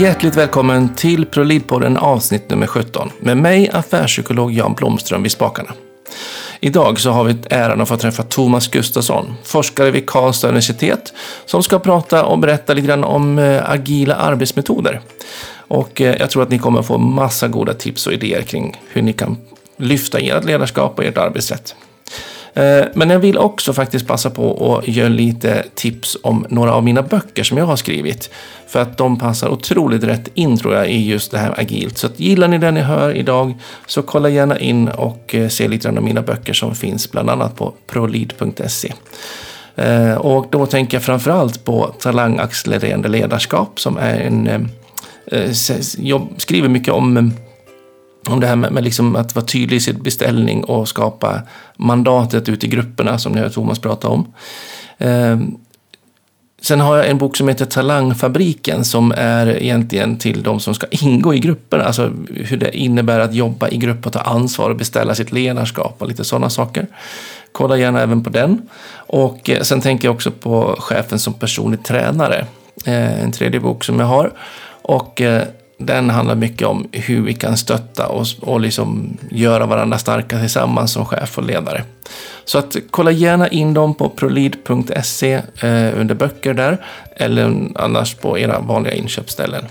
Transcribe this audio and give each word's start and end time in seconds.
Hjärtligt 0.00 0.36
välkommen 0.36 0.94
till 0.94 1.26
ProLead-podden 1.26 1.98
avsnitt 1.98 2.50
nummer 2.50 2.66
17 2.66 3.10
med 3.18 3.36
mig, 3.36 3.70
affärspsykolog 3.72 4.52
Jan 4.52 4.74
Blomström 4.74 5.22
vid 5.22 5.32
spakarna. 5.32 5.72
Idag 6.60 7.00
så 7.00 7.10
har 7.10 7.24
vi 7.24 7.36
äran 7.50 7.80
att 7.80 7.88
få 7.88 7.96
träffa 7.96 8.22
Thomas 8.22 8.68
Gustafsson, 8.68 9.34
forskare 9.44 9.90
vid 9.90 10.06
Karlstad 10.06 10.48
universitet, 10.48 11.12
som 11.44 11.62
ska 11.62 11.78
prata 11.78 12.24
och 12.24 12.38
berätta 12.38 12.74
lite 12.74 12.86
grann 12.86 13.04
om 13.04 13.38
eh, 13.38 13.70
agila 13.70 14.14
arbetsmetoder. 14.14 15.00
Och 15.52 16.00
eh, 16.00 16.16
jag 16.18 16.30
tror 16.30 16.42
att 16.42 16.50
ni 16.50 16.58
kommer 16.58 16.82
få 16.82 16.98
massa 16.98 17.48
goda 17.48 17.74
tips 17.74 18.06
och 18.06 18.12
idéer 18.12 18.42
kring 18.42 18.80
hur 18.88 19.02
ni 19.02 19.12
kan 19.12 19.36
lyfta 19.76 20.18
ert 20.18 20.44
ledarskap 20.44 20.98
och 20.98 21.04
ert 21.04 21.18
arbetssätt. 21.18 21.74
Eh, 22.54 22.84
men 22.94 23.10
jag 23.10 23.18
vill 23.18 23.38
också 23.38 23.72
faktiskt 23.72 24.06
passa 24.06 24.30
på 24.30 24.76
att 24.78 24.88
göra 24.88 25.08
lite 25.08 25.64
tips 25.74 26.16
om 26.22 26.46
några 26.48 26.72
av 26.72 26.84
mina 26.84 27.02
böcker 27.02 27.42
som 27.42 27.58
jag 27.58 27.66
har 27.66 27.76
skrivit. 27.76 28.30
För 28.66 28.82
att 28.82 28.98
de 28.98 29.18
passar 29.18 29.48
otroligt 29.48 30.04
rätt 30.04 30.28
in 30.34 30.56
tror 30.56 30.74
jag 30.74 30.90
i 30.90 31.08
just 31.08 31.30
det 31.30 31.38
här 31.38 31.60
agilt. 31.60 31.98
Så 31.98 32.06
att 32.06 32.20
gillar 32.20 32.48
ni 32.48 32.58
det 32.58 32.70
ni 32.70 32.80
hör 32.80 33.16
idag 33.16 33.54
så 33.86 34.02
kolla 34.02 34.28
gärna 34.28 34.58
in 34.58 34.88
och 34.88 35.34
eh, 35.34 35.48
se 35.48 35.68
lite 35.68 35.88
grann 35.88 35.98
av 35.98 36.04
mina 36.04 36.22
böcker 36.22 36.52
som 36.52 36.74
finns 36.74 37.10
bland 37.10 37.30
annat 37.30 37.56
på 37.56 37.72
prolid.se. 37.86 38.92
Eh, 39.76 40.14
och 40.14 40.46
då 40.50 40.66
tänker 40.66 40.96
jag 40.96 41.04
framförallt 41.04 41.64
på 41.64 41.94
Talangaccelererande 41.98 43.08
ledarskap 43.08 43.80
som 43.80 43.96
är 43.96 44.20
en... 44.20 44.68
Jag 45.98 46.28
skriver 46.36 46.68
mycket 46.68 46.94
om 46.94 47.32
om 48.26 48.40
det 48.40 48.46
här 48.46 48.56
med, 48.56 48.72
med 48.72 48.84
liksom 48.84 49.16
att 49.16 49.34
vara 49.34 49.46
tydlig 49.46 49.76
i 49.76 49.80
sin 49.80 50.02
beställning 50.02 50.64
och 50.64 50.88
skapa 50.88 51.42
mandatet 51.76 52.48
ute 52.48 52.66
i 52.66 52.68
grupperna 52.68 53.18
som 53.18 53.32
ni 53.32 53.40
hör 53.40 53.48
Thomas 53.48 53.78
prata 53.78 54.08
om. 54.08 54.32
Ehm. 54.98 55.56
sen 56.62 56.80
har 56.80 56.96
jag 56.96 57.08
en 57.08 57.18
bok 57.18 57.36
som 57.36 57.48
heter 57.48 57.64
Talangfabriken 57.64 58.84
som 58.84 59.12
är 59.16 59.62
egentligen 59.62 60.18
till 60.18 60.42
de 60.42 60.60
som 60.60 60.74
ska 60.74 60.86
ingå 60.90 61.34
i 61.34 61.38
grupperna. 61.38 61.84
Alltså 61.84 62.12
hur 62.34 62.56
det 62.56 62.76
innebär 62.76 63.20
att 63.20 63.34
jobba 63.34 63.68
i 63.68 63.76
grupp 63.76 64.06
och 64.06 64.12
ta 64.12 64.20
ansvar 64.20 64.70
och 64.70 64.76
beställa 64.76 65.14
sitt 65.14 65.32
ledarskap 65.32 65.96
och 65.98 66.08
lite 66.08 66.24
sådana 66.24 66.50
saker. 66.50 66.86
Kolla 67.52 67.76
gärna 67.76 68.00
även 68.00 68.24
på 68.24 68.30
den. 68.30 68.68
Och 68.92 69.50
eh, 69.50 69.62
sen 69.62 69.80
tänker 69.80 70.08
jag 70.08 70.14
också 70.14 70.30
på 70.30 70.76
Chefen 70.78 71.18
som 71.18 71.34
personlig 71.34 71.82
tränare. 71.82 72.46
Eh, 72.84 73.22
en 73.22 73.32
tredje 73.32 73.60
bok 73.60 73.84
som 73.84 74.00
jag 74.00 74.06
har. 74.06 74.32
Och 74.82 75.20
eh, 75.20 75.42
den 75.80 76.10
handlar 76.10 76.34
mycket 76.34 76.68
om 76.68 76.88
hur 76.92 77.22
vi 77.22 77.34
kan 77.34 77.56
stötta 77.56 78.06
och, 78.06 78.26
och 78.40 78.60
liksom 78.60 79.16
göra 79.30 79.66
varandra 79.66 79.98
starka 79.98 80.40
tillsammans 80.40 80.92
som 80.92 81.06
chef 81.06 81.38
och 81.38 81.44
ledare. 81.44 81.84
Så 82.44 82.58
att 82.58 82.76
kolla 82.90 83.10
gärna 83.10 83.48
in 83.48 83.74
dem 83.74 83.94
på 83.94 84.08
prolid.se 84.08 85.32
eh, 85.34 86.00
under 86.00 86.14
böcker 86.14 86.54
där 86.54 86.86
eller 87.16 87.68
annars 87.74 88.14
på 88.14 88.38
era 88.38 88.60
vanliga 88.60 88.94
inköpsställen. 88.94 89.64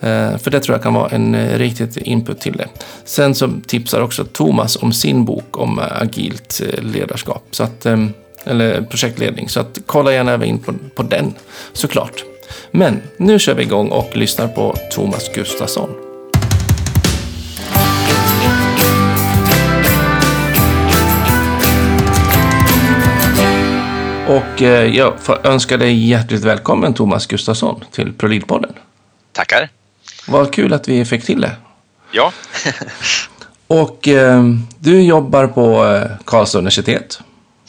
Eh, 0.00 0.36
för 0.36 0.50
det 0.50 0.60
tror 0.60 0.74
jag 0.74 0.82
kan 0.82 0.94
vara 0.94 1.08
en 1.08 1.34
eh, 1.34 1.58
riktigt 1.58 1.96
input 1.96 2.40
till 2.40 2.56
det. 2.56 2.68
Sen 3.04 3.34
så 3.34 3.50
tipsar 3.66 4.00
också 4.00 4.24
Thomas 4.24 4.76
om 4.76 4.92
sin 4.92 5.24
bok 5.24 5.58
om 5.58 5.78
eh, 5.78 6.02
agilt 6.02 6.62
eh, 6.66 6.82
ledarskap. 6.82 7.44
Så 7.50 7.62
att, 7.62 7.86
eh, 7.86 8.06
eller 8.44 8.82
projektledning. 8.82 9.48
Så 9.48 9.60
att 9.60 9.78
kolla 9.86 10.12
gärna 10.12 10.32
även 10.32 10.48
in 10.48 10.58
på, 10.58 10.74
på 10.94 11.02
den 11.02 11.34
såklart. 11.72 12.24
Men 12.70 13.02
nu 13.16 13.38
kör 13.38 13.54
vi 13.54 13.62
igång 13.62 13.88
och 13.88 14.16
lyssnar 14.16 14.48
på 14.48 14.76
Thomas 14.90 15.34
Gustafsson. 15.34 15.90
Och 24.30 24.62
eh, 24.62 24.96
jag 24.96 25.20
får 25.20 25.46
önska 25.46 25.76
dig 25.76 26.08
hjärtligt 26.08 26.44
välkommen 26.44 26.94
Thomas 26.94 27.26
Gustafsson 27.26 27.84
till 27.92 28.12
ProLead-podden. 28.12 28.72
Tackar. 29.32 29.68
Vad 30.28 30.52
kul 30.52 30.72
att 30.72 30.88
vi 30.88 31.04
fick 31.04 31.24
till 31.24 31.40
det. 31.40 31.56
Ja. 32.12 32.32
och 33.66 34.08
eh, 34.08 34.42
du 34.78 35.02
jobbar 35.02 35.46
på 35.46 35.86
eh, 35.86 36.10
Karlstad 36.24 36.58
universitet. 36.58 37.20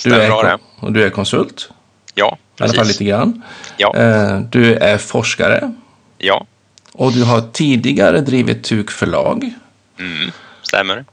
Du 0.04 0.10
Stämmer 0.10 0.18
är, 0.18 0.44
det. 0.44 0.58
Och 0.80 0.92
du 0.92 1.04
är 1.04 1.10
konsult. 1.10 1.70
Ja, 2.14 2.38
precis. 2.62 2.76
I 2.76 2.78
alla 2.78 2.86
fall 2.86 2.88
lite 2.88 3.04
grann. 3.04 3.44
Ja. 3.78 3.96
Eh, 3.96 4.40
du 4.40 4.76
är 4.76 4.98
forskare. 4.98 5.74
Ja. 6.18 6.46
Och 6.94 7.12
du 7.12 7.24
har 7.24 7.42
tidigare 7.42 8.22
drivit 8.22 8.64
TUK 8.64 8.92
förlag. 8.92 9.54
Mm, 10.00 10.32
stämmer. 10.62 11.06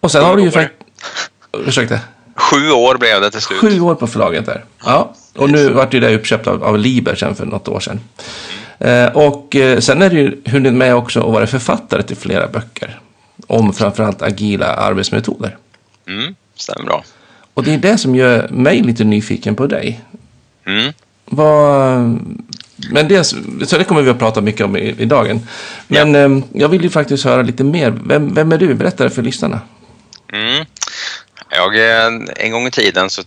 Och 0.00 0.10
sen 0.10 0.20
Sju 0.20 0.26
har 0.26 0.36
du 0.36 0.42
ju 0.42 0.50
faktiskt... 0.50 0.90
Ursäkta? 1.66 1.98
Sju 2.36 2.70
år 2.70 2.98
blev 2.98 3.20
det 3.20 3.30
till 3.30 3.40
slut. 3.40 3.60
Sju 3.60 3.80
år 3.80 3.94
på 3.94 4.06
förlaget 4.06 4.46
där. 4.46 4.64
Ja. 4.84 5.14
Och 5.36 5.50
nu 5.50 5.68
vart 5.68 5.94
ju 5.94 6.00
det 6.00 6.14
uppköpt 6.14 6.46
av, 6.46 6.64
av 6.64 6.78
Liber 6.78 7.14
sen 7.14 7.34
för 7.34 7.46
något 7.46 7.68
år 7.68 7.80
sedan. 7.80 8.00
Mm. 8.78 9.06
Eh, 9.06 9.16
och 9.16 9.56
eh, 9.56 9.78
sen 9.78 10.02
är 10.02 10.10
du 10.10 10.18
ju 10.18 10.42
hunnit 10.44 10.72
med 10.72 10.94
också 10.94 11.20
att 11.20 11.32
vara 11.32 11.46
författare 11.46 12.02
till 12.02 12.16
flera 12.16 12.46
böcker. 12.46 13.00
Om 13.46 13.72
framförallt 13.72 14.22
agila 14.22 14.66
arbetsmetoder. 14.66 15.56
Mm, 16.08 16.34
stämmer 16.54 16.84
bra. 16.84 17.04
Och 17.54 17.64
det 17.64 17.74
är 17.74 17.78
det 17.78 17.98
som 17.98 18.14
gör 18.14 18.48
mig 18.48 18.82
lite 18.82 19.04
nyfiken 19.04 19.54
på 19.54 19.66
dig. 19.66 20.00
Mm. 20.66 20.92
Vad, 21.24 21.98
men 22.90 23.08
det, 23.08 23.24
så 23.24 23.78
det 23.78 23.84
kommer 23.84 24.02
vi 24.02 24.10
att 24.10 24.18
prata 24.18 24.40
mycket 24.40 24.64
om 24.64 24.76
i, 24.76 24.94
i 24.98 25.04
dagen. 25.04 25.48
Men 25.88 26.14
ja. 26.14 26.20
eh, 26.20 26.38
jag 26.52 26.68
vill 26.68 26.82
ju 26.82 26.90
faktiskt 26.90 27.24
höra 27.24 27.42
lite 27.42 27.64
mer. 27.64 27.94
Vem, 28.04 28.34
vem 28.34 28.52
är 28.52 28.58
du? 28.58 28.74
Berätta 28.74 29.04
det 29.04 29.10
för 29.10 29.22
lyssnarna. 29.22 29.60
Mm. 30.32 30.64
Jag, 31.50 31.76
eh, 31.76 32.20
en 32.36 32.52
gång 32.52 32.66
i 32.66 32.70
tiden 32.70 33.10
så 33.10 33.22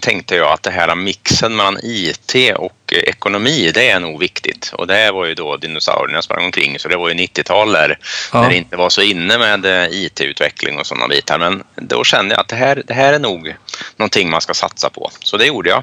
tänkte 0.00 0.36
jag 0.36 0.52
att 0.52 0.62
det 0.62 0.70
här 0.70 0.94
mixen 0.94 1.56
mellan 1.56 1.78
IT 1.82 2.34
och 2.56 2.81
ekonomi, 3.00 3.70
det 3.74 3.90
är 3.90 4.00
nog 4.00 4.20
viktigt. 4.20 4.72
Och 4.74 4.86
det 4.86 5.10
var 5.10 5.26
ju 5.26 5.34
då 5.34 5.56
dinosaurierna 5.56 6.22
sprang 6.22 6.44
omkring, 6.44 6.78
så 6.78 6.88
det 6.88 6.96
var 6.96 7.08
ju 7.08 7.14
90-tal 7.14 7.72
där, 7.72 7.98
ja. 8.32 8.42
när 8.42 8.48
det 8.48 8.56
inte 8.56 8.76
var 8.76 8.90
så 8.90 9.02
inne 9.02 9.38
med 9.38 9.64
eh, 9.64 9.88
IT-utveckling 9.90 10.78
och 10.78 10.86
sådana 10.86 11.08
bitar. 11.08 11.38
Men 11.38 11.62
då 11.76 12.04
kände 12.04 12.34
jag 12.34 12.40
att 12.40 12.48
det 12.48 12.56
här, 12.56 12.82
det 12.86 12.94
här 12.94 13.12
är 13.12 13.18
nog 13.18 13.54
någonting 13.96 14.30
man 14.30 14.40
ska 14.40 14.54
satsa 14.54 14.90
på. 14.90 15.10
Så 15.20 15.36
det 15.36 15.46
gjorde 15.46 15.70
jag. 15.70 15.82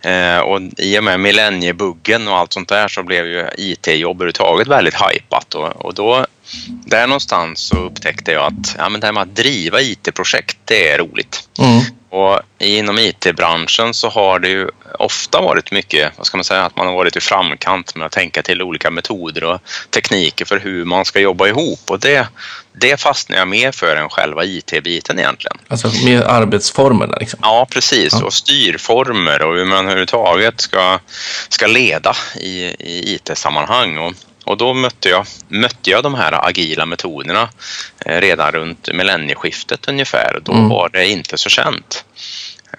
Eh, 0.00 0.38
och 0.38 0.60
i 0.78 0.98
och 0.98 1.04
med 1.04 1.20
millenniebuggen 1.20 2.28
och 2.28 2.36
allt 2.36 2.52
sånt 2.52 2.68
där 2.68 2.88
så 2.88 3.02
blev 3.02 3.26
ju 3.26 3.48
IT-jobb 3.58 4.16
överhuvudtaget 4.16 4.68
väldigt 4.68 4.94
hypat 4.94 5.54
och, 5.54 5.84
och 5.84 5.94
då 5.94 6.26
där 6.66 7.06
någonstans 7.06 7.60
så 7.60 7.76
upptäckte 7.76 8.32
jag 8.32 8.44
att 8.44 8.76
ja, 8.78 8.88
men 8.88 9.00
det 9.00 9.06
här 9.06 9.12
med 9.12 9.22
att 9.22 9.36
driva 9.36 9.80
IT-projekt, 9.80 10.58
det 10.64 10.88
är 10.88 10.98
roligt. 10.98 11.48
Mm. 11.58 11.82
Och 12.16 12.40
inom 12.58 12.98
IT-branschen 12.98 13.94
så 13.94 14.08
har 14.08 14.38
det 14.38 14.48
ju 14.48 14.68
ofta 14.98 15.40
varit 15.40 15.70
mycket, 15.70 16.12
vad 16.16 16.26
ska 16.26 16.36
man 16.36 16.44
säga, 16.44 16.64
att 16.64 16.76
man 16.76 16.86
har 16.86 16.94
varit 16.94 17.16
i 17.16 17.20
framkant 17.20 17.94
med 17.94 18.06
att 18.06 18.12
tänka 18.12 18.42
till 18.42 18.62
olika 18.62 18.90
metoder 18.90 19.44
och 19.44 19.60
tekniker 19.90 20.44
för 20.44 20.58
hur 20.58 20.84
man 20.84 21.04
ska 21.04 21.20
jobba 21.20 21.46
ihop. 21.46 21.80
Och 21.90 22.00
det, 22.00 22.28
det 22.72 23.00
fastnar 23.00 23.36
jag 23.36 23.48
mer 23.48 23.72
för 23.72 23.96
än 23.96 24.08
själva 24.08 24.44
IT-biten 24.44 25.18
egentligen. 25.18 25.58
Alltså 25.68 25.90
mer 26.04 26.22
arbetsformerna 26.22 27.16
liksom? 27.20 27.38
Ja, 27.42 27.66
precis. 27.70 28.12
Ja. 28.12 28.24
Och 28.24 28.34
styrformer 28.34 29.42
och 29.42 29.54
hur 29.54 29.64
man 29.64 29.84
överhuvudtaget 29.84 30.60
ska, 30.60 30.98
ska 31.48 31.66
leda 31.66 32.16
i, 32.36 32.64
i 32.64 33.14
IT-sammanhang. 33.14 33.98
Och 33.98 34.12
och 34.46 34.56
då 34.56 34.74
mötte 34.74 35.08
jag, 35.08 35.26
mötte 35.48 35.90
jag 35.90 36.02
de 36.02 36.14
här 36.14 36.48
agila 36.48 36.86
metoderna 36.86 37.48
eh, 38.06 38.20
redan 38.20 38.52
runt 38.52 38.88
millennieskiftet 38.92 39.88
ungefär. 39.88 40.40
Då 40.42 40.52
mm. 40.52 40.68
var 40.68 40.88
det 40.92 41.06
inte 41.06 41.38
så 41.38 41.48
känt. 41.48 42.04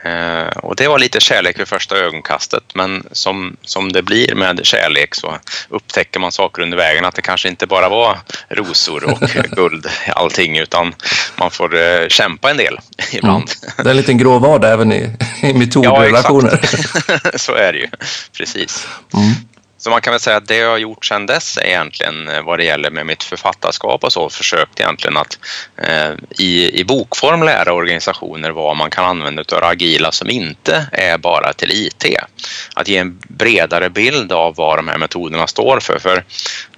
Eh, 0.03 0.47
och 0.47 0.75
det 0.75 0.87
var 0.87 0.99
lite 0.99 1.19
kärlek 1.19 1.59
vid 1.59 1.67
första 1.67 1.97
ögonkastet 1.97 2.63
men 2.73 3.03
som, 3.11 3.57
som 3.61 3.91
det 3.91 4.01
blir 4.01 4.35
med 4.35 4.65
kärlek 4.65 5.15
så 5.15 5.37
upptäcker 5.69 6.19
man 6.19 6.31
saker 6.31 6.61
under 6.61 6.77
vägen 6.77 7.05
att 7.05 7.15
det 7.15 7.21
kanske 7.21 7.47
inte 7.47 7.67
bara 7.67 7.89
var 7.89 8.17
rosor 8.49 9.03
och 9.03 9.19
guld 9.55 9.87
allting 10.15 10.57
utan 10.57 10.95
man 11.35 11.51
får 11.51 11.75
uh, 11.75 12.07
kämpa 12.07 12.51
en 12.51 12.57
del 12.57 12.77
ibland. 13.11 13.51
Mm. 13.63 13.73
Det 13.77 13.89
är 13.89 13.91
en 13.91 13.97
liten 13.97 14.17
grå 14.17 14.39
vardag 14.39 14.71
även 14.71 14.91
i, 14.91 15.09
i 15.41 15.53
metodrelationer. 15.53 16.59
Ja, 17.07 17.19
så 17.35 17.53
är 17.53 17.73
det 17.73 17.79
ju. 17.79 17.87
Precis. 18.37 18.87
Mm. 19.13 19.33
Så 19.87 19.91
man 19.91 20.01
kan 20.01 20.11
väl 20.11 20.19
säga 20.19 20.37
att 20.37 20.47
det 20.47 20.55
jag 20.55 20.69
har 20.69 20.77
gjort 20.77 21.05
sedan 21.05 21.25
dess 21.25 21.57
är 21.57 21.65
egentligen 21.65 22.29
eh, 22.29 22.41
vad 22.41 22.59
det 22.59 22.65
gäller 22.65 22.91
med 22.91 23.05
mitt 23.05 23.23
författarskap 23.23 24.03
och 24.03 24.13
så 24.13 24.29
försökt 24.29 24.79
egentligen 24.79 25.17
att 25.17 25.39
eh, 25.77 26.11
i, 26.39 26.79
i 26.79 26.83
bokform 26.83 27.43
lära 27.43 27.73
organisationer 27.73 28.51
vad 28.51 28.77
man 28.77 28.89
kan 28.89 29.05
använda 29.05 29.43
av 29.51 29.63
agila 29.63 30.11
som 30.11 30.29
inte 30.29 30.87
är 30.91 31.17
bara 31.17 31.53
till 31.53 31.71
IT. 31.71 32.05
Att 32.73 32.87
ge 32.87 32.97
en 32.97 33.19
bredare 33.27 33.89
bild 33.89 34.31
av 34.31 34.55
vad 34.55 34.77
de 34.77 34.87
här 34.87 34.97
metoderna 34.97 35.47
står 35.47 35.79
för. 35.79 35.99
För 35.99 36.23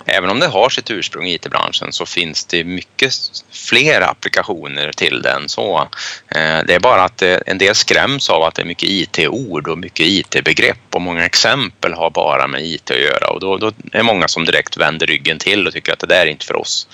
även 0.05 0.29
om 0.29 0.39
det 0.39 0.47
har 0.47 0.69
sitt 0.69 0.91
ursprung 0.91 1.27
i 1.27 1.33
IT-branschen 1.33 1.93
så 1.93 2.05
finns 2.05 2.45
det 2.45 2.63
mycket 2.63 3.13
fler 3.51 4.01
applikationer 4.01 4.91
till 4.91 5.21
den. 5.21 5.49
Så, 5.49 5.79
eh, 6.27 6.59
det 6.67 6.75
är 6.75 6.79
bara 6.79 7.03
att 7.03 7.21
eh, 7.21 7.37
en 7.45 7.57
del 7.57 7.75
skräms 7.75 8.29
av 8.29 8.43
att 8.43 8.55
det 8.55 8.61
är 8.61 8.65
mycket 8.65 8.89
IT-ord 8.89 9.67
och 9.67 9.77
mycket 9.77 10.05
IT-begrepp 10.05 10.77
och 10.93 11.01
många 11.01 11.25
exempel 11.25 11.93
har 11.93 12.09
bara 12.09 12.47
med 12.47 12.65
IT 12.65 12.91
att 12.91 12.99
göra 12.99 13.29
och 13.29 13.39
då, 13.39 13.57
då 13.57 13.67
är 13.67 13.97
det 13.97 14.03
många 14.03 14.27
som 14.27 14.45
direkt 14.45 14.77
vänder 14.77 15.07
ryggen 15.07 15.39
till 15.39 15.67
och 15.67 15.73
tycker 15.73 15.93
att 15.93 15.99
det 15.99 16.07
där 16.07 16.21
är 16.21 16.25
inte 16.25 16.45
för 16.45 16.55
oss. 16.55 16.87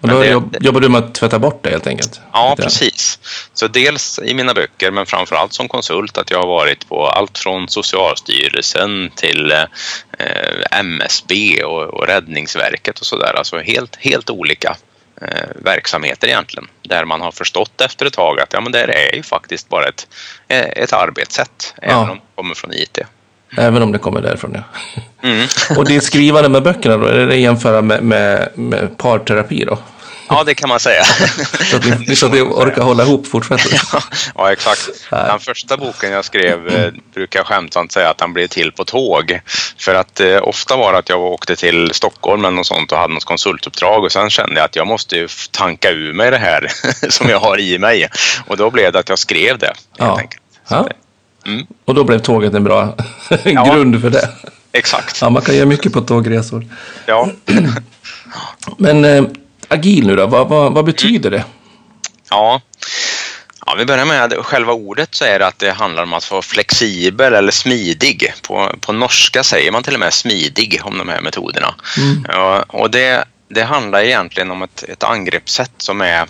Och 0.00 0.08
då 0.08 0.20
det, 0.20 0.42
jobbar 0.60 0.80
du 0.80 0.88
med 0.88 1.04
att 1.04 1.14
tvätta 1.14 1.38
bort 1.38 1.64
det 1.64 1.70
helt 1.70 1.86
enkelt? 1.86 2.20
Ja, 2.32 2.56
precis. 2.58 3.18
Så 3.54 3.68
dels 3.68 4.20
i 4.24 4.34
mina 4.34 4.54
böcker 4.54 4.90
men 4.90 5.06
framförallt 5.06 5.52
som 5.52 5.68
konsult 5.68 6.18
att 6.18 6.30
jag 6.30 6.38
har 6.38 6.46
varit 6.46 6.88
på 6.88 7.08
allt 7.08 7.38
från 7.38 7.68
Socialstyrelsen 7.68 9.10
till 9.16 9.52
eh, 9.52 10.78
MSB 10.78 11.62
och, 11.64 11.82
och 11.82 12.06
räddnings 12.06 12.51
Räddningsverket 12.56 13.00
och 13.00 13.06
sådär. 13.06 13.34
Alltså 13.36 13.58
helt, 13.58 13.96
helt 13.96 14.30
olika 14.30 14.76
eh, 15.22 15.48
verksamheter 15.64 16.28
egentligen. 16.28 16.68
Där 16.82 17.04
man 17.04 17.20
har 17.20 17.32
förstått 17.32 17.80
efter 17.80 18.06
ett 18.06 18.12
tag 18.12 18.40
att 18.40 18.52
ja, 18.52 18.60
men 18.60 18.72
det 18.72 18.80
är 18.80 19.16
ju 19.16 19.22
faktiskt 19.22 19.68
bara 19.68 19.84
ett, 19.88 20.06
eh, 20.48 20.60
ett 20.60 20.92
arbetssätt. 20.92 21.74
Även 21.82 22.10
om 22.10 22.16
det 22.16 22.22
kommer 22.34 22.54
från 22.54 22.72
IT. 22.72 22.98
Även 23.58 23.82
om 23.82 23.92
det 23.92 23.98
kommer 23.98 24.20
därifrån, 24.20 24.54
ja. 24.54 24.62
Mm. 25.28 25.46
Och 25.78 25.84
ditt 25.84 26.04
skrivande 26.04 26.48
med 26.48 26.62
böckerna 26.62 26.96
då, 26.96 27.06
är 27.06 27.26
det 27.26 27.36
jämföra 27.36 27.82
med, 27.82 28.02
med, 28.02 28.48
med 28.54 28.98
parterapi 28.98 29.64
då? 29.64 29.78
Ja, 30.32 30.44
det 30.44 30.54
kan 30.54 30.68
man 30.68 30.80
säga. 30.80 31.04
Så 31.70 31.76
att 31.76 32.00
ni, 32.08 32.16
så 32.16 32.26
att 32.26 32.32
ni 32.32 32.40
orkar 32.40 32.82
hålla 32.82 33.02
ihop 33.02 33.26
fortsättningsvis? 33.26 33.82
ja, 34.34 34.52
exakt. 34.52 34.90
Den 35.10 35.40
första 35.40 35.76
boken 35.76 36.12
jag 36.12 36.24
skrev 36.24 36.68
eh, 36.68 36.92
brukar 37.14 37.38
jag 37.38 37.46
skämtsamt 37.46 37.92
säga 37.92 38.10
att 38.10 38.18
den 38.18 38.32
blev 38.32 38.46
till 38.46 38.72
på 38.72 38.84
tåg. 38.84 39.40
För 39.78 39.94
att 39.94 40.20
eh, 40.20 40.38
ofta 40.42 40.76
var 40.76 40.92
det 40.92 40.98
att 40.98 41.08
jag 41.08 41.20
åkte 41.20 41.56
till 41.56 41.90
Stockholm 41.94 42.44
eller 42.44 42.56
något 42.56 42.66
sånt 42.66 42.92
och 42.92 42.98
hade 42.98 43.14
något 43.14 43.24
konsultuppdrag 43.24 44.04
och 44.04 44.12
sen 44.12 44.30
kände 44.30 44.54
jag 44.56 44.64
att 44.64 44.76
jag 44.76 44.86
måste 44.86 45.16
ju 45.16 45.28
tanka 45.50 45.90
ur 45.90 46.12
mig 46.12 46.30
det 46.30 46.38
här 46.38 46.72
som 47.10 47.28
jag 47.28 47.40
har 47.40 47.60
i 47.60 47.78
mig. 47.78 48.08
Och 48.46 48.56
då 48.56 48.70
blev 48.70 48.92
det 48.92 48.98
att 48.98 49.08
jag 49.08 49.18
skrev 49.18 49.58
det 49.58 49.66
helt 49.66 49.78
Ja. 49.96 50.18
enkelt. 50.18 50.42
Ja. 50.68 50.88
Mm. 51.46 51.66
Och 51.84 51.94
då 51.94 52.04
blev 52.04 52.18
tåget 52.18 52.54
en 52.54 52.64
bra 52.64 52.94
grund 53.44 54.00
för 54.00 54.10
det. 54.10 54.28
Exakt. 54.72 55.20
Ja, 55.20 55.30
man 55.30 55.42
kan 55.42 55.56
göra 55.56 55.66
mycket 55.66 55.92
på 55.92 56.00
tågresor. 56.00 56.66
Ja. 57.06 57.28
Men 58.78 59.04
eh, 59.04 59.24
agil 59.72 60.06
nu 60.06 60.16
då, 60.16 60.26
vad, 60.26 60.48
vad, 60.48 60.72
vad 60.72 60.84
betyder 60.84 61.30
det? 61.30 61.44
Ja. 62.30 62.60
Ja, 63.66 63.74
vi 63.78 63.84
börjar 63.84 64.04
med 64.04 64.32
själva 64.32 64.72
ordet 64.72 65.14
så 65.14 65.24
är 65.24 65.38
det 65.38 65.46
att 65.46 65.58
det 65.58 65.72
handlar 65.72 66.02
om 66.02 66.12
att 66.12 66.30
vara 66.30 66.42
flexibel 66.42 67.34
eller 67.34 67.52
smidig. 67.52 68.34
På, 68.42 68.70
på 68.80 68.92
norska 68.92 69.42
säger 69.42 69.72
man 69.72 69.82
till 69.82 69.94
och 69.94 70.00
med 70.00 70.12
smidig 70.12 70.80
om 70.84 70.98
de 70.98 71.08
här 71.08 71.20
metoderna. 71.20 71.74
Ja, 72.28 72.62
och 72.68 72.90
det, 72.90 73.24
det 73.48 73.62
handlar 73.62 74.02
egentligen 74.02 74.50
om 74.50 74.62
ett, 74.62 74.84
ett 74.88 75.04
angreppssätt 75.04 75.72
som 75.76 76.00
är 76.00 76.26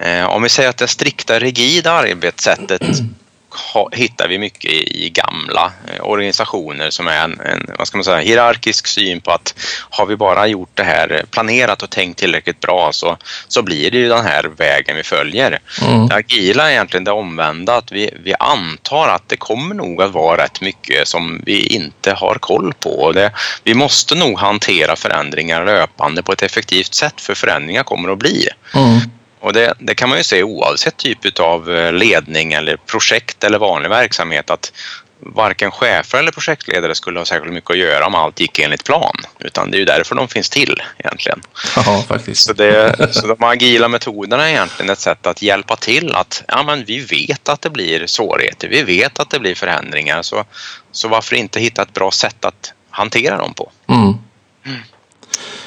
eh, 0.00 0.24
om 0.24 0.42
vi 0.42 0.48
säger 0.48 0.68
att 0.68 0.76
det 0.76 0.88
strikta 0.88 1.38
rigida 1.38 1.92
arbetssättet 1.92 2.82
ha, 3.56 3.88
hittar 3.92 4.28
vi 4.28 4.38
mycket 4.38 4.70
i, 4.70 5.04
i 5.06 5.10
gamla 5.10 5.72
eh, 5.88 6.04
organisationer 6.04 6.90
som 6.90 7.06
är 7.06 7.24
en, 7.24 7.40
en 7.40 7.70
vad 7.78 7.86
ska 7.88 7.98
man 7.98 8.04
säga, 8.04 8.18
hierarkisk 8.18 8.86
syn 8.86 9.20
på 9.20 9.30
att 9.30 9.54
har 9.90 10.06
vi 10.06 10.16
bara 10.16 10.46
gjort 10.46 10.70
det 10.74 10.82
här 10.82 11.12
eh, 11.12 11.20
planerat 11.30 11.82
och 11.82 11.90
tänkt 11.90 12.18
tillräckligt 12.18 12.60
bra 12.60 12.92
så, 12.92 13.16
så 13.48 13.62
blir 13.62 13.90
det 13.90 13.98
ju 13.98 14.08
den 14.08 14.24
här 14.24 14.44
vägen 14.56 14.96
vi 14.96 15.02
följer. 15.02 15.58
Mm. 15.82 16.08
Det 16.08 16.14
agila 16.14 16.68
är 16.68 16.72
egentligen 16.72 17.04
det 17.04 17.10
omvända, 17.10 17.76
att 17.76 17.92
vi, 17.92 18.10
vi 18.24 18.34
antar 18.38 19.08
att 19.08 19.28
det 19.28 19.36
kommer 19.36 19.74
nog 19.74 20.02
att 20.02 20.12
vara 20.12 20.44
rätt 20.44 20.60
mycket 20.60 21.08
som 21.08 21.42
vi 21.46 21.66
inte 21.66 22.12
har 22.12 22.34
koll 22.34 22.74
på. 22.80 23.12
Det, 23.12 23.32
vi 23.64 23.74
måste 23.74 24.14
nog 24.14 24.38
hantera 24.38 24.96
förändringar 24.96 25.66
löpande 25.66 26.22
på 26.22 26.32
ett 26.32 26.42
effektivt 26.42 26.94
sätt 26.94 27.20
för 27.20 27.34
förändringar 27.34 27.82
kommer 27.82 28.08
att 28.12 28.18
bli. 28.18 28.48
Mm. 28.74 29.00
Och 29.44 29.52
det, 29.52 29.74
det 29.78 29.94
kan 29.94 30.08
man 30.08 30.18
ju 30.18 30.24
se 30.24 30.42
oavsett 30.42 30.96
typ 30.96 31.40
av 31.40 31.68
ledning 31.92 32.52
eller 32.52 32.76
projekt 32.76 33.44
eller 33.44 33.58
vanlig 33.58 33.88
verksamhet 33.88 34.50
att 34.50 34.72
varken 35.20 35.70
chefer 35.70 36.18
eller 36.18 36.32
projektledare 36.32 36.94
skulle 36.94 37.20
ha 37.20 37.24
särskilt 37.24 37.52
mycket 37.52 37.70
att 37.70 37.78
göra 37.78 38.06
om 38.06 38.14
allt 38.14 38.40
gick 38.40 38.58
enligt 38.58 38.84
plan. 38.84 39.16
Utan 39.38 39.70
det 39.70 39.76
är 39.76 39.78
ju 39.78 39.84
därför 39.84 40.14
de 40.14 40.28
finns 40.28 40.50
till 40.50 40.82
egentligen. 40.98 41.40
Ja, 41.76 42.04
faktiskt. 42.08 42.46
Så, 42.46 42.52
det, 42.52 43.14
så 43.14 43.26
de 43.26 43.36
agila 43.44 43.88
metoderna 43.88 44.48
är 44.48 44.52
egentligen 44.52 44.90
ett 44.90 45.00
sätt 45.00 45.26
att 45.26 45.42
hjälpa 45.42 45.76
till 45.76 46.14
att 46.14 46.44
ja, 46.48 46.62
men 46.62 46.84
vi 46.84 46.98
vet 46.98 47.48
att 47.48 47.62
det 47.62 47.70
blir 47.70 48.06
svårigheter, 48.06 48.68
vi 48.68 48.82
vet 48.82 49.20
att 49.20 49.30
det 49.30 49.40
blir 49.40 49.54
förändringar 49.54 50.22
så, 50.22 50.44
så 50.92 51.08
varför 51.08 51.36
inte 51.36 51.60
hitta 51.60 51.82
ett 51.82 51.92
bra 51.92 52.10
sätt 52.10 52.44
att 52.44 52.72
hantera 52.90 53.36
dem 53.36 53.54
på? 53.54 53.70
Mm. 53.88 54.14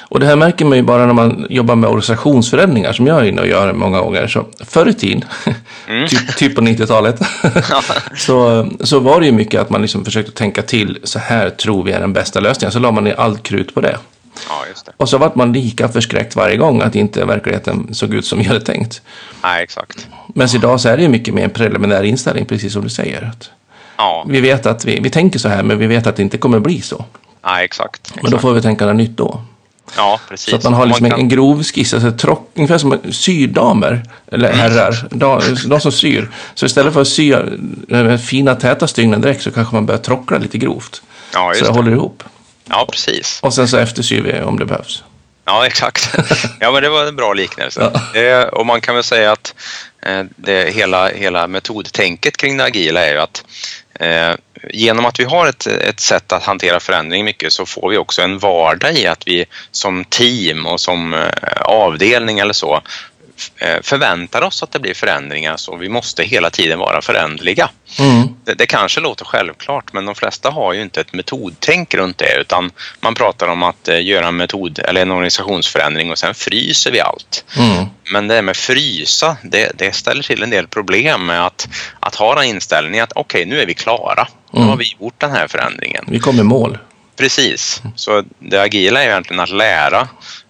Och 0.10 0.20
det 0.20 0.26
här 0.26 0.36
märker 0.36 0.66
man 0.66 0.78
ju 0.78 0.84
bara 0.84 1.06
när 1.06 1.14
man 1.14 1.48
jobbar 1.50 1.76
med 1.76 1.90
organisationsförändringar 1.90 2.94
som 2.94 3.08
jag 3.08 3.20
är 3.20 3.24
inne 3.24 3.42
och 3.42 3.48
gör 3.48 3.74
många 3.74 4.00
gånger. 4.00 4.28
Så 4.28 4.46
förr 4.60 4.90
i 4.90 4.94
tiden, 4.94 5.26
typ, 6.10 6.38
typ 6.38 6.56
på 6.56 6.62
90-talet, 6.62 7.22
så, 8.18 8.70
så 8.80 9.00
var 9.00 9.20
det 9.20 9.26
ju 9.26 9.32
mycket 9.32 9.62
att 9.62 9.70
man 9.70 9.82
liksom 9.82 10.06
försökte 10.06 10.32
tänka 10.32 10.62
till, 10.62 11.00
så 11.04 11.20
här 11.20 11.50
tror 11.50 11.84
vi 11.84 11.92
är 11.92 12.00
den 12.00 12.14
bästa 12.14 12.40
lösningen. 12.40 12.72
Så 12.72 12.80
la 12.80 12.92
man 12.92 13.04
ner 13.04 13.20
allt 13.20 13.44
krut 13.44 13.74
på 13.74 13.82
det. 13.82 13.98
Ja, 14.50 14.66
det. 14.86 14.92
Och 14.98 15.10
så 15.10 15.18
vart 15.18 15.36
man 15.36 15.54
lika 15.54 15.88
förskräckt 15.88 16.36
varje 16.36 16.58
gång 16.58 16.82
att 16.82 16.96
inte 16.96 17.26
verkligheten 17.26 17.94
såg 17.94 18.14
ut 18.14 18.26
som 18.26 18.40
vi 18.40 18.46
hade 18.46 18.62
tänkt. 18.62 19.02
Nej, 19.44 19.64
exakt. 19.64 20.08
Men 20.28 20.48
idag 20.56 20.82
så 20.82 20.90
är 20.90 20.98
det 20.98 21.04
ju 21.04 21.10
mycket 21.10 21.34
mer 21.34 21.44
en 21.44 21.50
preliminär 21.50 22.04
inställning, 22.04 22.46
precis 22.46 22.74
som 22.74 22.84
du 22.84 22.90
säger. 22.90 23.24
Att 23.24 23.50
Ja, 23.98 24.26
vi 24.28 24.42
vet 24.42 24.66
att 24.66 24.86
vi, 24.86 25.00
vi 25.00 25.10
tänker 25.10 25.40
så 25.40 25.50
här, 25.50 25.64
men 25.64 25.78
vi 25.78 25.88
vet 25.88 26.08
att 26.08 26.16
det 26.16 26.22
inte 26.24 26.38
kommer 26.38 26.60
bli 26.60 26.82
så. 26.82 27.06
nej, 27.46 27.66
exakt. 27.66 28.12
Men 28.16 28.24
då 28.24 28.28
exakt. 28.28 28.42
får 28.42 28.54
vi 28.54 28.62
tänka 28.62 28.86
något 28.86 28.96
nytt 28.96 29.18
då. 29.18 29.42
Ja, 29.96 30.20
precis. 30.30 30.50
Så 30.50 30.56
att 30.56 30.64
man 30.64 30.74
har 30.74 30.86
liksom 30.86 31.04
Man 31.04 31.12
en, 31.12 31.18
kan- 31.18 31.20
en 31.20 31.30
grov 31.30 31.64
skiss, 31.64 31.94
alltså 31.94 32.12
trock, 32.12 32.52
ungefär 32.56 32.78
som 32.78 33.00
syrdamer, 33.12 34.04
eller 34.32 34.54
herrar, 34.54 35.08
de, 35.12 35.42
de 35.66 35.80
som 35.82 35.92
syr. 35.92 36.30
Så 36.56 36.66
istället 36.66 36.94
för 36.94 37.02
att 37.02 37.08
sy 37.08 37.32
eh, 37.90 38.18
fina 38.18 38.56
täta 38.56 38.88
stygnen 38.88 39.22
direkt 39.22 39.42
så 39.44 39.52
kanske 39.52 39.76
man 39.76 39.86
börjar 39.86 40.00
trockla 40.02 40.38
lite 40.38 40.58
grovt. 40.58 41.02
Ja, 41.34 41.40
så 41.40 41.50
just 41.50 41.62
det 41.62 41.68
det. 41.68 41.74
håller 41.74 41.92
ihop. 41.92 42.24
Ja, 42.70 42.88
precis. 42.92 43.40
Och 43.44 43.54
sen 43.54 43.68
så 43.68 43.78
eftersyr 43.78 44.22
vi 44.22 44.42
om 44.42 44.60
det 44.60 44.66
behövs. 44.66 45.04
Ja, 45.46 45.66
exakt. 45.68 46.16
Ja, 46.60 46.72
men 46.72 46.84
det 46.84 46.90
var 46.90 47.06
en 47.06 47.16
bra 47.16 47.34
liknelse. 47.34 47.92
Eh, 48.14 48.42
och 48.48 48.66
man 48.66 48.82
kan 48.82 48.96
väl 48.96 49.04
säga 49.04 49.32
att 49.32 49.56
eh, 50.06 50.24
det, 50.36 50.74
hela, 50.74 51.10
hela 51.10 51.48
metodtänket 51.48 52.38
kring 52.38 52.58
det 52.58 52.64
agila 52.64 53.06
är 53.06 53.12
ju 53.14 53.18
att 53.20 53.44
Eh, 54.00 54.36
genom 54.70 55.06
att 55.06 55.20
vi 55.20 55.24
har 55.24 55.48
ett, 55.48 55.68
ett 55.68 56.00
sätt 56.00 56.32
att 56.32 56.44
hantera 56.44 56.80
förändring 56.80 57.26
mycket 57.26 57.54
så 57.54 57.66
får 57.66 57.90
vi 57.90 57.98
också 57.98 58.22
en 58.22 58.40
vardag 58.40 58.94
i 58.94 59.08
att 59.08 59.28
vi 59.28 59.46
som 59.72 60.06
team 60.06 60.68
och 60.68 60.80
som 60.80 61.14
eh, 61.14 61.62
avdelning 61.62 62.40
eller 62.40 62.54
så 62.54 62.82
förväntar 63.82 64.42
oss 64.42 64.64
att 64.64 64.72
det 64.72 64.80
blir 64.80 64.94
förändringar 64.94 65.58
så 65.58 65.76
vi 65.76 65.90
måste 65.90 66.24
hela 66.24 66.50
tiden 66.50 66.80
vara 66.80 67.02
förändliga. 67.02 67.70
Mm. 68.00 68.28
Det, 68.46 68.54
det 68.54 68.66
kanske 68.66 69.00
låter 69.00 69.26
självklart 69.26 69.94
men 69.94 70.06
de 70.06 70.16
flesta 70.16 70.50
har 70.50 70.74
ju 70.74 70.82
inte 70.82 71.02
ett 71.02 71.14
metodtänk 71.14 71.94
runt 71.94 72.18
det 72.18 72.38
utan 72.42 72.72
man 73.00 73.16
pratar 73.16 73.48
om 73.48 73.64
att 73.64 73.88
eh, 73.88 74.06
göra 74.06 74.28
en 74.28 74.38
metod 74.38 74.80
eller 74.80 75.02
en 75.02 75.12
organisationsförändring 75.12 76.12
och 76.12 76.18
sen 76.18 76.34
fryser 76.36 76.92
vi 76.92 77.00
allt. 77.00 77.46
Mm. 77.58 77.86
Men 78.12 78.28
det 78.28 78.36
här 78.36 78.42
med 78.42 78.58
frysa, 78.58 79.38
det, 79.44 79.72
det 79.76 79.92
ställer 79.96 80.24
till 80.24 80.44
en 80.44 80.50
del 80.50 80.68
problem 80.68 81.26
med 81.26 81.46
att, 81.46 81.68
att 82.00 82.16
ha 82.16 82.36
den 82.36 82.44
inställningen 82.44 83.04
att 83.04 83.14
okej, 83.16 83.46
nu 83.46 83.62
är 83.62 83.66
vi 83.66 83.74
klara. 83.74 84.28
Nu 84.52 84.58
Mm. 84.60 84.70
har 84.70 84.78
vi 84.78 84.86
gjort 85.00 85.14
den 85.18 85.32
här 85.32 85.48
förändringen. 85.48 86.06
Vi 86.08 86.20
kommer 86.20 86.40
i 86.40 86.44
mål. 86.44 86.78
Precis. 87.18 87.82
Så 87.96 88.24
det 88.40 88.62
agila 88.62 89.04
är 89.04 89.08
egentligen 89.08 89.40
att 89.40 89.50
lära 89.50 90.08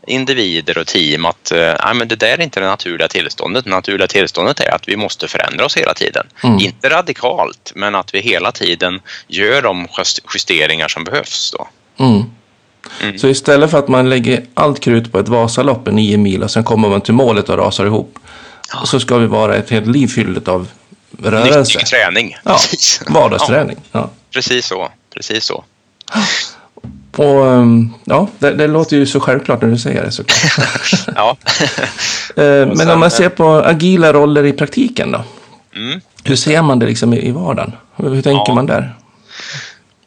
individer 0.07 0.77
och 0.77 0.87
team 0.87 1.25
att 1.25 1.51
eh, 1.51 1.93
men 1.95 2.07
det 2.07 2.15
där 2.15 2.27
är 2.27 2.41
inte 2.41 2.59
det 2.59 2.65
naturliga 2.65 3.07
tillståndet. 3.07 3.63
Det 3.63 3.69
naturliga 3.69 4.07
tillståndet 4.07 4.59
är 4.59 4.75
att 4.75 4.87
vi 4.87 4.95
måste 4.95 5.27
förändra 5.27 5.65
oss 5.65 5.77
hela 5.77 5.93
tiden. 5.93 6.27
Mm. 6.43 6.59
Inte 6.59 6.89
radikalt, 6.89 7.71
men 7.75 7.95
att 7.95 8.13
vi 8.13 8.19
hela 8.19 8.51
tiden 8.51 8.99
gör 9.27 9.61
de 9.61 9.87
just- 9.97 10.19
justeringar 10.33 10.87
som 10.87 11.03
behövs. 11.03 11.51
Då. 11.57 11.67
Mm. 12.05 12.23
Mm. 13.01 13.19
Så 13.19 13.27
istället 13.27 13.71
för 13.71 13.79
att 13.79 13.87
man 13.87 14.09
lägger 14.09 14.45
allt 14.53 14.79
krut 14.79 15.11
på 15.11 15.19
ett 15.19 15.27
Vasalopp, 15.27 15.87
en 15.87 15.95
nio 15.95 16.17
mil, 16.17 16.43
och 16.43 16.51
sen 16.51 16.63
kommer 16.63 16.89
man 16.89 17.01
till 17.01 17.13
målet 17.13 17.49
och 17.49 17.57
rasar 17.57 17.85
ihop. 17.85 18.19
Så 18.85 18.99
ska 18.99 19.17
vi 19.17 19.27
vara 19.27 19.55
ett 19.55 19.69
helt 19.69 19.87
liv 19.87 20.07
fyllt 20.07 20.47
av 20.47 20.67
rörelse. 21.23 21.59
Nyttig 21.59 21.85
träning. 21.85 22.37
Ja, 22.43 22.59
vardagsträning. 23.07 23.77
Ja. 23.91 23.99
Ja, 23.99 24.09
precis 24.31 24.65
så. 24.65 24.89
Precis 25.13 25.43
så. 25.43 25.63
Och 27.17 27.45
um, 27.45 27.93
ja, 28.05 28.27
det, 28.39 28.53
det 28.53 28.67
låter 28.67 28.97
ju 28.97 29.05
så 29.05 29.19
självklart 29.19 29.61
när 29.61 29.69
du 29.69 29.77
säger 29.77 30.03
det 30.03 30.11
såklart. 30.11 31.07
Ja. 31.15 31.37
Eh, 32.35 32.43
Men 32.43 32.77
sen, 32.77 32.89
om 32.89 32.99
man 32.99 33.11
ser 33.11 33.29
på 33.29 33.49
agila 33.55 34.13
roller 34.13 34.45
i 34.45 34.53
praktiken 34.53 35.11
då? 35.11 35.23
Mm. 35.75 36.01
Hur 36.23 36.35
ser 36.35 36.61
man 36.61 36.79
det 36.79 36.85
liksom 36.85 37.13
i, 37.13 37.31
vardagen? 37.31 37.71
Hur, 37.95 38.09
hur 38.09 38.21
tänker 38.21 38.43
Ja. 38.51 38.53
man 38.55 38.65
där? 38.65 38.95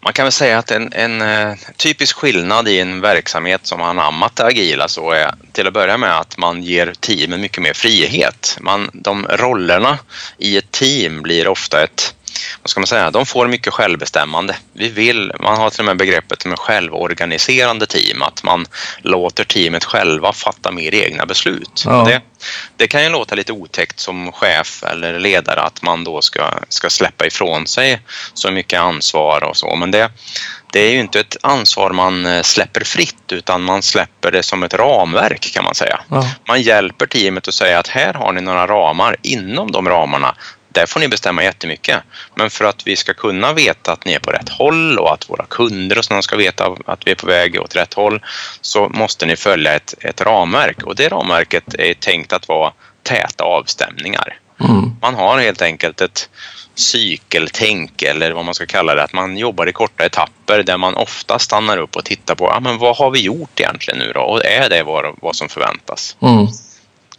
Man 0.05 0.13
kan 0.13 0.25
väl 0.25 0.33
säga 0.33 0.59
att 0.59 0.71
en, 0.71 0.93
en 0.93 1.23
eh, 1.23 1.55
typisk 1.77 2.17
skillnad 2.17 2.69
i 2.69 2.81
en 2.81 3.01
verksamhet 3.01 3.61
som 3.67 3.81
har 3.81 3.89
anammat 3.89 4.37
det 4.37 4.45
agila 4.45 4.89
så 4.89 5.11
är 5.11 5.35
till 5.53 5.67
att 5.67 5.73
börja 5.73 5.97
med 5.97 6.19
att 6.19 6.39
man 6.39 6.63
ger 6.63 6.93
teamen 7.01 7.41
mycket 7.41 7.63
mer 7.63 7.73
frihet. 7.73 8.59
Man, 8.61 8.91
de 8.93 9.27
rollerna 9.31 9.99
i 10.39 10.57
ett 10.57 10.71
team 10.71 11.23
blir 11.23 11.49
ofta 11.49 11.83
ett 11.85 12.15
vad 12.63 12.71
ska 12.71 12.81
man 12.81 12.87
säga, 12.87 13.11
de 13.11 13.27
får 13.27 13.49
mycket 13.49 13.73
självbestämmande. 13.73 14.57
Vi 14.73 14.89
vill, 14.89 15.33
man 15.41 15.57
har 15.57 15.71
till 15.71 15.81
och 15.81 15.87
med 15.87 15.97
begreppet 15.97 16.45
med 16.47 16.59
självorganiserande 16.59 17.87
team, 17.87 18.23
att 18.23 18.43
man 18.43 18.67
låter 18.99 19.45
teamet 19.45 19.85
själva 19.85 20.33
fatta 20.33 20.71
mer 20.71 20.95
egna 20.95 21.27
beslut. 21.27 21.83
Ja. 21.87 22.05
Det, 22.05 22.23
det 22.77 22.87
kan 22.87 23.03
ju 23.03 23.09
låta 23.09 23.35
lite 23.35 23.53
otäckt 23.53 24.01
som 24.01 24.33
chef 24.33 24.83
eller 24.83 25.19
ledare 25.19 25.61
att 25.61 25.83
man 25.83 26.05
då 26.05 26.23
ska, 26.23 26.51
ska 26.69 26.91
släppa 26.91 27.27
ifrån 27.27 27.67
sig 27.67 28.01
så 28.35 28.51
mycket 28.51 28.81
ansvar 28.81 29.45
och 29.45 29.57
så, 29.57 29.77
men 29.77 29.91
det, 29.91 30.11
det 30.73 30.81
är 30.81 30.93
ju 30.93 31.01
inte 31.01 31.21
ett 31.21 31.37
ansvar 31.43 31.91
man 31.91 32.27
eh, 32.27 32.43
släpper 32.43 32.85
fritt 32.85 33.33
utan 33.33 33.63
man 33.63 33.83
släpper 33.83 34.31
det 34.31 34.43
som 34.43 34.63
ett 34.63 34.75
ramverk 34.75 35.53
kan 35.55 35.65
man 35.65 35.75
säga. 35.75 36.01
Ja. 36.09 36.31
Man 36.49 36.63
hjälper 36.63 37.07
teamet 37.07 37.49
att 37.49 37.55
säga 37.55 37.79
att 37.79 37.89
här 37.89 38.15
har 38.15 38.33
ni 38.33 38.41
några 38.41 38.67
ramar, 38.67 39.17
inom 39.23 39.73
de 39.73 39.89
ramarna 39.89 40.35
där 40.73 40.87
får 40.87 41.01
ni 41.01 41.09
bestämma 41.09 41.43
jättemycket. 41.43 42.03
Men 42.35 42.51
för 42.51 42.65
att 42.65 42.87
vi 42.87 42.97
ska 42.97 43.15
kunna 43.15 43.53
veta 43.53 43.93
att 43.93 44.05
ni 44.05 44.13
är 44.13 44.19
på 44.19 44.31
rätt 44.31 44.49
håll 44.49 44.99
och 44.99 45.13
att 45.13 45.31
våra 45.31 45.47
kunder 45.47 45.99
och 45.99 46.05
sådana 46.05 46.23
ska 46.23 46.37
veta 46.37 46.77
att 46.87 47.07
vi 47.07 47.11
är 47.11 47.15
på 47.15 47.27
väg 47.27 47.61
åt 47.61 47.77
rätt 47.77 47.95
håll 47.95 48.23
så 48.61 48.89
måste 48.89 49.27
ni 49.27 49.37
följa 49.37 49.75
ett, 49.75 49.95
ett 50.01 50.21
ramverk 50.21 50.83
och 50.83 50.97
det 50.97 51.09
ramverket 51.09 51.75
är 51.75 51.95
tänkt 51.95 52.33
att 52.33 52.49
vara 52.49 52.73
täta 53.03 53.45
avstämningar. 53.45 54.39
Mm. 54.61 54.97
Man 55.01 55.15
har 55.15 55.39
helt 55.39 55.63
enkelt 55.63 56.01
ett 56.01 56.29
cykeltänk 56.75 58.03
eller 58.03 58.33
vad 58.33 58.45
man 58.45 58.55
ska 58.55 58.67
kalla 58.67 58.95
det, 58.95 59.03
att 59.03 59.13
man 59.13 59.37
jobbar 59.37 59.69
i 59.69 59.73
korta 59.73 60.05
etapper 60.05 60.63
där 60.63 60.79
man 60.79 60.95
ofta 60.95 61.39
stannar 61.39 61.79
upp 61.79 61.97
och 61.97 62.05
tittar 62.05 62.35
på 62.35 62.51
ah, 62.51 62.61
men 62.61 62.79
vad 62.79 62.97
har 62.97 63.11
vi 63.11 63.21
gjort 63.21 63.61
egentligen 63.61 63.99
nu 63.99 64.13
då 64.13 64.21
och 64.21 64.45
är 64.45 64.69
det 64.69 64.83
vad, 64.83 65.15
vad 65.23 65.37
som 65.37 65.49
förväntas? 65.49 66.17
Mm. 66.21 66.47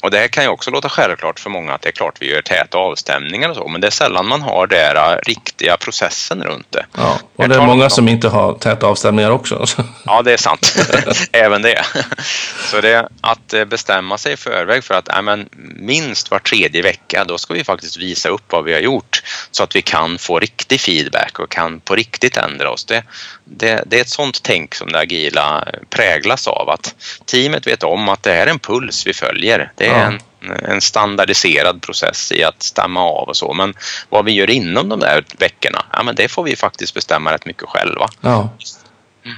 Och 0.01 0.12
det 0.12 0.17
här 0.17 0.27
kan 0.27 0.43
ju 0.43 0.50
också 0.50 0.72
låta 0.72 0.89
självklart 0.89 1.39
för 1.39 1.50
många 1.50 1.74
att 1.74 1.81
det 1.81 1.89
är 1.89 1.91
klart 1.91 2.17
vi 2.20 2.31
gör 2.31 2.41
täta 2.41 2.77
avstämningar 2.77 3.50
och 3.50 3.55
så, 3.55 3.67
men 3.67 3.81
det 3.81 3.88
är 3.88 3.91
sällan 3.91 4.27
man 4.27 4.41
har 4.41 4.67
den 4.67 4.98
äh, 4.98 5.17
riktiga 5.24 5.77
processen 5.77 6.43
runt 6.43 6.67
det. 6.70 6.86
Ja, 6.98 7.20
och 7.36 7.50
det 7.50 7.55
är 7.55 7.65
många 7.65 7.89
som 7.89 8.08
inte 8.08 8.27
har 8.27 8.53
täta 8.53 8.88
avstämningar 8.88 9.31
också. 9.31 9.65
Ja, 10.05 10.22
det 10.22 10.34
är 10.34 10.38
sant. 10.38 10.75
Även 11.31 11.62
det. 11.62 11.86
Så 12.72 12.81
det 12.81 12.89
är 12.89 13.08
att 13.22 13.53
äh, 13.53 13.65
bestämma 13.65 14.17
sig 14.17 14.34
i 14.34 14.38
förväg 14.38 14.84
för 14.84 14.93
att 14.93 15.10
äh, 15.10 15.22
men, 15.22 15.50
minst 15.75 16.31
var 16.31 16.39
tredje 16.39 16.81
vecka, 16.81 17.24
då 17.24 17.38
ska 17.38 17.53
vi 17.53 17.63
faktiskt 17.63 17.98
visa 17.98 18.29
upp 18.29 18.43
vad 18.51 18.63
vi 18.63 18.74
har 18.74 18.79
gjort 18.79 19.24
så 19.51 19.63
att 19.63 19.75
vi 19.75 19.81
kan 19.81 20.17
få 20.17 20.39
riktig 20.39 20.81
feedback 20.81 21.39
och 21.39 21.51
kan 21.51 21.79
på 21.79 21.96
riktigt 21.96 22.38
ändra 22.38 22.70
oss. 22.70 22.86
Det, 22.86 23.03
det, 23.58 23.84
det 23.88 23.98
är 23.98 24.01
ett 24.01 24.10
sånt 24.10 24.43
tänk 24.43 24.75
som 24.75 24.91
det 24.91 25.00
agila 25.00 25.67
präglas 25.89 26.48
av, 26.48 26.70
att 26.70 26.96
teamet 27.25 27.67
vet 27.67 27.84
om 27.84 28.10
att 28.10 28.24
det 28.24 28.31
här 28.31 28.48
är 28.48 28.51
en 28.51 28.60
puls 28.60 29.08
vi 29.08 29.13
följer. 29.13 29.72
Det 29.75 29.88
är 29.88 30.05
en, 30.05 30.20
en 30.65 30.81
standardiserad 30.81 31.81
process 31.81 32.31
i 32.31 32.43
att 32.43 32.63
stämma 32.63 33.03
av 33.03 33.27
och 33.27 33.38
så. 33.38 33.53
Men 33.53 33.74
vad 34.10 34.25
vi 34.25 34.31
gör 34.31 34.50
inom 34.50 34.89
de 34.89 35.00
där 35.00 35.25
veckorna, 35.38 35.86
ja, 35.93 36.03
men 36.03 36.15
det 36.15 36.27
får 36.27 36.43
vi 36.43 36.55
faktiskt 36.55 36.93
bestämma 36.93 37.34
rätt 37.34 37.46
mycket 37.46 37.70
själva. 37.70 38.10
Ja. 38.22 38.50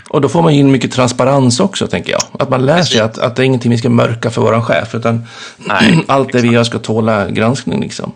Och 0.09 0.21
då 0.21 0.29
får 0.29 0.41
man 0.41 0.51
in 0.51 0.71
mycket 0.71 0.91
transparens 0.91 1.59
också, 1.59 1.87
tänker 1.87 2.11
jag. 2.11 2.21
Att 2.39 2.49
man 2.49 2.65
lär 2.65 2.83
sig 2.83 3.01
att, 3.01 3.17
att 3.17 3.35
det 3.35 3.41
är 3.41 3.45
ingenting 3.45 3.71
vi 3.71 3.77
ska 3.77 3.89
mörka 3.89 4.31
för 4.31 4.41
våran 4.41 4.65
chef, 4.65 4.95
utan 4.95 5.27
Nej, 5.57 6.03
allt 6.07 6.31
det 6.31 6.41
vi 6.41 6.47
gör 6.47 6.63
ska 6.63 6.79
tåla 6.79 7.29
granskning. 7.29 7.81
Liksom. 7.81 8.13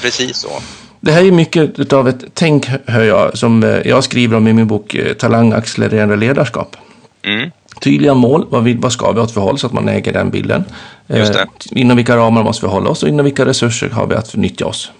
Precis 0.00 0.36
så. 0.36 0.62
Det 1.00 1.12
här 1.12 1.24
är 1.24 1.32
mycket 1.32 1.92
av 1.92 2.08
ett 2.08 2.24
tänk, 2.34 2.66
hör 2.86 3.04
jag, 3.04 3.38
som 3.38 3.64
eh, 3.64 3.88
jag 3.88 4.04
skriver 4.04 4.36
om 4.36 4.48
i 4.48 4.52
min 4.52 4.66
bok 4.66 4.94
eh, 4.94 5.12
Talang 5.12 5.52
accelererande 5.52 6.16
ledarskap. 6.16 6.76
Mm. 7.22 7.50
Tydliga 7.80 8.14
mål, 8.14 8.46
vad, 8.50 8.64
vi, 8.64 8.74
vad 8.74 8.92
ska 8.92 9.12
vi 9.12 9.20
ha 9.20 9.28
för 9.28 9.40
håll 9.40 9.58
så 9.58 9.66
att 9.66 9.72
man 9.72 9.88
äger 9.88 10.12
den 10.12 10.30
bilden. 10.30 10.64
Just 11.06 11.32
det. 11.32 11.40
Eh, 11.40 11.46
inom 11.80 11.96
vilka 11.96 12.16
ramar 12.16 12.42
måste 12.42 12.66
vi 12.66 12.72
hålla 12.72 12.90
oss 12.90 13.02
och 13.02 13.08
inom 13.08 13.24
vilka 13.24 13.46
resurser 13.46 13.90
har 13.90 14.06
vi 14.06 14.14
att 14.14 14.36
nyttja 14.36 14.66
oss. 14.66 14.90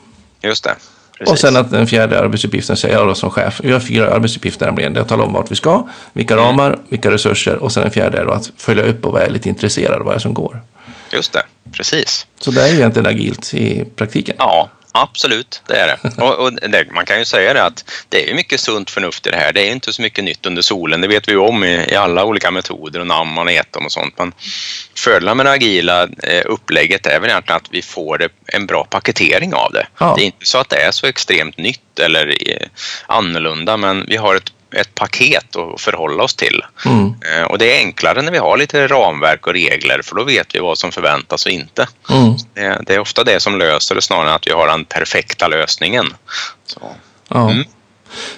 Just 0.43 0.65
det. 0.65 0.75
Precis. 1.19 1.33
Och 1.33 1.39
sen 1.39 1.57
att 1.57 1.71
den 1.71 1.87
fjärde 1.87 2.21
arbetsuppgiften 2.21 2.77
säger 2.77 2.97
jag 2.97 3.07
då 3.07 3.15
som 3.15 3.31
chef. 3.31 3.61
Vi 3.65 3.73
har 3.73 3.81
fyra 3.81 4.15
arbetsuppgifter 4.15 4.67
nämligen. 4.67 4.93
Det 4.93 5.01
är 5.01 5.03
att 5.03 5.09
tala 5.09 5.25
om 5.25 5.33
vart 5.33 5.51
vi 5.51 5.57
ska, 5.57 5.89
vilka 6.13 6.35
mm. 6.35 6.47
ramar, 6.47 6.79
vilka 6.89 7.11
resurser 7.11 7.57
och 7.57 7.73
sen 7.73 7.83
den 7.83 7.93
fjärde 7.93 8.19
är 8.19 8.25
då 8.25 8.33
att 8.33 8.53
följa 8.57 8.85
upp 8.85 9.07
och 9.07 9.13
vara 9.13 9.27
lite 9.27 9.49
intresserad 9.49 10.01
av 10.01 10.07
vad 10.07 10.15
det 10.15 10.17
är 10.17 10.21
som 10.21 10.35
går. 10.35 10.61
Just 11.13 11.33
det, 11.33 11.43
precis. 11.73 12.27
Så 12.41 12.51
det 12.51 12.63
är 12.63 12.69
ju 12.69 12.75
egentligen 12.75 13.07
agilt 13.07 13.55
i 13.55 13.85
praktiken. 13.97 14.37
Ja, 14.39 14.69
Absolut, 14.93 15.63
det 15.67 15.77
är 15.77 15.87
det. 15.87 16.23
Och, 16.23 16.39
och 16.39 16.53
det, 16.53 16.87
man 16.93 17.05
kan 17.05 17.19
ju 17.19 17.25
säga 17.25 17.55
det 17.55 17.65
att 17.65 17.85
det 18.09 18.31
är 18.31 18.35
mycket 18.35 18.61
sunt 18.61 18.91
förnuft 18.91 19.27
i 19.27 19.31
det 19.31 19.37
här. 19.37 19.53
Det 19.53 19.69
är 19.69 19.73
inte 19.73 19.93
så 19.93 20.03
mycket 20.03 20.25
nytt 20.25 20.47
under 20.47 20.63
solen. 20.63 21.01
Det 21.01 21.09
vet 21.09 21.29
vi 21.29 21.33
ju 21.33 21.39
om 21.39 21.65
i, 21.65 21.93
i 21.93 21.97
alla 21.97 22.25
olika 22.25 22.51
metoder 22.51 23.01
och 23.01 23.07
namn 23.07 23.33
man 23.33 23.47
har 23.47 23.65
dem 23.71 23.85
och 23.85 23.93
sånt. 23.93 24.19
Men 24.19 24.33
fördelen 24.95 25.37
med 25.37 25.47
det 25.47 25.53
agila 25.53 26.03
eh, 26.03 26.43
upplägget 26.45 27.07
är 27.07 27.21
väl 27.21 27.31
egentligen 27.31 27.57
att 27.57 27.69
vi 27.71 27.83
får 27.83 28.19
det, 28.19 28.29
en 28.47 28.67
bra 28.67 28.85
paketering 28.85 29.55
av 29.55 29.73
det. 29.73 29.87
Ja. 29.99 30.15
Det 30.17 30.23
är 30.23 30.27
inte 30.27 30.47
så 30.47 30.59
att 30.59 30.69
det 30.69 30.77
är 30.77 30.91
så 30.91 31.07
extremt 31.07 31.59
nytt 31.59 31.99
eller 31.99 32.51
eh, 32.51 32.67
annorlunda 33.07 33.77
men 33.77 34.07
vi 34.09 34.17
har 34.17 34.35
ett 34.35 34.53
ett 34.77 34.95
paket 34.95 35.57
att 35.57 35.81
förhålla 35.81 36.23
oss 36.23 36.35
till. 36.35 36.63
Mm. 36.87 37.07
Eh, 37.07 37.43
och 37.43 37.59
det 37.59 37.73
är 37.73 37.79
enklare 37.79 38.23
när 38.23 38.33
vi 38.33 38.39
har 38.39 38.57
lite 38.57 38.87
ramverk 38.87 39.47
och 39.47 39.53
regler 39.53 40.03
för 40.03 40.17
då 40.17 40.25
vet 40.25 40.55
vi 40.55 40.59
vad 40.59 40.79
som 40.79 40.93
förväntas 40.93 41.47
och 41.47 41.53
inte. 41.53 41.89
Mm. 42.11 42.35
Det, 42.87 42.95
är 42.95 42.99
ofta 42.99 43.25
det 43.25 43.41
som 43.41 43.59
löser 43.59 43.95
det 43.95 44.03
snarare 44.03 44.29
än 44.29 44.35
att 44.35 44.47
vi 44.47 44.53
har 44.53 44.67
den 44.67 44.85
perfekta 44.85 45.49
lösningen. 45.49 46.07
Så. 46.67 46.81
Ja. 47.29 47.51
Mm. 47.51 47.65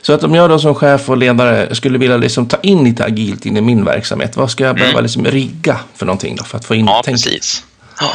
Så 0.03 0.13
att 0.13 0.25
om 0.25 0.35
jag 0.35 0.51
då 0.51 0.59
som 0.59 0.75
chef 0.75 1.11
och 1.11 1.17
ledare 1.17 1.75
skulle 1.75 1.99
vilja 1.99 2.17
liksom 2.17 2.49
ta 2.49 2.57
in 2.63 2.85
lite 2.85 3.05
agilt 3.05 3.47
in 3.47 3.57
i 3.57 3.61
min 3.61 3.85
verksamhet, 3.85 4.37
vad 4.37 4.51
ska 4.51 4.65
jag 4.65 4.75
behöva 4.75 4.93
mm. 4.93 5.03
liksom 5.03 5.25
rigga 5.25 5.81
för 5.97 6.07
någonting 6.07 6.37
då 6.37 6.45
för 6.45 6.59
att 6.59 6.65
få 6.65 6.75
in 6.75 6.87
Ja, 6.87 7.03
tänket? 7.05 7.25
precis. 7.25 7.65
Ja. 8.01 8.11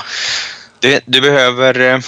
Du, 0.80 1.00
du 1.06 1.22
behöver 1.22 1.80
eh, 1.80 1.94
Eh, 1.94 2.00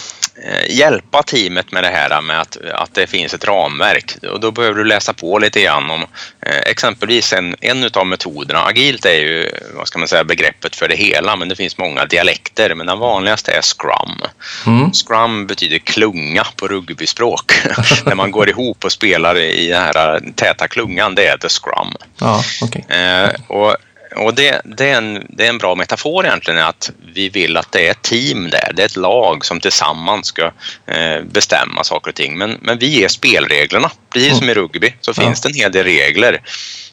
hjälpa 0.70 1.24
teamet 1.24 1.72
med 1.72 1.84
det 1.84 1.90
här 1.90 2.22
med 2.22 2.42
att, 2.42 2.58
att 2.74 2.94
det 2.94 3.08
finns 3.08 3.34
ett 3.34 3.46
ramverk. 3.46 4.16
Och 4.32 4.40
då 4.40 4.52
behöver 4.52 4.78
du 4.78 4.84
läsa 4.84 5.14
på 5.14 5.40
lite 5.40 5.62
grann 5.62 5.90
om 5.90 6.02
eh, 6.46 6.58
exempelvis 6.66 7.34
en, 7.34 7.56
en 7.62 7.90
av 7.94 8.08
metoderna. 8.08 8.66
Agilt 8.66 9.06
är 9.06 9.20
ju 9.20 9.52
vad 9.74 9.88
ska 9.88 10.00
man 10.00 10.08
säga, 10.08 10.24
begreppet 10.24 10.76
för 10.76 10.88
det 10.88 10.96
hela 10.96 11.36
men 11.36 11.50
det 11.50 11.56
finns 11.56 11.78
många 11.78 12.06
dialekter 12.06 12.76
men 12.76 12.88
den 12.88 13.00
vanligaste 13.00 13.52
är 13.52 13.62
Scrum. 13.62 14.22
Mm. 14.66 14.92
Scrum 14.92 15.48
betyder 15.48 15.78
klunga 15.78 16.44
på 16.56 16.68
rugbyspråk. 16.68 17.54
När 18.06 18.16
man 18.16 18.32
går 18.32 18.50
ihop 18.50 18.86
och 18.86 18.92
spelar 18.92 19.38
i 19.38 19.68
den 19.68 19.82
här 19.82 20.20
täta 20.36 20.68
klungan, 20.68 21.16
det 21.16 21.28
är 21.28 21.38
the 21.38 21.50
Scrum. 21.50 21.94
Ja, 22.20 22.44
okay. 22.62 22.98
eh, 22.98 23.30
och 23.48 23.76
och 24.16 24.34
det, 24.36 24.62
det, 24.64 24.90
är 24.90 24.98
en, 24.98 25.26
det 25.30 25.46
är 25.46 25.50
en 25.50 25.58
bra 25.58 25.76
metafor 25.76 26.26
egentligen 26.26 26.60
att 26.60 26.92
vi 27.14 27.30
vill 27.30 27.58
att 27.58 27.72
det 27.72 27.88
är 27.88 27.92
ett 27.92 28.02
team 28.02 28.50
där, 28.50 28.72
det 28.74 28.82
är 28.82 28.86
ett 28.86 28.96
lag 28.96 29.46
som 29.46 29.60
tillsammans 29.60 30.28
ska 30.28 30.52
eh, 30.86 31.22
bestämma 31.24 31.84
saker 31.84 32.12
och 32.12 32.16
ting. 32.16 32.38
Men, 32.38 32.58
men 32.62 32.78
vi 32.78 32.88
ger 32.88 33.08
spelreglerna, 33.08 33.92
precis 34.14 34.38
som 34.38 34.50
i 34.50 34.54
rugby 34.54 34.94
så 35.02 35.14
ja. 35.16 35.24
finns 35.24 35.42
det 35.42 35.50
en 35.50 35.56
hel 35.56 35.72
del 35.72 35.84
regler. 35.84 36.42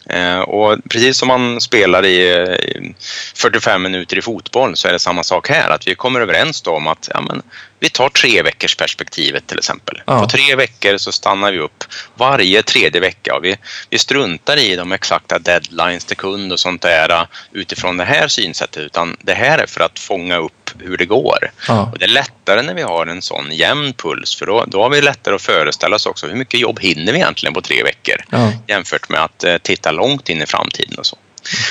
Eh, 0.08 0.40
och 0.40 0.78
precis 0.90 1.18
som 1.18 1.28
man 1.28 1.61
spelar 1.61 2.04
i 2.04 2.92
45 3.35 3.82
minuter 3.82 4.18
i 4.18 4.23
fotboll 4.23 4.76
så 4.76 4.88
är 4.88 4.92
det 4.92 4.99
samma 4.99 5.23
sak 5.23 5.49
här, 5.49 5.70
att 5.70 5.87
vi 5.87 5.94
kommer 5.94 6.20
överens 6.20 6.66
om 6.66 6.87
att 6.87 7.08
ja, 7.14 7.20
men, 7.20 7.42
vi 7.87 7.90
tar 7.90 8.09
tre 8.09 8.43
veckors 8.43 8.76
perspektivet 8.76 9.47
till 9.47 9.59
exempel. 9.59 10.02
Ja. 10.07 10.21
På 10.21 10.26
tre 10.26 10.57
veckor 10.57 10.97
så 10.97 11.12
stannar 11.12 11.52
vi 11.52 11.59
upp 11.59 11.85
varje 12.14 12.62
tredje 12.62 13.00
vecka 13.00 13.38
vi, 13.43 13.57
vi 13.90 13.99
struntar 13.99 14.57
i 14.57 14.76
de 14.76 14.93
exakta 14.93 15.38
deadlines 15.38 16.05
till 16.05 16.16
kund 16.16 16.52
och 16.52 16.61
sånt 16.61 16.83
där 16.83 17.26
utifrån 17.52 17.97
det 17.97 18.05
här 18.05 18.28
synsättet 18.28 18.83
utan 18.83 19.16
det 19.21 19.35
här 19.35 19.59
är 19.59 19.66
för 19.66 19.81
att 19.81 19.99
fånga 19.99 20.37
upp 20.37 20.71
hur 20.78 20.97
det 20.97 21.07
går. 21.07 21.38
Ja. 21.69 21.90
Och 21.93 21.99
det 21.99 22.05
är 22.05 22.09
lättare 22.09 22.62
när 22.62 22.75
vi 22.75 22.83
har 22.83 23.07
en 23.07 23.23
sån 23.23 23.52
jämn 23.52 23.93
puls 23.93 24.37
för 24.37 24.47
då, 24.47 24.64
då 24.66 24.83
har 24.83 24.90
vi 24.90 25.02
lättare 25.02 25.35
att 25.35 25.43
föreställa 25.43 25.97
oss 25.97 26.07
också 26.07 26.26
hur 26.26 26.37
mycket 26.37 26.61
jobb 26.61 26.81
hinner 26.81 27.12
vi 27.12 27.19
egentligen 27.19 27.55
på 27.55 27.61
tre 27.61 27.83
veckor 27.83 28.25
ja. 28.31 28.52
jämfört 28.66 29.09
med 29.09 29.23
att 29.23 29.45
eh, 29.45 29.59
titta 29.59 29.90
långt 29.90 30.28
in 30.28 30.43
i 30.43 30.47
framtiden 30.47 30.99
och 30.99 31.07
så. 31.07 31.16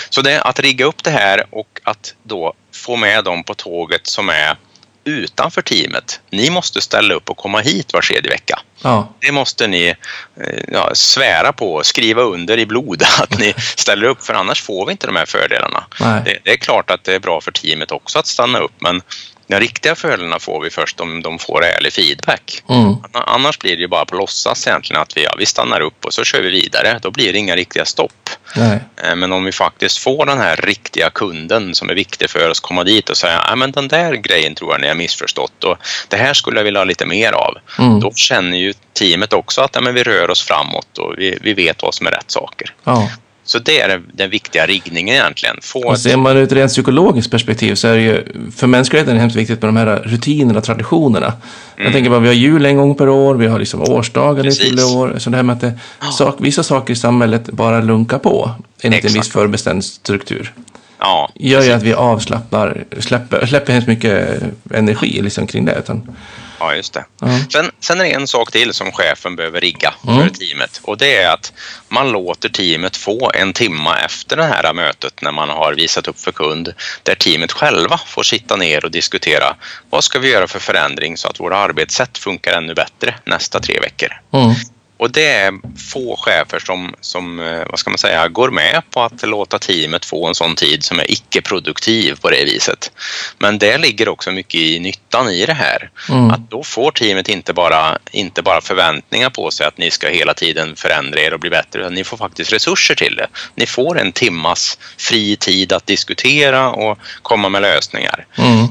Så 0.10 0.22
det 0.22 0.32
är 0.32 0.48
att 0.48 0.60
rigga 0.60 0.86
upp 0.86 1.04
det 1.04 1.12
här 1.12 1.46
och 1.50 1.80
att 1.84 2.14
då 2.24 2.54
få 2.74 2.96
med 2.96 3.24
dem 3.24 3.44
på 3.44 3.54
tåget 3.54 4.08
som 4.08 4.30
är 4.30 4.58
utanför 5.06 5.62
teamet. 5.62 6.20
Ni 6.30 6.50
måste 6.50 6.82
ställa 6.82 7.14
upp 7.14 7.30
och 7.30 7.38
komma 7.38 7.60
hit 7.60 7.94
var 7.94 8.02
tredje 8.02 8.32
vecka. 8.32 8.60
Ja. 8.82 9.14
Det 9.20 9.32
måste 9.32 9.68
ni 9.68 9.88
eh, 9.88 10.64
ja, 10.68 10.92
svära 10.94 11.54
på, 11.54 11.84
skriva 11.84 12.22
under 12.22 12.58
i 12.58 12.66
blod 12.66 13.04
att 13.22 13.40
ni 13.40 13.54
ställer 13.58 14.08
upp 14.08 14.24
för 14.24 14.34
annars 14.34 14.62
får 14.62 14.86
vi 14.86 14.92
inte 14.92 15.08
de 15.08 15.16
här 15.16 15.26
fördelarna. 15.26 15.84
Det, 16.00 16.40
det, 16.44 16.52
är 16.52 16.58
klart 16.58 16.92
att 16.92 17.04
det 17.04 17.16
är 17.16 17.20
bra 17.20 17.42
för 17.42 17.52
teamet 17.52 17.92
också 17.92 18.20
att 18.20 18.28
stanna 18.28 18.60
upp 18.60 18.74
men 18.80 19.02
de 19.48 19.60
riktiga 19.60 19.96
fördelarna 19.96 20.40
får 20.40 20.62
vi 20.62 20.70
först 20.70 21.00
om 21.00 21.22
de 21.22 21.40
får 21.40 21.64
ärlig 21.64 21.94
feedback. 21.94 22.64
Mm. 22.70 22.96
Annars 23.12 23.60
blir 23.60 23.76
det 23.76 23.82
ju 23.82 23.88
bara 23.88 24.06
på 24.06 24.16
låtsas 24.16 24.68
egentligen 24.68 25.02
att 25.02 25.18
vi, 25.18 25.24
ja, 25.24 25.36
vi 25.38 25.46
stannar 25.46 25.82
upp 25.82 26.06
och 26.06 26.14
så 26.14 26.24
kör 26.24 26.42
vi 26.42 26.50
vidare. 26.50 27.00
Då 27.02 27.12
blir 27.12 27.34
det 27.34 27.40
inga 27.40 27.56
riktiga 27.56 27.86
stopp. 27.86 28.30
Nej. 28.56 28.80
Eh, 29.04 29.16
men 29.16 29.32
om 29.32 29.44
vi 29.44 29.52
faktiskt 29.52 29.98
får 29.98 30.26
den 30.26 30.38
här 30.38 30.56
riktiga 30.56 31.10
kunden 31.10 31.76
som 31.76 31.90
är 31.90 31.96
viktig 31.96 32.30
för 32.30 32.50
oss 32.50 32.60
komma 32.60 32.84
dit 32.84 33.10
och 33.10 33.18
säga 33.18 33.40
att 33.40 33.74
den 33.74 33.88
där 33.88 34.14
grejen 34.14 34.56
tror 34.56 34.72
jag 34.72 34.82
ni 34.82 34.88
har 34.88 34.96
missförstått 34.96 35.64
och 35.64 35.78
det 36.08 36.18
här 36.18 36.34
skulle 36.34 36.60
jag 36.60 36.64
vilja 36.64 36.80
ha 36.80 36.86
lite 36.86 37.06
mer 37.06 37.32
av. 37.32 37.58
Mm. 37.80 38.00
Då 38.00 38.12
känner 38.16 38.58
ju 38.58 38.74
teamet 38.94 39.34
också 39.34 39.62
att 39.62 39.76
ja, 39.76 39.82
men 39.82 39.94
vi 39.94 40.04
rör 40.04 40.30
oss 40.30 40.44
framåt 40.44 40.98
och 40.98 41.14
vi, 41.18 41.38
vi 41.42 41.54
vet 41.54 41.82
vad 41.82 41.96
som 41.96 42.08
är 42.08 42.12
rätt 42.12 42.32
saker. 42.32 42.74
Ja. 42.84 43.10
Så 43.46 43.60
det 43.60 43.82
är 43.82 44.02
den 44.14 44.30
viktiga 44.30 44.66
riggningen 44.66 45.16
egentligen. 45.16 45.58
Få 45.62 45.90
och 45.90 46.00
ser 46.00 46.18
man 46.18 46.38
ett 46.38 46.52
rent 46.52 46.72
psykologiskt 46.72 47.32
perspektiv 47.32 47.76
så 47.76 47.88
är 47.88 47.96
det 47.96 48.02
ju 48.02 48.24
för 48.56 48.68
mänskligheten 48.68 49.18
hemskt 49.18 49.36
viktigt 49.36 49.62
med 49.62 49.70
de 49.70 49.78
här 49.78 50.02
rutinerna 50.06 50.62
traditionerna. 50.62 51.26
Mm. 51.26 51.86
Jag 51.86 51.94
tänker 51.94 52.10
bara, 52.10 52.20
vi 52.20 52.28
har 52.28 52.34
jul 52.34 52.66
en 52.66 52.78
gång 52.78 52.96
per 52.96 53.10
år, 53.10 53.36
vi 53.36 53.48
har 53.48 53.60
liksom 53.60 53.82
årsdagar 53.82 54.48
i 54.48 54.52
fyller 54.52 54.98
år. 54.98 55.16
Så 55.18 55.30
det 55.30 55.38
här 55.38 55.44
med 55.44 55.54
att 55.54 55.62
det, 55.62 55.74
sak, 56.18 56.36
vissa 56.40 56.64
saker 56.64 56.94
i 56.94 56.96
samhället 56.96 57.46
bara 57.46 57.82
lunkar 57.82 58.20
på 58.20 58.52
enligt 58.82 58.98
Exakt. 58.98 59.16
en 59.16 59.22
viss 59.22 59.32
förbestämd 59.32 59.86
struktur. 59.86 60.54
Ja, 61.00 61.30
gör 61.36 61.62
ju 61.62 61.72
att 61.72 61.84
vi 61.84 61.94
avslappnar, 61.94 62.84
släpper, 63.00 63.46
släpper 63.46 63.74
hemskt 63.74 63.88
mycket 63.88 64.44
energi 64.74 65.22
liksom 65.22 65.48
kring 65.48 65.66
det. 65.66 65.76
Utan 65.80 66.16
Ja, 66.60 66.76
just 66.76 66.94
det. 66.94 67.06
Ja. 67.22 67.28
Sen, 67.52 67.72
sen 67.80 68.00
är 68.00 68.04
det 68.04 68.12
en 68.12 68.28
sak 68.28 68.52
till 68.52 68.74
som 68.74 68.92
chefen 68.92 69.36
behöver 69.36 69.62
rigga 69.62 69.94
Mm. 70.08 70.20
för 70.20 70.36
teamet 70.36 70.82
och 70.84 70.98
det 70.98 71.16
är 71.16 71.34
att 71.34 71.54
man 71.90 72.12
låter 72.12 72.50
teamet 72.50 72.98
få 72.98 73.32
en 73.34 73.54
timma 73.54 74.00
efter 74.00 74.36
det 74.38 74.44
här 74.44 74.74
mötet 74.74 75.22
när 75.22 75.32
man 75.32 75.50
har 75.50 75.74
visat 75.74 76.08
upp 76.08 76.20
för 76.20 76.32
kund 76.32 76.74
där 77.04 77.16
teamet 77.16 77.52
själva 77.52 78.00
får 78.06 78.24
sitta 78.24 78.56
ner 78.56 78.86
och 78.86 78.92
diskutera 78.92 79.56
vad 79.90 80.04
ska 80.04 80.20
vi 80.20 80.30
göra 80.32 80.48
för 80.48 80.60
förändring 80.60 81.18
så 81.18 81.28
att 81.28 81.40
våra 81.40 81.58
arbetssätt 81.58 82.18
funkar 82.18 82.54
ännu 82.54 82.74
bättre 82.74 83.16
nästa 83.26 83.60
tre 83.60 83.80
veckor. 83.80 84.10
Mm. 84.34 84.56
Och 84.98 85.12
det 85.12 85.28
är 85.28 85.54
få 85.92 86.16
chefer 86.20 86.60
som, 86.60 86.96
som 87.02 87.40
eh, 87.40 87.64
vad 87.70 87.80
ska 87.80 87.90
man 87.90 87.98
säga, 87.98 88.28
går 88.28 88.52
med 88.52 88.82
på 88.92 89.02
att 89.02 89.28
låta 89.28 89.60
teamet 89.60 90.06
få 90.06 90.28
en 90.28 90.36
sån 90.36 90.56
tid 90.56 90.84
som 90.84 91.00
är 91.00 91.12
icke-produktiv 91.12 92.20
på 92.22 92.30
det 92.30 92.46
viset. 92.46 92.92
Men 93.38 93.58
det 93.58 93.78
ligger 93.78 94.10
också 94.10 94.32
mycket 94.32 94.62
i 94.62 94.80
nyttan 94.80 95.30
i 95.30 95.46
det 95.46 95.54
här. 95.54 95.90
Mm. 96.10 96.32
Att 96.32 96.50
då 96.50 96.64
får 96.64 96.92
teamet 96.92 97.30
inte 97.30 97.54
bara, 97.54 97.98
inte 98.12 98.42
bara 98.42 98.62
förväntningar 98.62 99.30
på 99.30 99.52
sig 99.52 99.68
att 99.68 99.78
ni 99.78 99.92
ska 99.92 100.10
hela 100.10 100.34
tiden 100.34 100.76
förändra 100.76 101.20
er 101.20 101.34
och 101.34 101.40
bli 101.40 101.50
bättre, 101.50 101.80
utan 101.80 101.94
ni 101.94 102.04
får 102.04 102.18
faktiskt 102.18 102.54
resurser 102.54 102.96
till 102.96 103.16
det. 103.16 103.28
Ni 103.56 103.66
får 103.66 104.00
en 104.00 104.12
timmas 104.12 104.78
fri 104.98 105.36
tid 105.36 105.74
att 105.74 105.86
diskutera 105.86 106.70
och 106.70 107.00
komma 107.22 107.50
med 107.50 107.62
lösningar 107.62 108.26
Mm. 108.38 108.68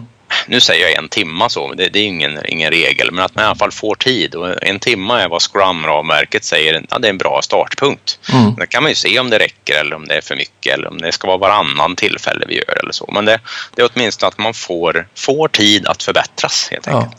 Nu 0.46 0.60
säger 0.60 0.88
jag 0.88 0.98
en 0.98 1.08
timma 1.08 1.48
så, 1.48 1.72
det, 1.74 1.88
det 1.88 1.98
är 1.98 2.04
ingen, 2.04 2.38
ingen 2.48 2.70
regel, 2.70 3.08
men 3.12 3.24
att 3.24 3.34
man 3.34 3.44
i 3.44 3.46
alla 3.46 3.56
fall 3.56 3.70
får 3.70 3.94
tid 3.94 4.34
och 4.34 4.62
en 4.64 4.78
timma 4.78 5.20
är 5.22 5.28
vad 5.28 5.42
Scrum-ramverket 5.42 6.44
säger, 6.44 6.86
ja, 6.90 6.98
det 6.98 7.08
är 7.08 7.10
en 7.10 7.18
bra 7.18 7.40
startpunkt. 7.42 8.18
Mm. 8.32 8.54
Då 8.54 8.66
kan 8.66 8.82
man 8.82 8.90
ju 8.90 8.94
se 8.96 9.18
om 9.20 9.30
det 9.30 9.38
räcker 9.38 9.80
eller 9.80 9.96
om 9.96 10.08
det 10.08 10.14
är 10.14 10.20
för 10.20 10.36
mycket 10.36 10.74
eller 10.74 10.88
om 10.88 10.98
det 11.00 11.12
ska 11.12 11.26
vara 11.26 11.36
varannan 11.38 11.96
tillfälle 11.96 12.44
vi 12.48 12.54
gör 12.56 12.78
eller 12.82 12.92
så. 12.92 13.10
Men 13.14 13.24
det, 13.24 13.40
det 13.76 13.82
är 13.82 13.88
åtminstone 13.94 14.28
att 14.28 14.38
man 14.38 14.54
får, 14.54 15.06
får 15.16 15.48
tid 15.48 15.86
att 15.86 16.02
förbättras 16.02 16.68
helt 16.70 16.86
Ja. 16.86 16.98
enkelt. 16.98 17.16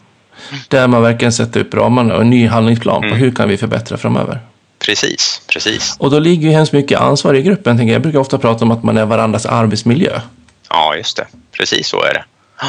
Där 0.67 0.87
man 0.87 1.01
verkligen 1.01 1.33
sätter 1.33 1.59
upp 1.59 1.73
ramarna 1.73 2.15
och 2.15 2.21
en 2.21 2.29
ny 2.29 2.47
handlingsplan 2.47 3.01
på 3.01 3.07
Mm. 3.07 3.19
hur 3.19 3.31
kan 3.35 3.49
vi 3.49 3.57
förbättra 3.57 3.97
framöver. 3.97 4.39
Precis, 4.79 5.41
precis. 5.47 5.95
Och 5.99 6.11
då 6.11 6.19
ligger 6.19 6.47
ju 6.47 6.53
hemskt 6.53 6.73
mycket 6.73 6.99
ansvar 6.99 7.33
i 7.33 7.41
gruppen. 7.41 7.87
Jag 7.87 8.01
brukar 8.01 8.19
ofta 8.19 8.37
prata 8.37 8.65
om 8.65 8.71
att 8.71 8.83
man 8.83 8.97
är 8.97 9.05
varandras 9.05 9.45
arbetsmiljö 9.45 10.21
Ja, 10.69 10.95
just 10.95 11.17
det. 11.17 11.27
Precis 11.51 11.87
så 11.87 12.03
är 12.03 12.13
det. 12.13 12.23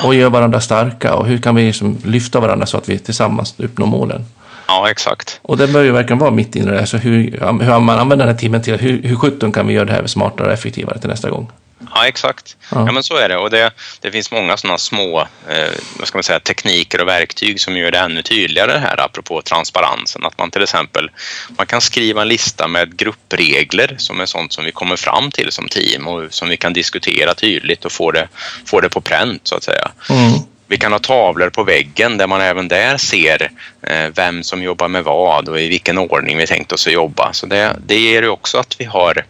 Och 0.04 0.14
gör 0.14 0.30
varandra 0.30 0.60
starka 0.60 1.14
och 1.14 1.26
hur 1.26 1.38
kan 1.38 1.54
vi 1.54 1.66
liksom 1.66 1.98
lyfta 2.04 2.40
varandra 2.40 2.66
så 2.66 2.76
att 2.76 2.88
vi 2.88 2.98
tillsammans 2.98 3.54
uppnår 3.58 3.86
målen. 3.86 4.24
Ja, 4.68 4.90
exakt. 4.90 5.40
Och 5.42 5.56
det 5.56 5.68
bör 5.68 5.82
ju 5.82 5.92
verkligen 5.92 6.18
vara 6.18 6.30
mitt 6.30 6.56
inne 6.56 6.74
i 6.74 6.78
det. 6.78 6.86
Så 6.86 6.96
hur, 6.96 7.30
hur 7.60 7.80
man 7.80 7.98
använder 7.98 8.26
den 8.26 8.34
här 8.34 8.40
timmen 8.40 8.62
till 8.62 8.76
hur, 8.76 9.02
hur 9.02 9.16
sjutton 9.16 9.52
kan 9.52 9.66
vi 9.66 9.74
göra 9.74 9.84
det 9.84 9.92
här 9.92 10.06
smartare 10.06 10.46
och 10.46 10.52
effektivare 10.52 10.98
till 10.98 11.08
nästa 11.08 11.30
gång. 11.30 11.50
Ja, 11.94 12.06
exakt. 12.06 12.56
Ja. 12.70 12.86
Ja. 12.86 12.92
men 12.92 13.02
så 13.02 13.16
är 13.16 13.28
det. 13.28 13.36
Och 13.36 13.50
det, 13.50 13.70
det 14.00 14.10
finns 14.10 14.30
många 14.30 14.56
sådana 14.56 14.78
små 14.78 15.20
eh, 15.48 15.72
vad 15.98 16.08
ska 16.08 16.18
man 16.18 16.22
säga, 16.22 16.40
tekniker 16.40 17.00
och 17.00 17.08
verktyg 17.08 17.60
som 17.60 17.76
gör 17.76 17.90
det 17.90 17.98
ännu 17.98 18.22
tydligare 18.22 18.72
det 18.72 18.78
här 18.78 19.00
apropå 19.00 19.42
transparensen. 19.42 20.26
Att 20.26 20.38
man 20.38 20.50
till 20.50 20.62
exempel 20.62 21.10
man 21.48 21.66
kan 21.66 21.80
skriva 21.80 22.22
en 22.22 22.28
lista 22.28 22.68
med 22.68 22.96
gruppregler 22.96 23.94
som 23.98 24.20
är 24.20 24.26
sånt 24.26 24.52
som 24.52 24.64
vi 24.64 24.72
kommer 24.72 24.96
fram 24.96 25.30
till 25.30 25.52
som 25.52 25.68
team 25.68 26.06
och 26.06 26.34
som 26.34 26.48
vi 26.48 26.56
kan 26.56 26.72
diskutera 26.72 27.34
tydligt 27.34 27.84
och 27.84 27.92
få 27.92 28.10
det, 28.10 28.28
få 28.64 28.80
det 28.80 28.88
på 28.88 29.00
pränt 29.00 29.40
så 29.44 29.54
att 29.54 29.64
säga. 29.64 29.90
Mm. 30.10 30.32
Vi 30.68 30.76
kan 30.76 30.92
ha 30.92 30.98
tavlor 30.98 31.50
på 31.50 31.62
väggen 31.62 32.16
där 32.16 32.26
man 32.26 32.40
även 32.40 32.68
där 32.68 32.96
ser 32.96 33.50
eh, 33.82 34.08
vem 34.14 34.42
som 34.42 34.62
jobbar 34.62 34.88
med 34.88 35.04
vad 35.04 35.48
och 35.48 35.60
i 35.60 35.68
vilken 35.68 35.98
ordning 35.98 36.36
vi 36.36 36.46
tänkt 36.46 36.72
oss 36.72 36.86
att 36.86 36.92
jobba. 36.92 37.32
Så 37.32 37.46
det, 37.46 37.76
det 37.86 37.98
ger 37.98 38.22
ju 38.22 38.28
också 38.28 38.58
att 38.58 38.80
vi 38.80 38.84
har 38.84 39.24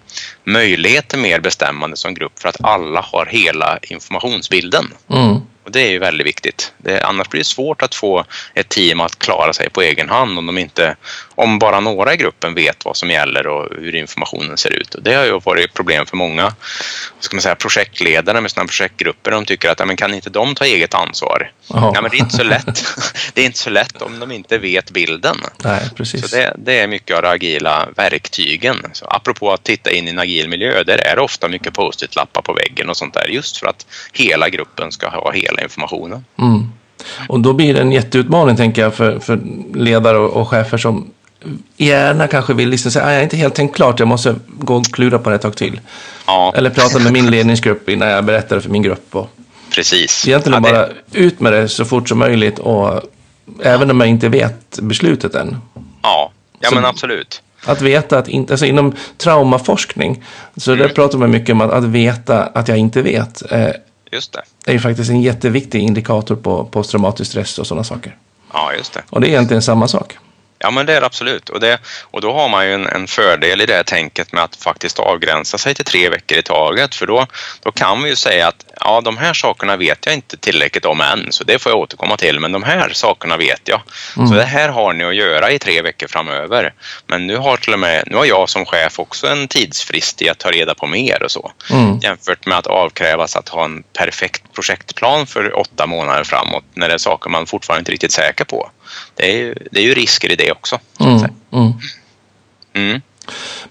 möjlighet 0.44 1.08
till 1.08 1.18
mer 1.18 1.40
bestämmande 1.40 1.96
som 1.96 2.14
grupp 2.14 2.38
för 2.38 2.48
att 2.48 2.64
alla 2.64 3.00
har 3.00 3.26
hela 3.26 3.78
informationsbilden. 3.82 4.84
Mm. 5.10 5.40
Och 5.64 5.72
det 5.72 5.80
är 5.80 5.90
ju 5.90 5.98
väldigt 5.98 6.26
viktigt. 6.26 6.72
Det, 6.78 7.00
annars 7.00 7.28
blir 7.28 7.40
det 7.40 7.44
svårt 7.44 7.82
att 7.82 7.94
få 7.94 8.24
ett 8.54 8.68
team 8.68 9.00
att 9.00 9.18
klara 9.18 9.52
sig 9.52 9.70
på 9.70 9.82
egen 9.82 10.08
hand 10.08 10.38
om, 10.38 10.46
de 10.46 10.58
inte, 10.58 10.96
om 11.36 11.58
bara 11.58 11.80
några 11.80 12.14
i 12.14 12.16
gruppen 12.16 12.54
vet 12.54 12.84
vad 12.84 12.96
som 12.96 13.10
gäller 13.10 13.46
och 13.46 13.68
hur 13.80 13.94
informationen 13.94 14.56
ser 14.58 14.72
ut. 14.72 14.94
Och 14.94 15.02
det 15.02 15.14
har 15.14 15.24
ju 15.24 15.40
varit 15.40 15.64
ett 15.64 15.74
problem 15.74 16.06
för 16.06 16.16
många 16.16 16.54
ska 17.20 17.36
man 17.36 17.42
säga, 17.42 17.54
projektledare 17.54 18.40
med 18.40 18.50
sina 18.50 18.66
projektgrupper. 18.66 19.30
De 19.30 19.44
tycker 19.44 19.70
att 19.70 19.86
men 19.86 19.96
kan 19.96 20.14
inte 20.14 20.30
de 20.30 20.54
ta 20.54 20.64
eget 20.64 20.94
ansvar? 20.94 21.50
Nej, 21.74 21.92
men 22.02 22.10
det 22.10 22.16
är 22.16 22.20
inte 22.20 22.36
så 22.36 22.42
lätt. 22.42 22.84
det 23.34 23.40
är 23.40 23.46
inte 23.46 23.58
så 23.58 23.70
lätt 23.70 24.02
om 24.02 24.18
de 24.18 24.32
inte 24.32 24.58
vet 24.58 24.90
bilden. 24.90 25.36
Nej, 25.64 25.90
precis. 25.96 26.30
Så 26.30 26.36
det, 26.36 26.54
det 26.58 26.80
är 26.80 26.86
mycket 26.86 27.16
av 27.16 27.22
de 27.22 27.28
agila 27.28 27.88
verktygen. 27.96 28.76
Så 28.92 29.06
apropå 29.06 29.52
att 29.52 29.64
titta 29.64 29.90
in 29.90 30.08
i 30.08 30.10
en 30.10 30.18
agil 30.18 30.48
miljö, 30.48 30.82
där 30.82 30.98
är 30.98 31.16
det 31.16 31.22
ofta 31.22 31.48
mycket 31.48 31.74
post-it-lappar 31.74 32.42
på 32.42 32.52
väggen 32.52 32.90
och 32.90 32.96
sånt 32.96 33.14
där 33.14 33.28
just 33.28 33.56
för 33.56 33.66
att 33.66 33.86
hela 34.12 34.48
gruppen 34.48 34.92
ska 34.92 35.08
ha 35.08 35.32
hela 35.32 35.62
informationen. 35.62 36.24
Mm. 36.38 36.72
Och 37.28 37.40
då 37.40 37.52
blir 37.52 37.74
det 37.74 37.80
en 37.80 37.92
jätteutmaning 37.92 38.56
tänker 38.56 38.82
jag 38.82 38.94
för, 38.94 39.18
för 39.18 39.40
ledare 39.74 40.18
och, 40.18 40.40
och 40.40 40.48
chefer 40.48 40.78
som 40.78 41.10
gärna 41.76 42.28
kanske 42.28 42.54
vill 42.54 42.68
liksom 42.68 42.90
säga 42.90 43.04
"Ah, 43.04 43.10
jag 43.10 43.18
är 43.18 43.22
inte 43.22 43.36
helt 43.36 43.54
tänkt 43.54 43.76
klart, 43.76 43.98
jag 43.98 44.08
måste 44.08 44.34
gå 44.58 44.76
och 44.76 44.86
klura 44.86 45.18
på 45.18 45.30
det 45.30 45.36
ett 45.36 45.42
tag 45.42 45.56
till. 45.56 45.80
Ja, 46.26 46.52
Eller 46.56 46.70
prata 46.70 46.98
med 46.98 47.12
min 47.12 47.26
ledningsgrupp 47.30 47.88
innan 47.88 48.08
jag 48.08 48.24
berättar 48.24 48.60
för 48.60 48.70
min 48.70 48.82
grupp. 48.82 49.16
Och 49.16 49.30
precis. 49.74 50.28
egentligen 50.28 50.64
ja, 50.64 50.70
det- 50.70 50.74
bara 51.12 51.22
ut 51.22 51.40
med 51.40 51.52
det 51.52 51.68
så 51.68 51.84
fort 51.84 52.08
som 52.08 52.18
möjligt 52.18 52.58
och 52.58 53.00
även 53.62 53.90
om 53.90 54.00
jag 54.00 54.08
inte 54.08 54.28
vet 54.28 54.78
beslutet 54.82 55.34
än. 55.34 55.56
Ja, 56.02 56.32
ja 56.60 56.68
Så- 56.68 56.74
men 56.74 56.84
absolut. 56.84 57.42
Att 57.66 57.80
veta 57.82 58.18
att 58.18 58.28
inte, 58.28 58.52
alltså 58.52 58.66
inom 58.66 58.94
traumaforskning, 59.18 60.24
så 60.56 60.72
Mm. 60.72 60.86
där 60.88 60.94
pratar 60.94 61.18
man 61.18 61.30
mycket 61.30 61.52
om 61.52 61.60
att, 61.60 61.70
att 61.72 61.84
veta 61.84 62.44
att 62.46 62.68
jag 62.68 62.78
inte 62.78 63.02
vet. 63.02 63.52
Eh, 63.52 63.68
Just 64.12 64.32
det. 64.32 64.42
är 64.66 64.72
ju 64.72 64.78
faktiskt 64.78 65.10
en 65.10 65.22
jätteviktig 65.22 65.80
indikator 65.82 66.36
på 66.36 66.64
posttraumatisk 66.64 67.30
stress 67.30 67.58
och 67.58 67.66
sådana 67.66 67.84
saker. 67.84 68.16
Ja, 68.52 68.72
just 68.78 68.92
det. 68.92 69.02
Och 69.10 69.20
det 69.20 69.26
är 69.26 69.28
egentligen 69.28 69.62
samma 69.62 69.88
sak. 69.88 70.16
Ja, 70.58 70.70
men 70.70 70.86
det 70.86 70.94
är 70.94 71.00
det 71.00 71.06
absolut. 71.06 71.48
Och, 71.48 71.60
det, 71.60 71.78
och 72.10 72.20
då 72.20 72.32
har 72.32 72.48
man 72.48 72.66
ju 72.66 72.74
en, 72.74 72.86
en 72.86 73.06
fördel 73.06 73.60
i 73.60 73.66
det 73.66 73.74
här 73.74 73.82
tänket 73.82 74.32
med 74.32 74.42
att 74.44 74.56
faktiskt 74.56 74.98
avgränsa 74.98 75.58
sig 75.58 75.74
till 75.74 75.84
tre 75.84 76.08
veckor 76.08 76.38
i 76.38 76.42
taget. 76.42 76.94
För 76.94 77.06
då, 77.06 77.26
då 77.62 77.72
kan 77.72 78.02
vi 78.02 78.08
ju 78.10 78.16
säga 78.16 78.48
att 78.48 78.64
ja, 78.80 79.00
de 79.00 79.16
här 79.16 79.34
sakerna 79.34 79.76
vet 79.76 80.06
jag 80.06 80.14
inte 80.14 80.36
tillräckligt 80.36 80.84
om 80.84 81.00
än, 81.00 81.32
så 81.32 81.44
det 81.44 81.58
får 81.58 81.72
jag 81.72 81.78
återkomma 81.78 82.16
till. 82.16 82.40
Men 82.40 82.52
de 82.52 82.62
här 82.62 82.90
sakerna 82.92 83.36
vet 83.36 83.60
jag. 83.64 83.80
Så 84.28 84.34
det 84.34 84.44
här 84.44 84.68
har 84.68 84.92
ni 84.92 85.04
att 85.04 85.14
göra 85.14 85.50
i 85.50 85.58
tre 85.58 85.82
veckor 85.82 86.06
framöver. 86.06 86.74
Men 87.06 87.26
nu 87.26 87.36
har 87.36 87.56
till 87.56 87.72
och 87.72 87.78
med, 87.78 88.04
nu 88.06 88.16
har 88.16 88.24
jag 88.24 88.48
som 88.48 88.64
chef 88.64 88.98
också 88.98 89.26
en 89.26 89.48
tidsfrist 89.48 90.22
i 90.22 90.28
att 90.28 90.38
ta 90.38 90.50
reda 90.50 90.74
på 90.74 90.86
mer 90.86 91.22
och 91.22 91.30
så. 91.30 91.52
Mm. 91.70 91.98
Jämfört 91.98 92.46
med 92.46 92.58
att 92.58 92.66
avkrävas 92.66 93.36
att 93.36 93.48
ha 93.48 93.64
en 93.64 93.82
perfekt 93.82 94.52
projektplan 94.54 95.26
för 95.26 95.58
åtta 95.58 95.86
månader 95.86 96.24
framåt 96.24 96.64
när 96.74 96.88
det 96.88 96.94
är 96.94 96.98
saker 96.98 97.30
man 97.30 97.46
fortfarande 97.46 97.80
inte 97.80 97.90
är 97.90 97.92
riktigt 97.92 98.12
säker 98.12 98.44
på. 98.44 98.70
Det 99.14 99.32
är 99.32 99.36
ju, 99.36 99.54
det 99.70 99.80
är 99.80 99.84
ju 99.84 99.94
risker 99.94 100.32
i 100.32 100.36
det 100.36 100.52
också. 100.52 100.78
Mm. 101.00 101.18
Mm. 101.52 101.72
Mm. 102.72 103.00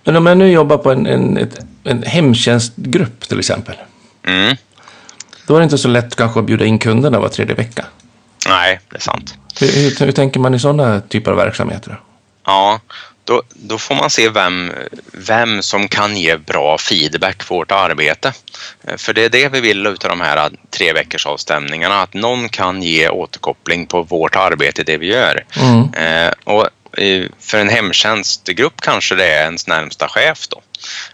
Men 0.04 0.16
om 0.16 0.26
jag 0.26 0.38
nu 0.38 0.52
jobbar 0.52 0.78
på 0.78 0.92
en, 0.92 1.06
en, 1.06 1.38
ett, 1.38 1.60
en 1.84 2.04
hemtjänstgrupp 2.04 3.28
till 3.28 3.40
exempel. 3.40 3.76
Mm. 4.24 4.56
Då 5.48 5.56
är 5.56 5.60
det 5.60 5.64
inte 5.64 5.78
så 5.78 5.88
lätt 5.88 6.16
kanske 6.16 6.40
att 6.40 6.46
bjuda 6.46 6.66
in 6.66 6.80
kunderna 6.80 7.20
var 7.20 7.30
tredje 7.30 7.56
vecka. 7.56 7.86
Nej, 8.48 8.80
det 8.90 8.98
är 8.98 9.02
sant. 9.02 9.38
Hur, 9.60 9.68
hur, 9.68 10.06
hur 10.06 10.12
tänker 10.12 10.40
man 10.40 10.54
i 10.54 10.60
sådana 10.60 11.02
typer 11.02 11.32
av 11.32 11.38
verksamheter? 11.38 12.00
Ja, 12.46 12.80
då, 13.26 13.44
då 13.50 13.78
får 13.78 13.96
man 13.96 14.10
se 14.10 14.30
vem, 14.30 14.72
vem 15.12 15.62
som 15.62 15.88
kan 15.88 16.18
ge 16.18 16.38
bra 16.38 16.78
feedback 16.78 17.48
på 17.48 17.56
vårt 17.56 17.72
arbete. 17.72 18.34
Eh, 18.88 18.98
För 18.98 19.14
det 19.14 19.26
är 19.26 19.30
det 19.30 19.50
vi 19.50 19.62
vill 19.62 19.88
utav 19.88 20.10
de 20.10 20.22
här 20.22 20.50
tre 20.70 20.94
veckors 20.94 21.26
avstämningarna, 21.26 22.02
att 22.02 22.14
någon 22.14 22.50
kan 22.50 22.84
ge 22.84 23.10
återkoppling 23.10 23.88
på 23.88 24.04
vårt 24.04 24.36
arbete, 24.36 24.84
det 24.84 24.98
vi 24.98 25.08
gör. 25.08 25.46
Mm. 25.58 25.94
Eh, 25.94 26.34
och 26.44 26.70
eh, 27.00 27.26
för 27.40 27.58
en 27.58 27.70
hemtjänstgrupp 27.70 28.82
kanske 28.82 29.16
det 29.16 29.26
är 29.26 29.44
ens 29.44 29.68
närmsta 29.68 30.08
chef 30.08 30.48
då. 30.48 30.62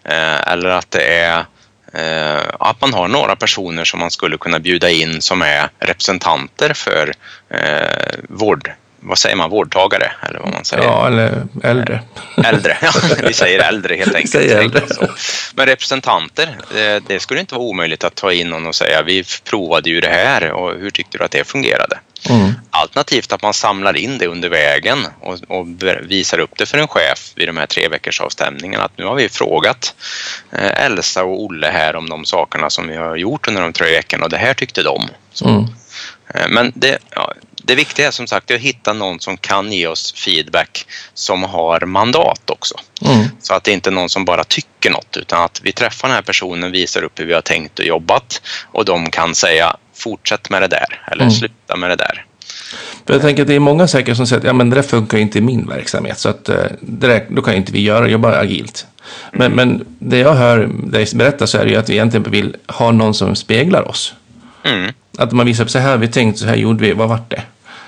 Eh, 0.04 0.48
eller 0.48 0.70
att 0.70 0.92
det 0.92 1.04
är 1.04 1.46
eh, 1.94 2.44
att 2.60 2.82
man 2.82 2.94
har 2.94 3.08
några 3.08 3.36
personer 3.36 3.86
som 3.86 4.00
man 4.00 4.12
skulle 4.12 4.38
kunna 4.38 4.60
bjuda 4.60 4.90
in 4.90 5.22
som 5.22 5.42
är 5.42 5.70
representanter 5.80 6.74
för 6.74 7.14
eh, 7.50 8.20
vård, 8.30 8.72
vad 9.04 9.18
säger 9.18 9.36
man, 9.36 9.50
vårdtagare 9.50 10.12
eller 10.30 10.40
vad 10.40 10.54
man 10.54 10.66
säger. 10.66 10.84
Ja, 10.84 11.08
eller 11.08 11.44
äldre. 11.64 12.02
Äldre, 12.46 12.78
ja, 12.82 12.92
vi 13.28 13.34
säger 13.34 13.60
äldre 13.60 13.96
helt 13.96 14.16
enkelt. 14.16 14.32
Säger 14.32 14.58
äldre. 14.58 14.82
Men 15.56 15.66
representanter, 15.66 16.58
det, 17.08 17.20
skulle 17.20 17.40
inte 17.40 17.56
vara 17.56 17.64
omöjligt 17.64 18.04
att 18.04 18.16
ta 18.16 18.34
in 18.34 18.50
någon 18.50 18.68
och 18.68 18.76
säga 18.76 19.02
vi 19.02 19.24
provade 19.44 19.90
ju 19.90 20.02
det 20.02 20.08
här 20.08 20.52
och 20.52 20.80
hur 20.80 20.90
tyckte 20.90 21.18
du 21.18 21.24
att 21.24 21.32
det 21.32 21.48
fungerade? 21.48 22.00
Mm. 22.30 22.54
Alternativt 22.70 23.32
att 23.32 23.42
man 23.42 23.54
samlar 23.54 23.98
in 23.98 24.18
det 24.18 24.28
under 24.28 24.50
vägen 24.50 24.98
och, 25.20 25.40
och 25.48 25.68
visar 26.02 26.40
upp 26.40 26.58
det 26.58 26.66
för 26.66 26.78
en 26.78 26.88
chef 26.88 27.34
vid 27.36 27.48
de 27.48 27.58
här 27.58 27.66
tre 27.66 27.88
veckors 27.88 28.22
avstämningarna. 28.22 28.86
Att 28.86 28.98
nu 28.98 29.06
har 29.06 29.16
vi 29.16 29.30
frågat 29.30 29.96
eh, 30.52 30.86
Elsa 30.86 31.24
och 31.24 31.44
Olle 31.44 31.68
här 31.68 31.96
om 31.96 32.10
de 32.10 32.26
sakerna 32.26 32.70
som 32.70 32.88
vi 32.88 32.96
har 32.96 33.16
gjort 33.16 33.48
under 33.48 33.62
de 33.62 33.74
tre 33.74 33.92
veckorna 33.92 34.24
och 34.24 34.30
det 34.30 34.38
här 34.38 34.54
tyckte 34.54 34.84
de. 34.84 35.10
Så. 35.34 35.48
Mm. 35.48 35.66
Eh, 36.34 36.48
Men 36.50 36.72
det, 36.76 36.98
ja, 37.16 37.34
det 37.64 37.76
viktiga 37.76 38.08
är 38.08 38.12
som 38.12 38.28
sagt 38.28 38.52
att 38.52 38.60
hitta 38.60 38.94
någon 38.94 39.20
som 39.20 39.38
kan 39.38 39.72
ge 39.72 39.88
oss 39.88 40.14
feedback 40.14 40.86
som 41.14 41.44
har 41.44 41.80
mandat 41.86 42.50
också. 42.50 42.76
Mm. 43.06 43.26
Så 43.42 43.54
att 43.54 43.64
det 43.64 43.72
inte 43.72 43.90
är 43.90 43.92
någon 43.92 44.10
som 44.10 44.26
bara 44.26 44.44
tycker 44.44 44.90
något 44.90 45.18
utan 45.18 45.44
att 45.44 45.62
vi 45.64 45.72
träffar 45.72 46.08
den 46.08 46.16
här 46.16 46.22
personen, 46.22 46.72
visar 46.72 47.04
upp 47.04 47.20
hur 47.20 47.26
vi 47.26 47.34
har 47.34 47.42
tänkt 47.42 47.80
och 47.80 47.86
jobbat 47.86 48.42
och 48.72 48.86
de 48.86 49.10
kan 49.10 49.36
säga 49.36 49.76
fortsätt 49.96 50.50
med 50.50 50.62
det 50.62 50.68
där 50.68 51.02
eller 51.12 51.22
Mm. 51.22 51.32
sluta 51.32 51.76
med 51.76 51.90
det 51.90 51.96
där. 51.96 52.26
För 53.06 53.14
jag 53.14 53.22
tänker 53.22 53.42
att 53.42 53.48
det 53.48 53.56
är 53.56 53.60
många 53.60 53.88
säkert 53.88 54.18
som 54.18 54.28
säger 54.28 54.40
att 54.40 54.46
ja, 54.48 54.54
men 54.54 54.70
det 54.70 54.76
där 54.76 54.84
funkar 54.84 55.18
inte 55.18 55.38
i 55.38 55.42
min 55.42 55.68
verksamhet. 55.68 56.20
Så 56.20 56.30
att, 56.30 56.50
eh, 56.50 56.56
det 56.82 57.08
där, 57.08 57.26
då 57.30 57.42
kan 57.42 57.54
inte 57.54 57.72
vi 57.72 57.82
göra, 57.82 58.08
jobba 58.08 58.40
agilt. 58.40 58.86
Men, 59.32 59.52
men 59.52 59.86
det 60.00 60.18
jag 60.18 60.34
hör 60.34 60.70
dig 60.84 61.08
berätta 61.16 61.48
så 61.48 61.58
är 61.58 61.66
det 61.66 61.72
ju 61.72 61.78
att 61.78 61.90
vi 61.90 61.94
egentligen 61.94 62.32
vill 62.32 62.56
ha 62.68 62.92
någon 62.92 63.14
som 63.14 63.36
speglar 63.36 63.88
oss. 63.88 64.14
Mm. 64.64 64.94
Att 65.18 65.32
man 65.32 65.46
visar 65.46 65.64
upp 65.64 65.70
så 65.70 65.80
här 65.80 65.98
vi 65.98 66.08
tänkt, 66.08 66.40
så 66.40 66.46
här 66.46 66.56
gjorde 66.56 66.84
vi, 66.84 66.94
vad 66.94 67.10
vart 67.10 67.30
det? 67.30 67.44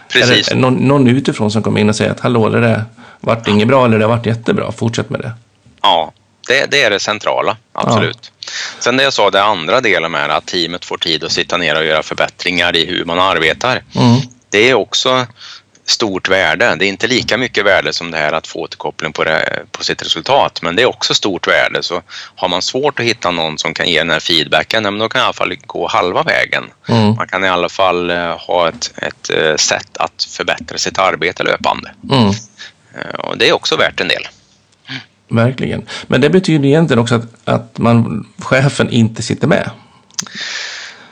Precis. 0.09 0.47
Eller 0.47 0.61
någon, 0.61 0.73
någon 0.73 1.07
utifrån 1.07 1.51
som 1.51 1.63
kommer 1.63 1.79
in 1.79 1.89
och 1.89 1.95
säger 1.95 2.11
att 2.11 2.19
hallå, 2.19 2.49
det 2.49 2.59
där 2.61 2.85
vart 3.19 3.47
inget 3.47 3.67
bra 3.67 3.85
eller 3.85 3.99
det 3.99 4.07
vart 4.07 4.25
jättebra, 4.25 4.71
fortsätt 4.71 5.09
med 5.09 5.19
det. 5.19 5.31
Ja, 5.81 6.11
det, 6.47 6.71
det 6.71 6.83
är 6.83 6.89
det 6.89 6.99
centrala, 6.99 7.57
absolut. 7.73 8.31
Sen 8.79 8.97
det 8.97 9.03
jag 9.03 9.13
sa, 9.13 9.29
det 9.29 9.43
andra 9.43 9.81
delen 9.81 10.11
med 10.11 10.31
att 10.31 10.45
teamet 10.45 10.85
får 10.85 10.97
tid 10.97 11.23
att 11.23 11.31
sitta 11.31 11.57
ner 11.57 11.77
och 11.77 11.85
göra 11.85 12.03
förbättringar 12.03 12.75
i 12.75 12.85
hur 12.85 13.05
man 13.05 13.19
arbetar. 13.19 13.83
Mm. 13.95 14.21
Det 14.49 14.69
är 14.69 14.73
också 14.73 15.25
stort 15.85 16.29
värde. 16.29 16.75
Det 16.75 16.85
är 16.85 16.89
inte 16.89 17.07
lika 17.07 17.37
mycket 17.37 17.65
värde 17.65 17.93
som 17.93 18.11
det 18.11 18.17
här 18.17 18.33
att 18.33 18.47
få 18.47 18.59
återkoppling 18.59 19.13
på, 19.13 19.23
det, 19.23 19.65
på 19.71 19.83
sitt 19.83 20.01
resultat, 20.01 20.59
men 20.61 20.75
det 20.75 20.81
är 20.81 20.85
också 20.85 21.13
stort 21.13 21.47
värde. 21.47 21.83
Så 21.83 22.01
har 22.35 22.49
man 22.49 22.61
svårt 22.61 22.99
att 22.99 23.05
hitta 23.05 23.31
någon 23.31 23.57
som 23.57 23.73
kan 23.73 23.87
ge 23.87 23.97
den 23.97 24.09
här 24.09 24.19
feedbacken, 24.19 24.83
men 24.83 24.97
då 24.97 25.09
kan 25.09 25.21
i 25.21 25.23
alla 25.23 25.33
fall 25.33 25.55
gå 25.65 25.87
halva 25.87 26.23
vägen. 26.23 26.63
Mm. 26.87 27.15
Man 27.15 27.27
kan 27.27 27.43
i 27.43 27.47
alla 27.47 27.69
fall 27.69 28.09
eh, 28.09 28.37
ha 28.39 28.69
ett, 28.69 28.91
ett 28.97 29.29
eh, 29.29 29.55
sätt 29.55 29.97
att 29.97 30.23
förbättra 30.23 30.77
sitt 30.77 30.99
arbete 30.99 31.43
löpande. 31.43 31.91
Mm. 32.11 32.29
Eh, 32.95 33.19
Och 33.19 33.37
det 33.37 33.49
är 33.49 33.53
också 33.53 33.75
värt 33.75 34.01
en 34.01 34.07
del. 34.07 34.27
Verkligen. 35.29 35.85
Men 36.07 36.21
det 36.21 36.29
betyder 36.29 36.65
egentligen 36.65 36.99
också 36.99 37.15
att, 37.15 37.25
att 37.45 37.77
man, 37.77 38.27
chefen 38.39 38.89
inte 38.89 39.21
sitter 39.21 39.47
med. 39.47 39.69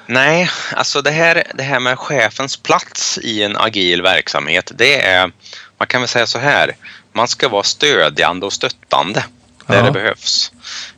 Nej, 0.05 0.49
alltså 0.75 1.01
det 1.01 1.11
här, 1.11 1.43
det 1.53 1.63
här 1.63 1.79
med 1.79 1.99
chefens 1.99 2.57
plats 2.57 3.19
i 3.23 3.43
en 3.43 3.57
agil 3.57 4.01
verksamhet, 4.01 4.71
det 4.75 5.01
är, 5.01 5.31
man 5.77 5.87
kan 5.87 6.01
väl 6.01 6.07
säga 6.07 6.27
så 6.27 6.39
här, 6.39 6.75
man 7.13 7.27
ska 7.27 7.49
vara 7.49 7.63
stödjande 7.63 8.45
och 8.45 8.53
stöttande 8.53 9.23
där 9.67 9.77
Ja. 9.77 9.83
det 9.83 9.91
behövs. 9.91 10.51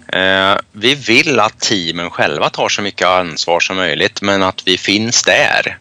Eh, 0.07 0.57
vi 0.71 0.95
vill 0.95 1.39
att 1.39 1.59
teamen 1.59 2.09
själva 2.09 2.49
tar 2.49 2.69
så 2.69 2.81
mycket 2.81 3.07
ansvar 3.07 3.59
som 3.59 3.75
möjligt, 3.75 4.21
men 4.21 4.43
att 4.43 4.61
vi 4.65 4.77
finns 4.77 5.23
där. 5.23 5.77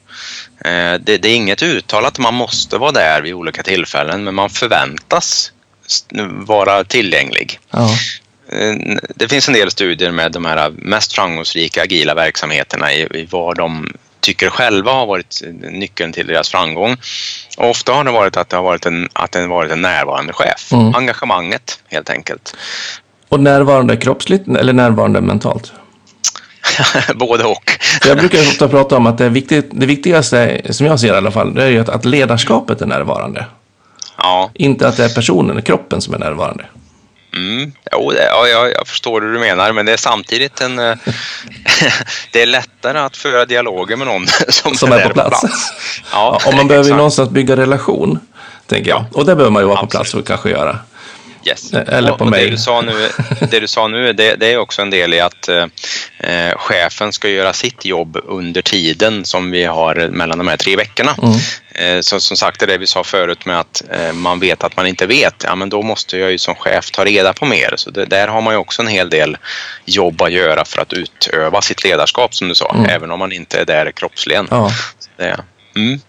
Eh, 0.64 0.94
det, 1.00 1.18
det 1.18 1.28
är 1.28 1.34
inget 1.34 1.62
uttalat 1.62 2.18
man 2.18 2.34
måste 2.34 2.78
vara 2.78 2.92
där 2.92 3.22
vid 3.22 3.34
olika 3.34 3.62
tillfällen, 3.62 4.24
men 4.24 4.34
man 4.34 4.50
förväntas 4.50 5.52
vara 6.30 6.84
tillgänglig. 6.84 7.58
Ja. 7.70 7.90
Eh, 8.52 8.96
Det 9.14 9.28
finns 9.28 9.48
en 9.48 9.54
del 9.54 9.70
studier 9.70 10.10
med 10.10 10.32
de 10.32 10.44
här 10.44 10.70
mest 10.70 11.12
framgångsrika 11.12 11.82
agila 11.82 12.14
verksamheterna 12.14 12.92
i, 12.92 13.00
i 13.00 13.28
vad 13.30 13.56
de 13.56 13.92
tycker 14.20 14.50
själva 14.50 14.92
har 14.92 15.06
varit 15.06 15.42
nyckeln 15.70 16.12
till 16.12 16.26
deras 16.26 16.48
framgång. 16.48 16.96
Och 17.58 17.70
ofta 17.70 17.92
har 17.92 18.04
det 18.04 18.10
varit 18.10 18.36
att 18.36 18.48
det 18.48 18.56
har 18.56 18.62
varit 18.62 18.86
en, 18.86 19.08
att 19.12 19.32
det 19.32 19.40
har 19.40 19.48
varit 19.48 19.72
en 19.72 19.82
närvarande 19.82 20.32
chef. 20.32 20.72
Mm. 20.72 20.94
Engagemanget 20.94 21.80
helt 21.88 22.10
enkelt. 22.10 22.56
Och 23.28 23.40
närvarande 23.40 23.96
kroppsligt 23.96 24.48
eller 24.48 24.72
närvarande 24.72 25.20
mentalt? 25.20 25.72
Både 27.14 27.44
och. 27.44 27.72
Jag 28.06 28.18
brukar 28.18 28.38
ofta 28.38 28.68
prata 28.68 28.96
om 28.96 29.06
att 29.06 29.18
det, 29.18 29.24
är 29.24 29.30
viktigt, 29.30 29.68
det 29.70 29.86
viktigaste, 29.86 30.60
som 30.70 30.86
jag 30.86 31.00
ser 31.00 31.08
det 31.08 31.14
i 31.14 31.16
alla 31.16 31.30
fall, 31.30 31.54
det 31.54 31.62
är 31.64 31.68
ju 31.68 31.80
att, 31.80 31.88
att 31.88 32.04
ledarskapet 32.04 32.80
är 32.80 32.86
närvarande. 32.86 33.46
Ja, 34.18 34.50
Inte 34.54 34.88
att 34.88 34.96
det 34.96 35.04
är 35.04 35.14
personen, 35.14 35.62
kroppen 35.62 36.00
som 36.00 36.14
är 36.14 36.18
närvarande. 36.18 36.64
Mm. 37.36 37.72
jo, 37.92 38.10
det, 38.10 38.24
ja 38.24 38.48
jag, 38.48 38.88
förstår 38.88 39.20
hur 39.20 39.32
du 39.32 39.38
menar 39.38 39.72
men 39.72 39.86
det 39.86 39.92
är 39.92 39.96
samtidigt 39.96 40.60
en... 40.60 40.78
eh, 40.78 40.96
det 42.32 42.42
är 42.42 42.46
lättare 42.46 42.98
att 42.98 43.16
föra 43.16 43.44
dialoger 43.44 43.96
med 43.96 44.06
någon 44.06 44.26
som, 44.48 44.74
Som 44.74 44.92
är 44.92 45.00
på 45.00 45.08
där 45.08 45.14
plats. 45.14 45.42
Ja, 45.42 45.52
Ja, 46.12 46.40
om 46.50 46.56
man 46.56 46.68
behöver 46.68 46.84
ju 46.84 46.88
exakt. 46.88 46.96
någonstans 46.96 47.30
bygga 47.30 47.56
relation, 47.56 48.18
tänker 48.66 48.90
jag. 48.90 49.04
Och 49.12 49.26
det 49.26 49.34
behöver 49.36 49.52
man 49.52 49.62
ju 49.62 49.68
vara 49.68 49.80
på 49.80 49.86
plats 49.86 50.14
och 50.14 50.26
kanske 50.26 50.50
göra. 50.50 50.78
Yes. 51.44 51.72
Eller 51.72 52.12
Och- 52.12 52.18
på 52.18 52.24
och 52.24 52.30
mig. 52.30 52.44
Det 52.44 52.50
du 52.50 52.56
sa 52.58 52.80
nu, 52.80 53.08
det 53.50 53.60
du 53.60 53.66
sa 53.68 53.88
nu 53.88 54.12
det, 54.12 54.34
det 54.34 54.52
är 54.52 54.58
också 54.58 54.82
en 54.82 54.90
del 54.90 55.14
i 55.14 55.20
att 55.20 55.48
eh, 55.48 55.66
eh, 56.18 56.56
chefen 56.56 57.12
ska 57.12 57.28
göra 57.28 57.52
sitt 57.52 57.84
jobb 57.84 58.18
under 58.24 58.62
tiden 58.62 59.24
som 59.24 59.50
vi 59.50 59.64
har 59.64 59.94
mellan 60.08 60.38
de 60.38 60.48
här 60.48 60.56
tre 60.56 60.76
veckorna. 60.76 61.16
Mm. 61.22 61.38
Eh, 61.74 62.00
så, 62.00 62.20
som 62.20 62.36
sagt, 62.36 62.60
det 62.60 62.64
är 62.64 62.66
det 62.66 62.78
vi 62.78 62.86
sa 62.86 63.04
förut 63.04 63.46
med 63.46 63.60
att 63.60 63.82
eh, 63.90 64.12
man 64.12 64.40
vet 64.40 64.64
att 64.64 64.76
man 64.76 64.86
inte 64.86 65.06
vet. 65.06 65.34
Ja, 65.44 65.54
men 65.54 65.68
då 65.68 65.82
måste 65.82 66.18
jag 66.18 66.30
ju 66.32 66.38
som 66.38 66.54
chef 66.54 66.90
ta 66.90 67.04
reda 67.04 67.32
på 67.32 67.44
mer. 67.46 67.72
Så 67.76 67.90
det, 67.90 68.04
där 68.06 68.28
har 68.28 68.40
man 68.40 68.54
ju 68.54 68.58
också 68.58 68.82
en 68.82 68.88
hel 68.88 69.10
del 69.10 69.36
jobb 69.84 70.22
att 70.22 70.32
göra 70.32 70.64
för 70.64 70.82
att 70.82 70.92
utöva 70.92 71.62
sitt 71.62 71.84
ledarskap 71.84 72.34
som 72.34 72.48
du 72.48 72.54
sa, 72.54 72.70
Mm. 72.74 72.90
även 72.90 73.10
om 73.10 73.18
man 73.18 73.32
inte 73.32 73.60
är 73.60 73.64
där 73.64 73.92
kroppsligen. 73.92 74.48
Ja. 74.50 74.70
Det, 75.16 75.36
mm. 75.76 76.00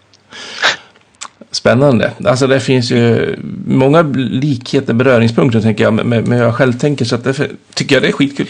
Spännande. 1.53 2.11
Alltså 2.25 2.47
det 2.47 2.59
finns 2.59 2.91
ju 2.91 3.35
många 3.67 4.01
likheter, 4.01 4.93
beröringspunkter 4.93 5.61
tänker 5.61 5.83
jag, 5.83 5.93
med, 5.93 6.05
med 6.05 6.37
hur 6.37 6.45
jag 6.45 6.55
själv 6.55 6.73
tänker. 6.73 7.05
Så 7.05 7.15
att 7.15 7.23
därför 7.23 7.49
tycker 7.73 7.95
jag 7.95 8.03
det 8.03 8.07
är 8.07 8.11
skitkul. 8.11 8.47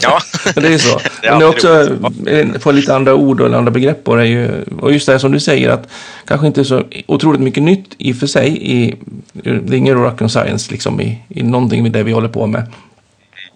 Ja. 0.00 0.18
Det 0.54 0.74
är 0.74 0.78
så. 0.78 0.98
Det 1.22 1.28
är 1.28 1.30
Men 1.30 1.38
det 1.38 1.44
är 1.44 1.48
också, 1.48 1.96
eh, 2.26 2.60
få 2.60 2.72
lite 2.72 2.94
andra 2.94 3.14
ord 3.14 3.40
och 3.40 3.54
andra 3.54 3.70
begrepp 3.70 4.04
på 4.04 4.14
det. 4.14 4.22
Är 4.22 4.26
ju, 4.26 4.64
och 4.80 4.92
just 4.92 5.06
det 5.06 5.12
här 5.12 5.18
som 5.18 5.32
du 5.32 5.40
säger 5.40 5.70
att 5.70 5.88
kanske 6.24 6.46
inte 6.46 6.64
så 6.64 6.82
otroligt 7.06 7.40
mycket 7.40 7.62
nytt 7.62 7.94
i 7.98 8.12
och 8.12 8.16
för 8.16 8.26
sig. 8.26 8.72
I, 8.72 8.94
det 9.32 9.50
är 9.50 9.78
ingen 9.78 9.94
rock 9.94 10.30
science 10.30 10.72
liksom 10.72 11.00
i, 11.00 11.18
i 11.28 11.42
någonting 11.42 11.82
med 11.82 11.92
det 11.92 12.02
vi 12.02 12.12
håller 12.12 12.28
på 12.28 12.46
med. 12.46 12.62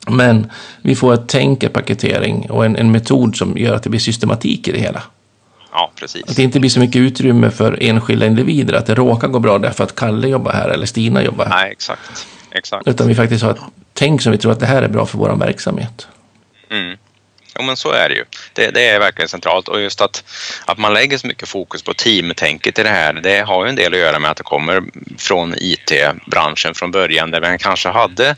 Men 0.09 0.47
vi 0.83 0.95
får 0.95 1.15
ett 1.15 1.25
tänk, 1.27 1.73
paketering 1.73 2.51
och 2.51 2.65
en, 2.65 2.77
en 2.77 2.91
metod 2.91 3.37
som 3.37 3.59
gör 3.59 3.75
att 3.75 3.83
det 3.83 3.91
blir 3.91 4.01
systematik 4.01 4.69
i 4.69 4.73
det 4.73 4.81
hela. 4.81 5.03
Ja, 5.73 5.91
precis. 5.95 6.25
Att 6.29 6.37
det 6.37 6.43
inte 6.43 6.61
blir 6.61 6.71
så 6.71 6.81
mycket 6.81 6.97
utrymme 6.97 7.51
för 7.51 7.79
enskilda 7.83 8.27
individer. 8.27 8.75
Att 8.75 8.87
det 8.87 8.95
råkar 8.95 9.29
gå 9.29 9.39
bra 9.39 9.59
därför 9.59 9.85
att 9.85 9.95
Kalle 9.95 10.29
jobbar 10.29 10.53
här 10.53 10.69
eller 10.69 10.87
Stina 10.87 11.23
jobbar 11.23 11.45
här. 11.45 11.63
Nej, 11.63 11.73
exakt. 11.73 12.27
exakt. 12.51 12.89
Utan 12.89 13.09
vi 13.09 13.15
faktiskt 13.15 13.43
har 13.43 13.51
ett 13.51 13.61
tänk 13.93 14.23
som 14.23 14.33
vi 14.33 14.39
tror 14.39 14.53
att 14.53 14.61
det 14.61 14.67
här 14.67 14.83
är 14.83 14.89
bra 14.89 15.07
för 15.07 15.19
vår 15.19 15.37
verksamhet. 15.37 16.09
Jo, 17.61 17.67
men 17.67 17.77
så 17.77 17.91
är 17.91 18.09
det 18.09 18.15
ju. 18.15 18.25
Det, 18.53 18.71
det 18.71 18.89
är 18.89 18.99
verkligen 18.99 19.29
centralt 19.29 19.69
och 19.69 19.81
just 19.81 20.01
att, 20.01 20.25
att 20.65 20.79
man 20.79 20.95
lägger 20.95 21.19
så 21.19 21.27
mycket 21.27 21.49
fokus 21.49 21.83
på 21.83 21.95
teamtänket 21.95 22.79
i 22.79 22.83
det 22.83 22.89
här, 22.89 23.13
det 23.13 23.41
har 23.41 23.65
ju 23.65 23.69
en 23.69 23.77
del 23.77 23.95
att 23.95 23.99
göra 23.99 24.19
med 24.19 24.31
att 24.31 24.37
det 24.37 24.43
kommer 24.43 24.83
från 25.19 25.55
IT-branschen 25.57 26.75
från 26.75 26.91
början 26.91 27.31
där 27.31 27.41
man 27.41 27.59
kanske 27.59 27.89
hade 27.89 28.37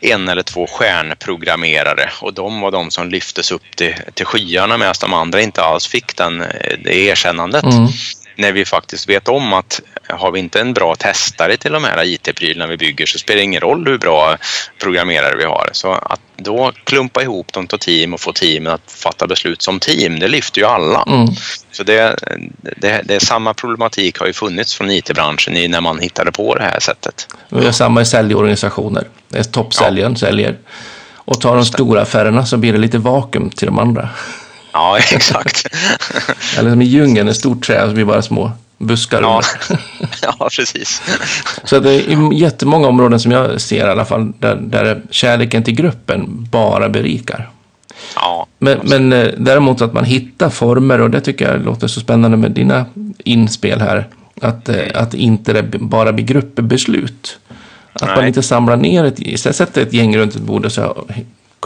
en 0.00 0.28
eller 0.28 0.42
två 0.42 0.66
stjärnprogrammerare 0.66 2.10
och 2.20 2.34
de 2.34 2.60
var 2.60 2.70
de 2.70 2.90
som 2.90 3.08
lyftes 3.08 3.50
upp 3.50 3.76
till, 3.76 3.94
till 4.14 4.26
skyarna 4.26 4.78
medan 4.78 4.94
de 5.00 5.14
andra 5.14 5.40
inte 5.40 5.62
alls 5.62 5.86
fick 5.86 6.16
den, 6.16 6.38
det 6.84 6.96
erkännandet. 6.96 7.64
Mm. 7.64 7.88
När 8.36 8.52
vi 8.52 8.64
faktiskt 8.64 9.08
vet 9.08 9.28
om 9.28 9.52
att 9.52 9.80
har 10.08 10.30
vi 10.32 10.38
inte 10.38 10.60
en 10.60 10.72
bra 10.72 10.94
testare 10.94 11.56
till 11.56 11.72
de 11.72 11.84
här 11.84 12.04
IT-prylarna 12.04 12.66
vi 12.66 12.76
bygger 12.76 13.06
så 13.06 13.18
spelar 13.18 13.36
det 13.36 13.44
ingen 13.44 13.60
roll 13.60 13.86
hur 13.86 13.98
bra 13.98 14.36
programmerare 14.78 15.36
vi 15.36 15.44
har. 15.44 15.70
Så 15.72 15.92
att 15.92 16.20
då 16.36 16.72
klumpa 16.84 17.22
ihop 17.22 17.52
dem 17.52 17.66
till 17.66 17.78
team 17.78 18.14
och 18.14 18.20
få 18.20 18.32
teamen 18.32 18.72
att 18.72 18.92
fatta 18.92 19.26
beslut 19.26 19.62
som 19.62 19.80
team, 19.80 20.18
det 20.18 20.28
lyfter 20.28 20.60
ju 20.60 20.66
alla. 20.66 21.04
Mm. 21.06 21.28
Så 21.72 21.82
det, 21.82 22.16
det, 22.60 23.02
det 23.04 23.14
är 23.14 23.20
samma 23.20 23.54
problematik 23.54 24.18
har 24.18 24.26
ju 24.26 24.32
funnits 24.32 24.74
från 24.74 24.90
IT-branschen 24.90 25.70
när 25.70 25.80
man 25.80 25.98
hittade 25.98 26.32
på 26.32 26.54
det 26.54 26.62
här 26.62 26.80
sättet. 26.80 27.28
Vi 27.48 27.64
har 27.64 27.72
samma 27.72 28.02
i 28.02 28.04
säljorganisationer. 28.04 29.04
Det 29.28 29.38
är 29.38 29.42
toppsäljaren 29.42 30.16
säljer. 30.16 30.56
Och 31.14 31.40
tar 31.40 31.56
de 31.56 31.64
stora 31.64 32.02
affärerna 32.02 32.46
så 32.46 32.56
blir 32.56 32.72
det 32.72 32.78
lite 32.78 32.98
vakuum 32.98 33.50
till 33.50 33.66
de 33.66 33.78
andra. 33.78 34.08
Ja, 34.72 34.98
exakt. 35.12 35.66
Eller 36.58 36.70
som 36.70 36.82
i 36.82 36.84
djungeln, 36.84 37.28
ett 37.28 37.36
stort 37.36 37.66
träd 37.66 37.88
så 37.88 37.94
blir 37.94 38.04
bara 38.04 38.22
små 38.22 38.52
buskar 38.78 39.22
Ja, 39.22 39.42
ja 40.22 40.48
precis. 40.56 41.02
Så 41.64 41.80
det 41.80 41.90
är 41.92 42.32
jättemånga 42.32 42.88
områden 42.88 43.20
som 43.20 43.32
jag 43.32 43.60
ser 43.60 43.86
i 43.86 43.90
alla 43.90 44.04
fall 44.04 44.32
där, 44.38 44.56
där 44.56 45.02
kärleken 45.10 45.62
till 45.62 45.74
gruppen 45.74 46.46
bara 46.50 46.88
berikar. 46.88 47.50
Ja, 48.14 48.46
Men, 48.58 48.78
men 48.82 49.12
eh, 49.12 49.28
däremot 49.38 49.82
att 49.82 49.92
man 49.92 50.04
hittar 50.04 50.50
former 50.50 51.00
och 51.00 51.10
det 51.10 51.20
tycker 51.20 51.52
jag 51.52 51.64
låter 51.64 51.86
så 51.86 52.00
spännande 52.00 52.36
med 52.36 52.50
dina 52.50 52.84
inspel 53.24 53.80
här. 53.80 54.08
Att, 54.40 54.68
eh, 54.68 54.84
att 54.94 55.14
inte 55.14 55.52
det 55.52 55.78
bara 55.78 56.12
blir 56.12 56.24
gruppbeslut. 56.24 57.38
Att 57.92 58.08
man 58.08 58.18
Nej. 58.18 58.28
inte 58.28 58.42
samlar 58.42 58.76
ner 58.76 59.04
ett, 59.04 59.40
sätter 59.56 59.82
ett 59.82 59.92
gäng 59.92 60.16
runt 60.16 60.34
ett 60.34 60.42
bord 60.42 60.64
och 60.64 60.72
så 60.72 61.06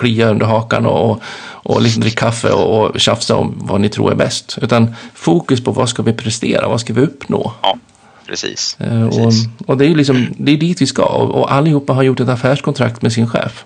klia 0.00 0.28
under 0.30 0.46
hakan 0.46 0.86
och, 0.86 1.10
och, 1.10 1.20
och 1.52 1.82
liksom 1.82 2.00
drick 2.02 2.18
kaffe 2.18 2.50
och, 2.50 2.86
och 2.90 3.00
tjafsa 3.00 3.36
om 3.36 3.54
vad 3.62 3.80
ni 3.80 3.88
tror 3.88 4.10
är 4.10 4.14
bäst. 4.16 4.58
Utan 4.62 4.94
fokus 5.14 5.64
på 5.64 5.72
vad 5.72 5.88
ska 5.88 6.02
vi 6.02 6.12
prestera, 6.12 6.68
vad 6.68 6.80
ska 6.80 6.92
vi 6.92 7.00
uppnå. 7.00 7.52
ja 7.62 7.78
precis. 8.26 8.76
Eh, 8.80 9.02
Och, 9.06 9.16
precis. 9.16 9.44
och 9.66 9.76
det 9.76 9.84
är 9.84 9.88
ju 9.88 9.94
liksom, 9.94 10.26
det 10.38 10.52
är 10.52 10.56
dit 10.56 10.80
vi 10.80 10.86
ska 10.86 11.04
och, 11.04 11.30
och 11.30 11.52
allihopa 11.52 11.92
har 11.92 12.02
gjort 12.02 12.20
ett 12.20 12.28
affärskontrakt 12.28 13.02
med 13.02 13.12
sin 13.12 13.28
chef. 13.30 13.64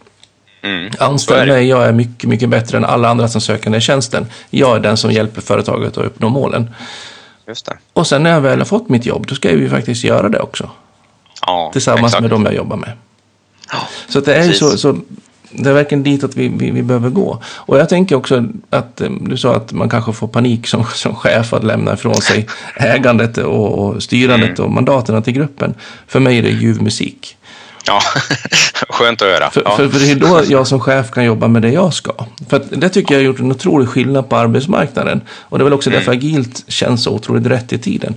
Mm. 0.62 0.90
Anställ 0.99 1.49
mig, 1.49 1.68
jag 1.68 1.85
är 1.87 1.92
mycket, 1.92 2.29
mycket 2.29 2.49
bättre 2.49 2.79
än 2.79 2.85
alla 2.85 3.09
andra 3.09 3.29
som 3.29 3.40
söker 3.40 3.70
den 3.70 3.81
tjänsten. 3.81 4.27
Jag 4.51 4.77
är 4.77 4.81
den 4.81 4.97
som 4.97 5.12
hjälper 5.12 5.40
företaget 5.40 5.99
att 5.99 6.05
uppnå 6.05 6.29
målen. 6.29 6.70
Just 7.49 7.66
det. 7.66 7.77
Och 7.92 8.07
sen 8.07 8.23
när 8.23 8.31
jag 8.31 8.40
väl 8.40 8.59
har 8.59 8.64
fått 8.64 8.88
mitt 8.88 9.07
jobb, 9.07 9.27
då 9.27 9.35
ska 9.35 9.51
jag 9.51 9.59
ju 9.59 9.68
faktiskt 9.68 10.05
göra 10.05 10.29
det 10.29 10.40
också. 10.40 10.70
Ja, 11.47 11.70
Tillsammans 11.73 12.05
exakt. 12.12 12.20
med 12.20 12.31
dem 12.31 12.44
jag 12.44 12.55
jobbar 12.55 12.77
med. 12.77 12.92
Ja, 13.73 13.79
Så 14.09 14.20
det 14.20 14.35
är 14.35 14.42
ju 14.42 14.49
precis. 14.49 14.59
så, 14.70 14.79
så 14.79 14.97
det 15.54 15.70
är 15.70 15.74
verkligen 15.74 16.02
dit 16.02 16.24
att 16.24 16.36
vi, 16.36 16.48
vi, 16.48 16.70
vi, 16.70 16.82
behöver 16.82 17.10
gå. 17.10 17.42
Och 17.46 17.78
jag 17.78 17.88
tänker 17.88 18.16
också 18.16 18.44
att 18.70 19.00
eh, 19.00 19.10
du 19.20 19.36
sa 19.36 19.56
att 19.56 19.72
man 19.72 19.88
kanske 19.88 20.12
får 20.12 20.28
panik 20.28 20.66
som, 20.66 20.84
som 20.94 21.14
chef 21.14 21.52
att 21.52 21.64
lämna 21.64 21.94
ifrån 21.94 22.14
sig 22.14 22.46
ägandet 22.76 23.38
och, 23.38 23.78
och 23.78 24.02
styrandet 24.02 24.58
mm. 24.58 24.64
och 24.64 24.70
mandaten 24.70 25.22
till 25.22 25.32
gruppen. 25.32 25.74
För 26.06 26.20
mig 26.20 26.38
är 26.38 26.42
det 26.42 26.50
ljuv 26.50 26.82
musik. 26.82 27.36
Ja, 27.86 28.00
skönt 28.88 29.22
att 29.22 29.28
höra. 29.28 29.50
För, 29.50 29.62
ja. 29.64 29.76
för, 29.76 29.88
för, 29.88 29.98
det 29.98 30.10
är 30.10 30.16
då 30.16 30.42
jag 30.48 30.66
som 30.66 30.80
chef 30.80 31.10
kan 31.10 31.24
jobba 31.24 31.48
med 31.48 31.62
det 31.62 31.70
jag 31.70 31.94
ska. 31.94 32.12
För 32.48 32.62
det 32.70 32.88
tycker 32.88 33.14
jag 33.14 33.20
har 33.20 33.24
gjort 33.24 33.40
en 33.40 33.50
otrolig 33.50 33.88
skillnad 33.88 34.28
på 34.28 34.36
arbetsmarknaden. 34.36 35.20
Och 35.28 35.58
det 35.58 35.62
är 35.62 35.64
väl 35.64 35.72
också 35.72 35.90
mm. 35.90 35.98
därför 35.98 36.12
agilt 36.12 36.64
känns 36.68 37.02
så 37.02 37.10
otroligt 37.10 37.46
rätt 37.46 37.72
i 37.72 37.78
tiden. 37.78 38.14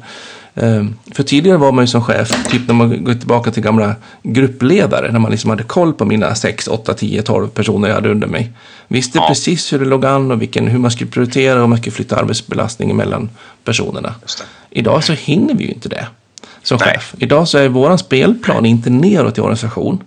Ehm, 0.61 0.95
för 1.11 1.23
tidigare 1.23 1.57
var 1.57 1.71
man 1.71 1.83
ju 1.83 1.87
som 1.87 2.03
chef, 2.03 2.49
typ 2.49 2.67
när 2.67 2.73
man 2.73 3.03
går 3.03 3.13
tillbaka 3.13 3.51
till 3.51 3.63
gamla 3.63 3.95
gruppledare, 4.23 5.11
när 5.11 5.19
man 5.19 5.31
liksom 5.31 5.49
hade 5.49 5.63
koll 5.63 5.93
på 5.93 6.05
mina 6.05 6.35
6, 6.35 6.67
8, 6.67 6.93
10, 6.93 7.21
12 7.21 7.47
personer 7.47 7.87
jag 7.87 7.95
hade 7.95 8.09
under 8.09 8.27
mig. 8.27 8.51
Visste 8.87 9.17
ja. 9.17 9.27
precis 9.27 9.73
hur 9.73 9.79
det 9.79 9.85
låg 9.85 10.05
an 10.05 10.31
och 10.31 10.41
vilken, 10.41 10.67
hur 10.67 10.79
man 10.79 10.91
skulle 10.91 11.09
prioritera 11.09 11.63
och 11.63 11.69
man 11.69 11.77
skulle 11.77 11.93
flytta 11.93 12.15
arbetsbelastning 12.15 12.95
mellan 12.95 13.29
personerna. 13.63 14.15
Idag 14.69 15.03
så 15.03 15.13
hinner 15.13 15.53
vi 15.53 15.63
ju 15.63 15.71
inte 15.71 15.89
det 15.89 16.07
som 16.63 16.77
Nej. 16.81 16.93
chef. 16.93 17.15
Idag 17.17 17.47
så 17.47 17.57
är 17.57 17.67
vår 17.67 17.97
spelplan 17.97 18.65
inte 18.65 18.89
neråt 18.89 19.37
i 19.37 19.41
organisation. 19.41 20.03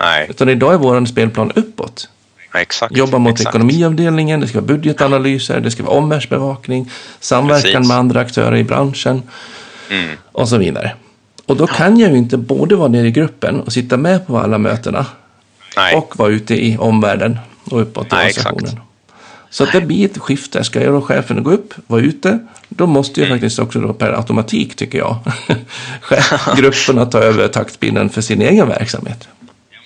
Nej. 0.00 0.26
Utan 0.30 0.48
idag 0.48 0.74
är 0.74 0.78
vår 0.78 1.04
spelplan 1.04 1.52
uppåt. 1.54 2.08
Exakt, 2.54 2.96
Jobba 2.96 3.18
mot 3.18 3.32
exakt. 3.32 3.48
ekonomiavdelningen, 3.54 4.40
det 4.40 4.48
ska 4.48 4.58
vara 4.58 4.66
budgetanalyser, 4.66 5.60
det 5.60 5.70
ska 5.70 5.82
vara 5.82 5.96
omvärldsbevakning, 5.96 6.90
samverkan 7.20 7.72
Precis. 7.72 7.88
med 7.88 7.96
andra 7.96 8.20
aktörer 8.20 8.56
i 8.56 8.64
branschen. 8.64 9.22
Mm. 9.90 10.16
Och 10.32 10.48
så 10.48 10.58
vidare. 10.58 10.92
Och 11.46 11.56
då 11.56 11.66
kan 11.66 11.98
jag 11.98 12.10
ju 12.10 12.16
inte 12.18 12.36
både 12.36 12.76
vara 12.76 12.88
nere 12.88 13.06
i 13.06 13.10
gruppen 13.10 13.60
och 13.60 13.72
sitta 13.72 13.96
med 13.96 14.26
på 14.26 14.38
alla 14.38 14.58
mötena 14.58 15.06
Nej. 15.76 15.96
och 15.96 16.18
vara 16.18 16.28
ute 16.28 16.54
i 16.66 16.76
omvärlden 16.78 17.38
och 17.70 17.80
uppåt 17.80 18.06
i 18.06 18.14
organisationen. 18.14 18.80
Så 19.50 19.64
att 19.64 19.72
det 19.72 19.80
blir 19.80 20.04
ett 20.04 20.18
skifte. 20.18 20.64
Ska 20.64 20.82
jag 20.82 20.92
då 20.92 21.00
chefen 21.00 21.42
gå 21.42 21.50
upp, 21.50 21.74
vara 21.86 22.00
ute, 22.00 22.38
då 22.68 22.86
måste 22.86 23.20
ju 23.20 23.26
mm. 23.26 23.36
faktiskt 23.36 23.58
också 23.58 23.80
då 23.80 23.92
per 23.92 24.12
automatik, 24.12 24.76
tycker 24.76 24.98
jag, 24.98 25.16
grupperna 26.56 27.06
ta 27.06 27.18
över 27.18 27.48
taktpinnen 27.48 28.10
för 28.10 28.20
sin 28.20 28.42
egen 28.42 28.68
verksamhet. 28.68 29.28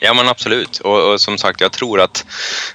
Ja 0.00 0.14
men 0.14 0.28
absolut 0.28 0.78
och, 0.78 1.12
och, 1.12 1.20
som 1.20 1.38
sagt 1.38 1.60
jag 1.60 1.72
tror 1.72 2.00
att 2.00 2.24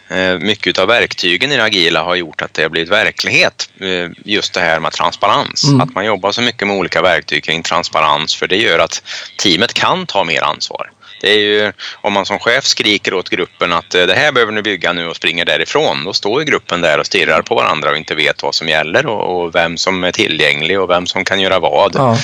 eh, 0.08 0.40
mycket 0.40 0.80
av 0.80 0.88
verktygen 0.88 1.52
i 1.52 1.58
det 1.58 1.64
agila 1.64 2.04
har 2.04 2.16
gjort 2.16 2.42
att 2.42 2.54
det 2.54 2.62
har 2.62 2.70
blivit 2.70 2.92
verklighet. 2.92 3.70
Eh, 3.80 4.10
just 4.26 4.54
det 4.54 4.60
här 4.60 4.80
med 4.80 4.92
transparens. 4.92 5.64
Mm. 5.64 5.82
Att 5.82 5.96
man 5.96 6.06
jobbar 6.06 6.32
så 6.32 6.42
mycket 6.42 6.68
med 6.68 6.78
olika 6.78 7.02
verktyg 7.02 7.44
kring 7.44 7.64
transparens 7.64 8.36
för 8.36 8.48
det 8.48 8.58
gör 8.58 8.80
att 8.80 9.04
teamet 9.38 9.74
kan 9.74 10.06
ta 10.06 10.24
mer 10.24 10.42
ansvar. 10.42 10.92
Det 11.22 11.32
är 11.32 11.40
ju, 11.40 11.72
om 12.02 12.14
man 12.14 12.26
som 12.26 12.40
chef 12.40 12.66
skriker 12.66 13.14
åt 13.14 13.30
gruppen 13.30 13.74
att 13.74 13.96
eh, 13.96 14.06
det 14.06 14.14
här 14.14 14.32
behöver 14.32 14.52
ni 14.52 14.62
bygga 14.62 14.94
nu 14.94 15.08
och 15.08 15.16
springer 15.16 15.46
därifrån, 15.46 16.04
då 16.06 16.14
står 16.14 16.42
ju 16.42 16.46
gruppen 16.46 16.82
där 16.82 17.00
och 17.00 17.06
stirrar 17.06 17.42
på 17.42 17.56
varandra 17.56 17.90
och 17.90 17.98
inte 17.98 18.16
vet 18.16 18.44
vad 18.44 18.56
som 18.56 18.70
gäller 18.70 19.06
och, 19.06 19.44
och 19.44 19.56
vem 19.56 19.78
som 19.78 20.04
är 20.04 20.12
tillgänglig 20.12 20.80
och 20.80 20.90
vem 20.90 21.08
som 21.08 21.26
kan 21.26 21.40
göra 21.40 21.60
vad. 21.60 21.96
Ja. 21.96 22.18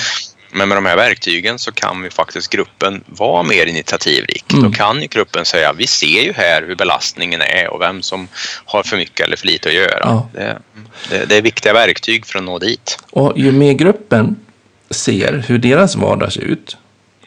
Men 0.52 0.68
med 0.68 0.76
de 0.76 0.86
här 0.86 0.96
verktygen 0.96 1.58
så 1.58 1.72
kan 1.72 2.02
vi 2.02 2.10
faktiskt 2.10 2.50
gruppen 2.50 3.04
vara 3.06 3.42
mer 3.42 3.66
initiativrik. 3.66 4.52
Mm. 4.52 4.64
Då 4.64 4.70
kan 4.70 5.02
ju 5.02 5.06
gruppen 5.06 5.44
säga 5.44 5.72
vi 5.72 5.86
ser 5.86 6.22
ju 6.22 6.32
här 6.32 6.62
hur 6.62 6.74
belastningen 6.74 7.40
är 7.40 7.68
och 7.68 7.80
vem 7.80 8.02
som 8.02 8.28
har 8.64 8.82
för 8.82 8.96
mycket 8.96 9.26
eller 9.26 9.36
för 9.36 9.46
lite 9.46 9.68
att 9.68 9.74
göra. 9.74 10.00
Ja. 10.02 10.28
Det, 10.32 10.58
det, 11.10 11.24
det, 11.24 11.36
är 11.36 11.42
viktiga 11.42 11.72
verktyg 11.72 12.26
för 12.26 12.38
att 12.38 12.44
nå 12.44 12.58
dit. 12.58 12.98
Och 13.10 13.38
ju 13.38 13.52
mer 13.52 13.72
gruppen 13.72 14.36
ser 14.90 15.44
hur 15.48 15.58
deras 15.58 15.96
vardag 15.96 16.32
ser 16.32 16.40
ut, 16.40 16.76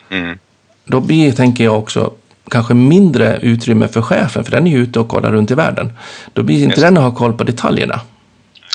mm. 0.09 0.39
då 0.85 0.99
blir, 0.99 1.31
tänker 1.31 1.63
jag 1.63 1.79
också, 1.79 2.13
kanske 2.51 2.73
mindre 2.73 3.39
utrymme 3.41 3.87
för 3.87 4.01
chefen, 4.01 4.43
för 4.43 4.51
den 4.51 4.67
är 4.67 4.71
ju 4.71 4.77
ute 4.77 4.99
och 4.99 5.07
kollar 5.07 5.31
runt 5.31 5.51
i 5.51 5.53
världen. 5.53 5.93
Då 6.33 6.43
blir 6.43 6.55
inte 6.55 6.67
Just. 6.67 6.81
den 6.81 6.97
att 6.97 7.03
ha 7.03 7.15
koll 7.15 7.33
på 7.33 7.43
detaljerna. 7.43 8.01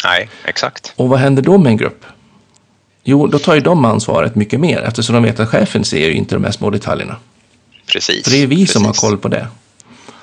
Nej, 0.05 0.29
exakt. 0.45 0.93
Och 0.97 1.09
vad 1.09 1.19
händer 1.19 1.43
då 1.43 1.59
med 1.59 1.71
en 1.71 1.77
grupp? 1.77 2.05
Jo, 3.11 3.27
då 3.27 3.39
tar 3.39 3.55
ju 3.55 3.61
de 3.61 3.85
ansvaret 3.85 4.35
mycket 4.35 4.61
mer 4.61 4.83
eftersom 4.83 5.15
de 5.15 5.23
vet 5.23 5.41
att 5.41 5.49
chefen 5.49 5.85
ser 5.85 6.07
ju 6.07 6.13
inte 6.13 6.35
de 6.35 6.45
här 6.45 6.53
små 6.53 6.71
detaljerna. 6.71 7.17
Precis. 7.87 8.25
För 8.25 8.31
det 8.31 8.43
är 8.43 8.47
vi 8.47 8.57
precis. 8.57 8.73
som 8.73 8.85
har 8.85 8.93
koll 8.93 9.19
på 9.19 9.29
det. 9.29 9.47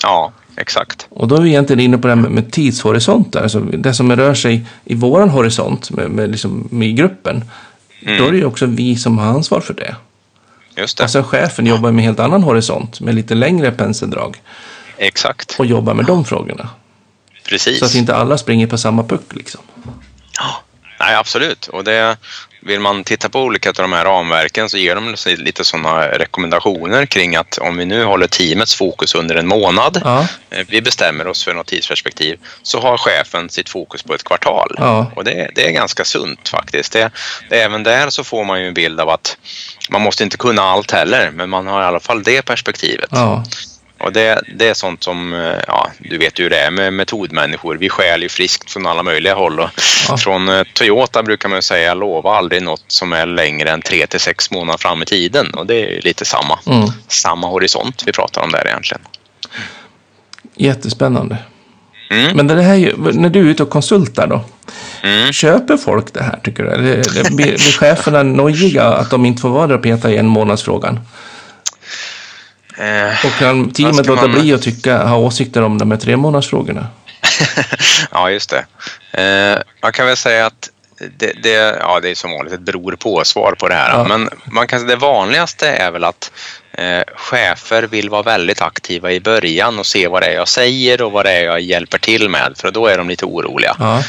Ja, 0.03 0.31
exakt. 0.57 1.07
Och 1.09 1.27
då 1.27 1.35
är 1.35 1.41
vi 1.41 1.49
egentligen 1.49 1.79
inne 1.79 1.97
på 1.97 2.07
det 2.07 2.13
här 2.13 2.21
med, 2.21 2.31
med 2.31 2.51
tidshorisonter. 2.51 3.41
Alltså 3.41 3.59
det 3.59 3.93
som 3.93 4.15
rör 4.15 4.33
sig 4.33 4.65
i 4.83 4.95
våran 4.95 5.29
horisont 5.29 5.91
med, 5.91 6.09
med, 6.09 6.31
liksom, 6.31 6.67
med 6.71 6.97
gruppen. 6.97 7.43
Mm. 8.01 8.17
Då 8.17 8.27
är 8.27 8.31
det 8.31 8.37
ju 8.37 8.45
också 8.45 8.65
vi 8.65 8.95
som 8.95 9.17
har 9.17 9.27
ansvar 9.27 9.61
för 9.61 9.73
det. 9.73 9.95
Just 10.75 10.97
det. 10.97 11.03
Och 11.03 11.09
sen 11.09 11.23
chefen 11.23 11.65
jobbar 11.65 11.91
med 11.91 12.01
en 12.01 12.05
helt 12.05 12.19
annan 12.19 12.43
horisont 12.43 13.01
med 13.01 13.15
lite 13.15 13.35
längre 13.35 13.71
penseldrag. 13.71 14.41
Exakt. 14.97 15.55
Och 15.59 15.65
jobbar 15.65 15.93
med 15.93 16.05
de 16.05 16.25
frågorna. 16.25 16.69
Precis. 17.49 17.79
Så 17.79 17.85
att 17.85 17.95
inte 17.95 18.15
alla 18.15 18.37
springer 18.37 18.67
på 18.67 18.77
samma 18.77 19.03
puck 19.03 19.35
liksom. 19.35 19.61
Ja, 20.37 20.63
nej 20.99 21.15
absolut. 21.15 21.67
Och 21.67 21.83
det, 21.83 22.17
vill 22.65 22.79
man 22.79 23.03
titta 23.03 23.29
på 23.29 23.41
olika 23.41 23.69
av 23.69 23.75
de 23.75 23.93
här 23.93 24.05
ramverken 24.05 24.69
så 24.69 24.77
ger 24.77 24.95
de 24.95 25.15
lite 25.37 25.65
sådana 25.65 26.07
rekommendationer 26.07 27.05
kring 27.05 27.35
att 27.35 27.57
om 27.57 27.77
vi 27.77 27.85
nu 27.85 28.03
håller 28.03 28.27
teamets 28.27 28.75
fokus 28.75 29.15
under 29.15 29.35
en 29.35 29.47
månad, 29.47 30.01
ja. 30.03 30.27
Eh, 30.49 30.65
vi 30.67 30.81
bestämmer 30.81 31.27
oss 31.27 31.43
för 31.43 31.53
något 31.53 31.67
tidsperspektiv, 31.67 32.39
så 32.63 32.81
har 32.81 32.97
chefen 32.97 33.49
sitt 33.49 33.69
fokus 33.69 34.03
på 34.03 34.13
ett 34.13 34.23
kvartal. 34.23 34.75
Ja. 34.77 35.11
Och 35.15 35.23
det, 35.23 35.51
det, 35.55 35.67
är 35.67 35.71
ganska 35.71 36.05
sunt 36.05 36.49
faktiskt. 36.49 36.91
Det, 36.93 37.11
det, 37.49 37.61
även 37.61 37.83
där 37.83 38.09
så 38.09 38.23
får 38.23 38.43
man 38.43 38.61
ju 38.61 38.67
en 38.67 38.73
bild 38.73 38.99
av 38.99 39.09
att 39.09 39.37
man 39.89 40.01
måste 40.01 40.23
inte 40.23 40.37
kunna 40.37 40.61
allt 40.61 40.91
heller, 40.91 41.31
men 41.31 41.49
man 41.49 41.67
har 41.67 41.81
i 41.81 41.85
alla 41.85 41.99
fall 41.99 42.23
det 42.23 42.41
perspektivet. 42.41 43.09
Ja. 43.11 43.43
Och 43.97 44.13
det, 44.13 44.41
det 44.55 44.67
är 44.67 44.73
sånt 44.73 45.03
som, 45.03 45.33
eh, 45.33 45.59
ja, 45.67 45.91
du 45.99 46.17
vet 46.17 46.39
ju 46.39 46.43
hur 46.43 46.49
det 46.49 46.59
är 46.59 46.71
med 46.71 46.93
metodmänniskor. 46.93 47.75
Vi 47.75 47.89
skäl 47.89 48.21
ju 48.21 48.29
friskt 48.29 48.71
från 48.71 48.85
alla 48.85 49.03
möjliga 49.03 49.35
håll. 49.35 49.59
Och 49.59 49.69
ja. 50.07 50.17
Från 50.17 50.49
eh, 50.49 50.63
Toyota 50.73 51.23
brukar 51.23 51.49
man 51.49 51.61
säga, 51.61 51.93
lova 51.93 52.35
aldrig 52.35 52.63
något 52.63 52.83
som 52.87 53.13
är 53.13 53.25
längre 53.25 53.71
än 53.71 53.81
tre 53.81 54.07
till 54.07 54.19
sex 54.19 54.51
månader 54.51 54.77
fram 54.77 55.01
i 55.01 55.05
tiden. 55.05 55.53
Och 55.53 55.65
det 55.65 55.97
är 55.97 56.01
lite 56.01 56.25
samma, 56.25 56.59
mm. 56.65 56.89
samma 57.07 57.47
horisont 57.47 58.03
vi 58.05 58.11
pratar 58.11 58.41
om 58.41 58.51
där 58.51 58.67
egentligen. 58.67 59.01
Jättespännande. 60.55 61.37
Mm. 62.09 62.37
Men 62.37 62.47
det 62.47 62.61
här, 62.61 62.93
när 63.13 63.29
du 63.29 63.39
är 63.39 63.43
ute 63.43 63.63
och 63.63 63.69
konsultar 63.69 64.27
då, 64.27 64.41
mm. 65.03 65.33
köper 65.33 65.77
folk 65.77 66.13
det 66.13 66.23
här 66.23 66.39
tycker 66.43 66.63
du? 66.63 66.69
Eller 66.69 67.35
blir, 67.35 67.35
blir 67.35 67.57
cheferna 67.57 68.23
nojiga 68.23 68.83
att 68.83 69.09
de 69.09 69.25
inte 69.25 69.41
får 69.41 69.49
vara 69.49 69.67
där 69.67 69.75
och 69.75 69.83
peta 69.83 70.11
i 70.11 70.17
en 70.17 70.27
månadsfrågan? 70.27 70.99
Eh, 72.77 73.25
och 73.25 73.31
kan 73.39 73.71
teamet 73.71 74.05
låta 74.05 74.27
man... 74.27 74.31
bli 74.31 74.53
att 74.53 74.61
tycka, 74.61 75.03
ha 75.03 75.17
åsikter 75.17 75.61
om 75.61 75.77
de 75.77 75.91
här 75.91 75.97
tre 75.97 76.17
månadsfrågorna? 76.17 76.87
ja, 78.11 78.29
just 78.29 78.49
det. 78.49 78.65
Eh, 79.21 79.61
man 79.81 79.91
kan 79.91 80.05
väl 80.05 80.17
säga 80.17 80.45
att 80.45 80.69
det, 81.17 81.33
det, 81.43 81.77
ja, 81.79 81.99
det 81.99 82.09
är 82.09 82.15
som 82.15 82.31
vanligt 82.31 82.53
ett 82.53 82.59
beror 82.59 82.95
på-svar 82.95 83.55
på 83.59 83.67
det 83.67 83.75
här. 83.75 83.89
Ja. 83.89 84.03
Men 84.03 84.29
man 84.45 84.67
kan, 84.67 84.87
det 84.87 84.95
vanligaste 84.95 85.69
är 85.69 85.91
väl 85.91 86.03
att 86.03 86.31
eh, 86.71 87.01
chefer 87.15 87.83
vill 87.83 88.09
vara 88.09 88.21
väldigt 88.21 88.61
aktiva 88.61 89.11
i 89.11 89.19
början 89.19 89.79
och 89.79 89.85
se 89.85 90.07
vad 90.07 90.21
det 90.21 90.27
är 90.27 90.33
jag 90.33 90.47
säger 90.47 91.01
och 91.01 91.11
vad 91.11 91.25
det 91.25 91.31
är 91.31 91.43
jag 91.43 91.61
hjälper 91.61 91.97
till 91.97 92.29
med. 92.29 92.53
För 92.57 92.71
då 92.71 92.87
är 92.87 92.97
de 92.97 93.09
lite 93.09 93.25
oroliga. 93.25 93.75
Ja. 93.79 94.03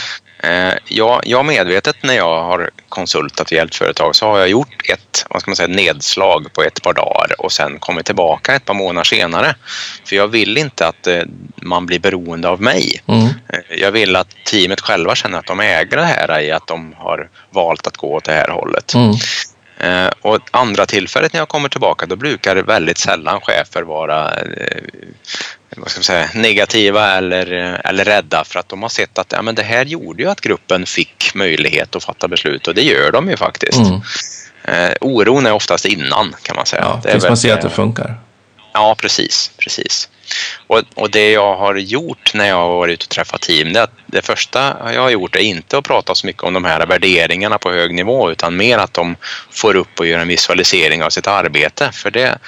Eh, 0.47 0.75
jag, 0.89 1.21
jag 1.25 1.45
medvetet 1.45 1.97
när 2.03 2.15
jag 2.15 2.43
har 2.43 2.71
konsultat 2.89 3.47
och 3.47 3.53
hjälpt 3.53 3.75
företag 3.75 4.17
så 4.17 4.27
har 4.27 4.39
jag 4.39 4.49
gjort 4.49 4.91
ett 4.91 5.27
vad 5.31 5.43
ska 5.43 5.51
man 5.51 5.57
säga, 5.57 5.69
nedslag 5.69 6.53
på 6.53 6.63
ett 6.63 6.83
par 6.83 6.93
dagar 6.93 7.27
och 7.39 7.53
sen 7.53 7.79
kommit 7.79 8.07
tillbaka 8.07 8.55
ett 8.55 8.65
par 8.65 8.75
månader 8.75 9.05
senare. 9.05 9.55
För 10.05 10.17
jag 10.17 10.29
vill 10.29 10.59
inte 10.59 10.87
att 10.87 11.07
eh, 11.07 11.23
man 11.63 11.87
blir 11.87 11.99
beroende 11.99 12.49
av 12.49 12.63
mig. 12.63 13.03
Mm. 13.07 13.25
Eh, 13.27 13.79
jag 13.79 13.93
vill 13.93 14.17
att 14.17 14.29
teamet 14.45 14.81
själva 14.81 15.15
känner 15.15 15.39
att 15.39 15.47
de 15.47 15.61
äger 15.61 15.97
det 15.97 16.05
här 16.05 16.41
i 16.41 16.53
att 16.53 16.67
de 16.67 16.95
har 16.99 17.29
valt 17.51 17.87
att 17.87 17.97
gå 17.97 18.15
åt 18.15 18.25
det 18.25 18.33
här 18.33 18.49
hållet. 18.49 18.95
Mm. 18.95 19.15
Och 20.21 20.39
andra 20.51 20.87
tillfället 20.87 21.33
när 21.33 21.41
jag 21.41 21.49
kommer 21.49 21.69
tillbaka 21.69 22.07
då 22.07 22.17
brukar 22.17 22.57
väldigt 22.57 22.99
sällan 22.99 23.41
chefer 23.41 23.83
vara 23.83 24.33
vad 25.77 25.91
ska 25.91 25.99
man 25.99 26.05
säga, 26.05 26.29
negativa 26.35 27.17
eller, 27.17 27.47
eller 27.85 28.05
rädda 28.05 28.45
för 28.45 28.61
att 28.61 28.69
de 28.69 28.83
har 28.83 28.89
sett 28.89 29.19
att 29.19 29.33
ja, 29.33 29.43
men 29.43 29.55
det 29.55 29.63
här 29.63 29.85
gjorde 29.85 30.23
ju 30.23 30.29
att 30.29 30.41
gruppen 30.41 30.87
fick 30.87 31.35
möjlighet 31.35 31.97
att 31.97 32.05
fatta 32.05 32.29
beslut 32.29 32.69
och 32.69 32.75
det 32.75 32.83
gör 32.83 33.13
de 33.13 33.31
ju 33.31 33.37
faktiskt. 33.37 33.79
Mm. 33.79 34.01
Eh, 34.65 34.93
oron 35.01 35.47
är 35.47 35.53
oftast 35.53 35.85
innan 35.85 36.35
kan 36.43 36.57
man 36.57 36.67
säga. 36.67 36.83
Ja, 36.83 37.11
tills 37.11 37.25
man 37.25 37.37
ser 37.37 37.55
att 37.55 37.63
det 37.63 37.71
funkar. 37.71 38.19
Ja, 38.73 38.95
precis. 38.99 39.51
precis. 39.59 40.09
Och, 40.67 40.83
och, 40.95 41.11
det 41.11 41.31
jag 41.31 41.57
har 41.57 41.75
gjort 41.75 42.35
när 42.35 42.49
jag 42.49 42.57
har 42.57 42.69
varit 42.69 42.93
ute 42.93 43.05
och 43.05 43.09
träffat 43.09 43.41
team, 43.41 43.73
det, 43.73 43.83
att 43.83 43.93
det 44.07 44.23
första 44.23 44.77
jag 44.95 45.03
har 45.03 45.11
gjort 45.11 45.37
är 45.37 45.41
inte 45.41 45.79
att 45.79 45.85
prata 45.85 46.15
så 46.15 46.27
mycket 46.27 46.43
om 46.43 46.53
de 46.53 46.65
här 46.65 46.87
värderingarna 46.87 47.59
på 47.59 47.71
hög 47.71 47.95
nivå 47.95 48.31
utan 48.31 48.57
mer 48.57 48.79
att 48.79 48.95
de 48.95 49.17
får 49.51 49.77
upp 49.77 50.01
och 50.01 50.07
gör 50.07 50.19
en 50.19 50.29
visualisering 50.29 51.03
av 51.03 51.11
sitt 51.11 51.27
arbete. 51.27 51.91
För 51.93 52.11
det 52.11 52.39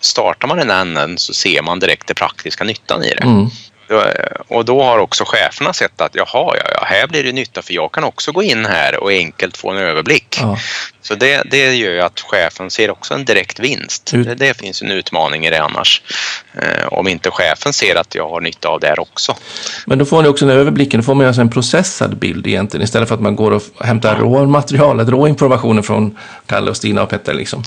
startar 0.00 0.48
man 0.48 0.58
i 0.58 0.64
den 0.64 0.70
änden 0.70 1.18
så 1.18 1.34
ser 1.34 1.62
man 1.62 1.78
direkt 1.78 2.06
den 2.06 2.14
praktiska 2.14 2.64
nyttan 2.64 3.04
i 3.04 3.14
det. 3.14 3.22
Mm. 3.22 3.50
och 4.48 4.64
då 4.64 4.82
har 4.82 4.98
också 4.98 5.24
cheferna 5.26 5.72
sett 5.72 6.00
att 6.00 6.14
jaha, 6.14 6.56
ja, 6.56 6.70
ja, 6.72 6.84
här 6.84 7.06
blir 7.06 7.24
det 7.24 7.32
nytta 7.32 7.62
för 7.62 7.74
jag 7.74 7.92
kan 7.92 8.04
också 8.04 8.32
gå 8.32 8.42
in 8.42 8.66
här 8.66 8.96
och 9.02 9.10
enkelt 9.10 9.56
få 9.56 9.70
en 9.70 9.76
överblick. 9.76 10.38
Ja. 10.40 10.58
Så 11.02 11.14
det, 11.14 11.42
det 11.50 11.74
gör 11.74 11.92
ju 11.92 12.00
att 12.00 12.20
chefen 12.20 12.70
ser 12.70 12.90
också 12.90 13.14
en 13.14 13.24
direkt 13.24 13.60
vinst. 13.60 14.14
Ut. 14.14 14.26
Det, 14.26 14.34
det 14.34 14.58
finns 14.58 14.82
en 14.82 14.90
utmaning 14.90 15.46
i 15.46 15.50
det 15.50 15.62
annars. 15.62 16.02
Eh, 16.54 16.92
om 16.92 17.08
inte 17.08 17.30
chefen 17.30 17.72
ser 17.72 17.96
att 17.96 18.14
jag 18.14 18.28
har 18.28 18.40
nytta 18.40 18.68
av 18.68 18.80
det 18.80 18.86
här 18.86 19.00
också. 19.00 19.36
Men 19.86 19.98
då 19.98 20.04
får 20.04 20.22
ni 20.22 20.28
också 20.28 20.44
en 20.44 20.50
överblick, 20.50 20.92
då 20.92 21.02
får 21.02 21.14
man 21.14 21.26
alltså 21.26 21.40
en 21.40 21.50
processad 21.50 22.18
bild 22.18 22.46
egentligen 22.46 22.84
istället 22.84 23.08
för 23.08 23.14
att 23.14 23.20
man 23.20 23.36
går 23.36 23.50
och 23.50 23.62
hämtar 23.80 24.16
ja. 24.16 24.22
råmaterialet, 24.22 25.08
råinformationen 25.08 25.82
från 25.82 26.18
Kalle 26.46 26.70
och 26.70 26.76
Stina 26.76 27.02
och 27.02 27.10
Petter 27.10 27.34
liksom. 27.34 27.64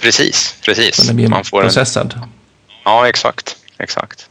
Precis, 0.00 0.54
precis. 0.64 0.96
Det 0.96 1.14
blir 1.14 1.28
man 1.28 1.44
får 1.44 1.62
processad. 1.62 2.14
En... 2.16 2.28
Ja, 2.84 3.08
exakt, 3.08 3.56
exakt. 3.78 4.28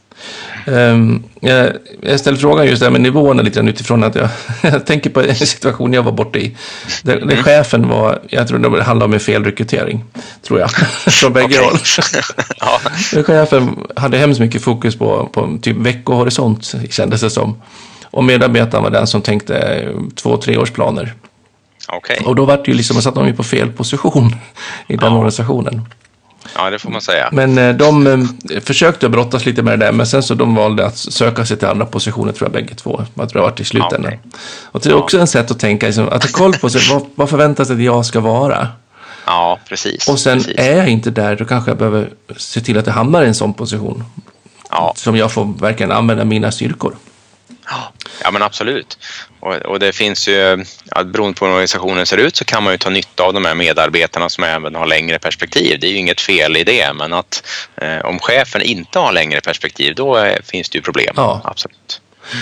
Um, 0.66 1.24
jag, 1.40 1.72
jag 2.02 2.20
ställer 2.20 2.38
frågan 2.38 2.66
just 2.66 2.82
där 2.82 2.90
med 2.90 3.00
nivåerna 3.00 3.42
lite 3.42 3.56
grann 3.56 3.68
utifrån 3.68 4.04
att 4.04 4.14
jag, 4.14 4.28
jag 4.62 4.86
tänker 4.86 5.10
på 5.10 5.20
en 5.20 5.36
situation 5.36 5.92
jag 5.92 6.02
var 6.02 6.12
borta 6.12 6.38
i. 6.38 6.56
Där, 7.02 7.16
där 7.16 7.22
mm. 7.22 7.42
chefen 7.42 7.88
var, 7.88 8.22
jag 8.28 8.48
tror 8.48 8.58
det 8.58 8.82
handlade 8.82 9.04
om 9.04 9.12
en 9.12 9.20
felrekrytering, 9.20 10.04
tror 10.42 10.60
jag, 10.60 10.70
från 11.12 11.32
bägge 11.32 11.58
håll. 11.58 11.78
ja. 12.60 12.80
Chefen 13.22 13.86
hade 13.96 14.18
hemskt 14.18 14.40
mycket 14.40 14.62
fokus 14.62 14.98
på, 14.98 15.28
på 15.32 15.58
typ 15.62 15.76
veckohorisont, 15.76 16.74
kändes 16.90 17.20
det 17.20 17.30
som. 17.30 17.62
Och 18.10 18.24
medarbetaren 18.24 18.84
var 18.84 18.90
den 18.90 19.06
som 19.06 19.22
tänkte 19.22 19.88
två, 20.14 20.36
treårsplaner. 20.36 21.14
Okay. 21.96 22.16
Och 22.26 22.34
då 22.34 22.44
var 22.44 22.56
det 22.56 22.68
ju 22.68 22.74
liksom, 22.74 23.02
satt 23.02 23.14
de 23.14 23.26
ju 23.26 23.34
på 23.34 23.44
fel 23.44 23.72
position 23.72 24.34
i 24.86 24.96
den 24.96 25.12
ja. 25.12 25.16
organisationen. 25.16 25.86
Ja, 26.54 26.70
det 26.70 26.78
får 26.78 26.90
man 26.90 27.00
säga. 27.00 27.28
Men 27.32 27.58
eh, 27.58 27.74
de 27.74 28.06
eh, 28.06 28.60
försökte 28.60 29.08
brottas 29.08 29.46
lite 29.46 29.62
med 29.62 29.78
det 29.78 29.86
där, 29.86 29.92
men 29.92 30.06
sen 30.06 30.22
så 30.22 30.34
de 30.34 30.54
valde 30.54 30.86
att 30.86 30.96
söka 30.96 31.46
sig 31.46 31.56
till 31.56 31.68
andra 31.68 31.86
positioner 31.86 32.32
tror 32.32 32.46
jag 32.46 32.52
bägge 32.52 32.74
två. 32.74 33.04
Jag 33.14 33.28
tror 33.28 33.42
det 33.42 33.50
var 33.50 33.60
i 33.60 33.64
slutändan. 33.64 34.06
Okay. 34.06 34.18
Och 34.64 34.80
det 34.80 34.88
är 34.88 34.94
också 34.94 35.18
en 35.18 35.26
sätt 35.26 35.50
att 35.50 35.58
tänka, 35.58 35.86
liksom, 35.86 36.08
att 36.08 36.24
ha 36.24 36.30
koll 36.32 36.52
på 36.52 36.70
sig, 36.70 36.80
vad, 36.94 37.06
vad 37.14 37.30
förväntas 37.30 37.70
att 37.70 37.82
jag 37.82 38.06
ska 38.06 38.20
vara? 38.20 38.68
Ja, 39.26 39.58
precis. 39.68 40.08
Och 40.08 40.20
sen 40.20 40.38
precis. 40.38 40.58
är 40.58 40.76
jag 40.76 40.88
inte 40.88 41.10
där, 41.10 41.36
då 41.36 41.44
kanske 41.44 41.70
jag 41.70 41.78
behöver 41.78 42.10
se 42.36 42.60
till 42.60 42.78
att 42.78 42.86
jag 42.86 42.94
hamnar 42.94 43.22
i 43.22 43.26
en 43.26 43.34
sån 43.34 43.54
position. 43.54 44.04
Ja. 44.70 44.92
Som 44.96 45.16
jag 45.16 45.32
får 45.32 45.44
verkligen 45.60 45.92
använda 45.92 46.24
mina 46.24 46.52
styrkor. 46.52 46.96
Ja 48.22 48.30
men 48.30 48.42
absolut. 48.42 48.98
Och, 49.40 49.54
och, 49.54 49.78
det 49.78 49.92
finns 49.92 50.28
ju, 50.28 50.64
ja, 50.94 51.04
beroende 51.04 51.38
på 51.38 51.44
hur 51.44 51.52
organisationen 51.52 52.06
ser 52.06 52.16
ut 52.16 52.36
så 52.36 52.44
kan 52.44 52.62
man 52.62 52.72
ju 52.72 52.78
ta 52.78 52.90
nytta 52.90 53.22
av 53.22 53.32
de 53.32 53.44
här 53.44 53.54
medarbetarna 53.54 54.28
som 54.28 54.44
även 54.44 54.74
har 54.74 54.86
längre 54.86 55.18
perspektiv. 55.18 55.80
Det 55.80 55.86
är 55.86 55.90
ju 55.90 55.96
inget 55.96 56.20
fel 56.20 56.56
i 56.56 56.64
det 56.64 56.92
men 56.92 57.12
att 57.12 57.42
eh, 57.76 57.98
om 57.98 58.18
chefen 58.18 58.62
inte 58.62 58.98
har 58.98 59.12
längre 59.12 59.40
perspektiv 59.40 59.94
då 59.94 60.14
är, 60.14 60.30
eh, 60.30 60.36
finns 60.44 60.68
det 60.68 60.78
ju 60.78 60.82
problem. 60.82 61.14
Ja. 61.16 61.40
Absolut. 61.44 62.00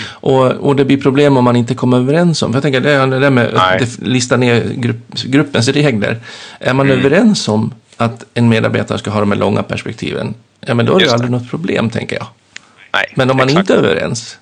Och, 0.09 0.45
och 0.45 0.75
det 0.75 0.85
blir 0.85 1.01
problem 1.01 1.37
om 1.37 1.43
man 1.43 1.55
inte 1.55 1.75
kommer 1.75 1.97
överens 1.97 2.41
om. 2.41 2.51
För 2.51 2.57
jag 2.57 2.63
tänker 2.63 2.79
det, 2.79 3.05
det 3.05 3.19
där 3.19 3.29
med 3.29 3.55
att 3.55 3.99
lista 3.99 4.37
ner 4.37 4.63
grupp, 4.75 5.13
gruppens 5.23 5.67
regler. 5.67 6.19
Är 6.59 6.73
man 6.73 6.85
mm. 6.89 6.99
överens 6.99 7.47
om 7.47 7.73
att 7.97 8.23
en 8.33 8.49
medarbetare 8.49 8.97
ska 8.97 9.09
ha 9.11 9.19
de 9.19 9.31
här 9.31 9.39
långa 9.39 9.63
perspektiven, 9.63 10.33
ja 10.59 10.73
men 10.73 10.85
då 10.85 10.95
är 10.95 10.99
det, 10.99 11.05
det. 11.05 11.13
aldrig 11.13 11.31
något 11.31 11.49
problem 11.49 11.89
tänker 11.89 12.15
jag. 12.15 12.27
Nej, 12.93 13.13
men 13.15 13.31
om 13.31 13.37
man 13.37 13.47
exakt. 13.47 13.59
inte 13.59 13.73
är 13.73 13.77
överens, 13.77 14.37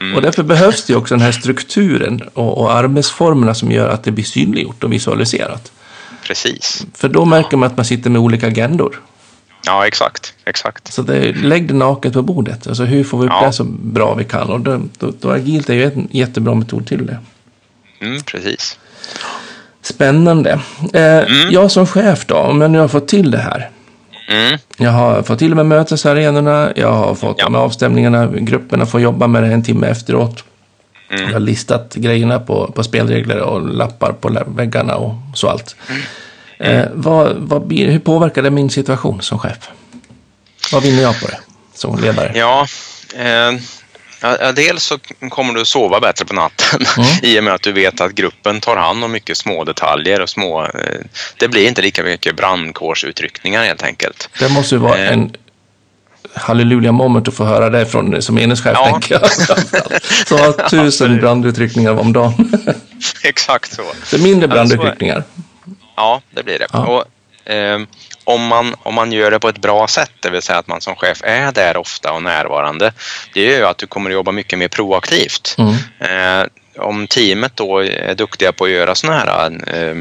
Mm. 0.00 0.16
Och 0.16 0.22
därför 0.22 0.42
behövs 0.42 0.84
det 0.84 0.96
också 0.96 1.14
den 1.14 1.22
här 1.22 1.32
strukturen 1.32 2.20
och, 2.34 2.58
och 2.58 2.72
arbetsformerna 2.72 3.54
som 3.54 3.72
gör 3.72 3.88
att 3.88 4.04
det 4.04 4.10
blir 4.10 4.24
synliggjort 4.24 4.84
och 4.84 4.92
visualiserat. 4.92 5.72
Precis. 6.26 6.86
För 6.94 7.08
då 7.08 7.24
märker 7.24 7.56
man 7.56 7.66
att 7.66 7.76
man 7.76 7.86
sitter 7.86 8.10
med 8.10 8.20
olika 8.20 8.46
agendor. 8.46 9.00
Ja, 9.66 9.86
exakt. 9.86 10.34
exakt. 10.44 10.92
Så 10.92 11.02
det, 11.02 11.32
lägg 11.32 11.68
det 11.68 11.74
naket 11.74 12.12
på 12.12 12.22
bordet. 12.22 12.66
Alltså 12.66 12.84
hur 12.84 13.04
får 13.04 13.18
vi 13.18 13.24
upp 13.24 13.32
ja. 13.40 13.46
det 13.46 13.52
så 13.52 13.64
bra 13.64 14.14
vi 14.14 14.24
kan? 14.24 14.50
Och 14.50 14.60
då, 14.60 14.80
då, 14.98 15.12
då 15.20 15.30
agilt 15.30 15.70
är 15.70 15.74
ju 15.74 15.84
en 15.84 16.08
jättebra 16.10 16.54
metod 16.54 16.86
till 16.86 17.06
det. 17.06 17.18
Mm, 18.00 18.22
precis. 18.22 18.78
Spännande. 19.82 20.60
Eh, 20.92 21.02
mm. 21.02 21.50
Jag 21.50 21.70
som 21.70 21.86
chef 21.86 22.26
då, 22.26 22.36
om 22.36 22.60
jag 22.60 22.70
nu 22.70 22.78
har 22.78 22.88
fått 22.88 23.08
till 23.08 23.30
det 23.30 23.38
här. 23.38 23.70
Mm. 24.30 24.58
Jag 24.76 24.90
har 24.90 25.22
fått 25.22 25.38
till 25.38 25.54
med 25.54 25.66
mötesarenorna, 25.66 26.72
jag 26.76 26.92
har 26.92 27.14
fått 27.14 27.36
ja. 27.38 27.48
med 27.48 27.60
avstämningarna, 27.60 28.26
grupperna 28.26 28.86
får 28.86 29.00
jobba 29.00 29.26
med 29.26 29.42
det 29.42 29.48
en 29.48 29.62
timme 29.62 29.86
efteråt. 29.86 30.44
Mm. 31.10 31.24
Jag 31.24 31.32
har 31.32 31.40
listat 31.40 31.94
grejerna 31.94 32.40
på, 32.40 32.72
på 32.72 32.82
spelregler 32.82 33.40
och 33.40 33.68
lappar 33.68 34.12
på 34.12 34.42
väggarna 34.46 34.96
och 34.96 35.14
så 35.34 35.48
allt. 35.48 35.76
Mm. 36.58 36.76
Eh, 36.76 36.86
vad, 36.94 37.36
vad 37.36 37.72
hur 37.72 37.98
påverkar 37.98 38.42
det 38.42 38.50
min 38.50 38.70
situation 38.70 39.20
som 39.20 39.38
chef? 39.38 39.68
Vad 40.72 40.82
vinner 40.82 41.02
jag 41.02 41.20
på 41.20 41.26
det 41.26 41.38
som 41.74 41.98
ledare? 41.98 42.32
Ja, 42.34 42.66
eh, 43.16 43.60
Ja, 44.20 44.52
dels 44.52 44.82
så 44.82 44.98
kommer 45.30 45.54
du 45.54 45.64
sova 45.64 46.00
bättre 46.00 46.24
på 46.24 46.34
natten 46.34 46.86
mm. 46.96 47.08
i 47.22 47.40
och 47.40 47.44
med 47.44 47.54
att 47.54 47.62
du 47.62 47.72
vet 47.72 48.00
att 48.00 48.12
gruppen 48.12 48.60
tar 48.60 48.76
hand 48.76 49.04
om 49.04 49.12
mycket 49.12 49.36
små 49.36 49.64
detaljer 49.64 50.20
och 50.20 50.28
små... 50.28 50.62
Eh, 50.62 51.00
det 51.36 51.48
blir 51.48 51.68
inte 51.68 51.82
lika 51.82 52.02
mycket 52.02 52.36
brandkårsutryckningar 52.36 53.64
helt 53.64 53.82
enkelt. 53.82 54.28
Det 54.38 54.48
måste 54.48 54.74
ju 54.74 54.78
vara 54.78 54.98
eh. 54.98 55.12
en 55.12 55.36
halleluja 56.34 56.92
moment 56.92 57.28
att 57.28 57.34
få 57.34 57.44
höra 57.44 57.70
det 57.70 57.86
från 57.86 58.22
som 58.22 58.38
enhetschef 58.38 58.72
ja. 58.74 58.90
tänker 58.90 59.14
jag. 59.14 59.30
Så 60.26 60.36
har 60.36 60.68
tusen 60.68 61.20
brandutryckningar 61.20 61.98
om 61.98 62.12
dagen. 62.12 62.52
Exakt 63.22 63.72
så. 63.72 63.82
Det 64.10 64.16
är 64.16 64.20
mindre 64.20 64.48
brandutryckningar. 64.48 65.24
Ja, 65.96 66.22
det 66.30 66.42
blir 66.42 66.58
det. 66.58 66.66
Ja. 66.72 66.86
Och, 66.86 67.52
eh, 67.52 67.80
om 68.24 68.46
man, 68.46 68.74
om 68.82 68.94
man 68.94 69.12
gör 69.12 69.30
det 69.30 69.38
på 69.38 69.48
ett 69.48 69.58
bra 69.58 69.88
sätt, 69.88 70.10
det 70.20 70.30
vill 70.30 70.42
säga 70.42 70.58
att 70.58 70.66
man 70.66 70.80
som 70.80 70.96
chef 70.96 71.22
är 71.24 71.52
där 71.52 71.76
ofta 71.76 72.12
och 72.12 72.22
närvarande, 72.22 72.92
det 73.34 73.40
gör 73.40 73.58
ju 73.58 73.66
att 73.66 73.78
du 73.78 73.86
kommer 73.86 74.10
att 74.10 74.14
jobba 74.14 74.32
mycket 74.32 74.58
mer 74.58 74.68
proaktivt. 74.68 75.56
Mm. 75.58 75.74
Eh, 76.00 76.46
om 76.78 77.06
teamet 77.06 77.56
då 77.56 77.84
är 77.84 78.14
duktiga 78.14 78.52
på 78.52 78.64
att 78.64 78.70
göra 78.70 78.94
sådana 78.94 79.18
här 79.18 79.50
eh, 79.66 79.96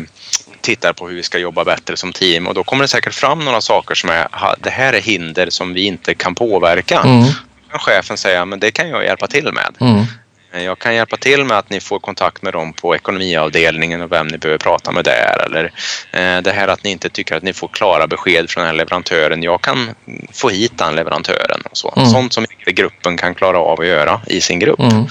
tittar 0.62 0.93
på 0.93 1.08
hur 1.08 1.15
vi 1.15 1.23
ska 1.23 1.38
jobba 1.38 1.63
bättre 1.63 1.97
som 1.97 2.13
team 2.13 2.47
och 2.47 2.53
då 2.53 2.63
kommer 2.63 2.84
det 2.84 2.88
säkert 2.88 3.13
fram 3.13 3.45
några 3.45 3.62
saker 3.62 3.95
som 3.95 4.10
är 4.10 4.27
det 4.60 4.69
här 4.69 4.93
är 4.93 5.01
hinder 5.01 5.49
som 5.49 5.73
vi 5.73 5.82
inte 5.82 6.13
kan 6.13 6.36
påverka. 6.36 7.01
Mm. 7.01 7.25
Chefen 7.71 8.17
säger 8.17 8.45
men 8.45 8.60
det 8.60 8.71
kan 8.71 8.89
jag 8.89 9.03
hjälpa 9.03 9.27
till 9.27 9.53
med. 9.53 9.75
Mm. 9.79 10.05
Eh, 10.53 10.63
jag 10.63 10.79
kan 10.79 10.95
hjälpa 10.95 11.17
till 11.17 11.45
med 11.45 11.57
att 11.57 11.69
ni 11.69 11.79
får 11.79 11.99
kontakt 11.99 12.41
med 12.41 12.53
dem 12.53 12.73
på 12.73 12.95
ekonomiavdelningen 12.95 14.01
och 14.01 14.12
vem 14.12 14.27
ni 14.27 14.38
behöver 14.38 14.57
prata 14.57 14.91
med 14.91 15.05
där. 15.05 15.45
Eller 15.45 15.71
eh, 16.12 16.41
det 16.41 16.51
här 16.51 16.67
att 16.67 16.83
ni 16.83 16.89
inte 16.89 17.09
tycker 17.09 17.35
att 17.35 17.43
ni 17.43 17.53
får 17.53 17.67
klara 17.67 18.07
besked 18.07 18.49
från 18.49 18.62
den 18.62 18.69
här 18.69 18.77
leverantören. 18.77 19.43
Jag 19.43 19.62
kan 19.62 19.89
få 20.33 20.49
hit 20.49 20.77
den 20.77 20.95
leverantören. 20.95 21.62
Och 21.71 21.77
så. 21.77 21.93
Mm. 21.97 22.09
Sånt 22.09 22.33
som 22.33 22.45
gruppen 22.65 23.17
kan 23.17 23.35
klara 23.35 23.59
av 23.59 23.79
att 23.79 23.88
göra 23.88 24.21
i 24.27 24.41
sin 24.41 24.59
grupp. 24.59 24.79
Mm. 24.79 25.07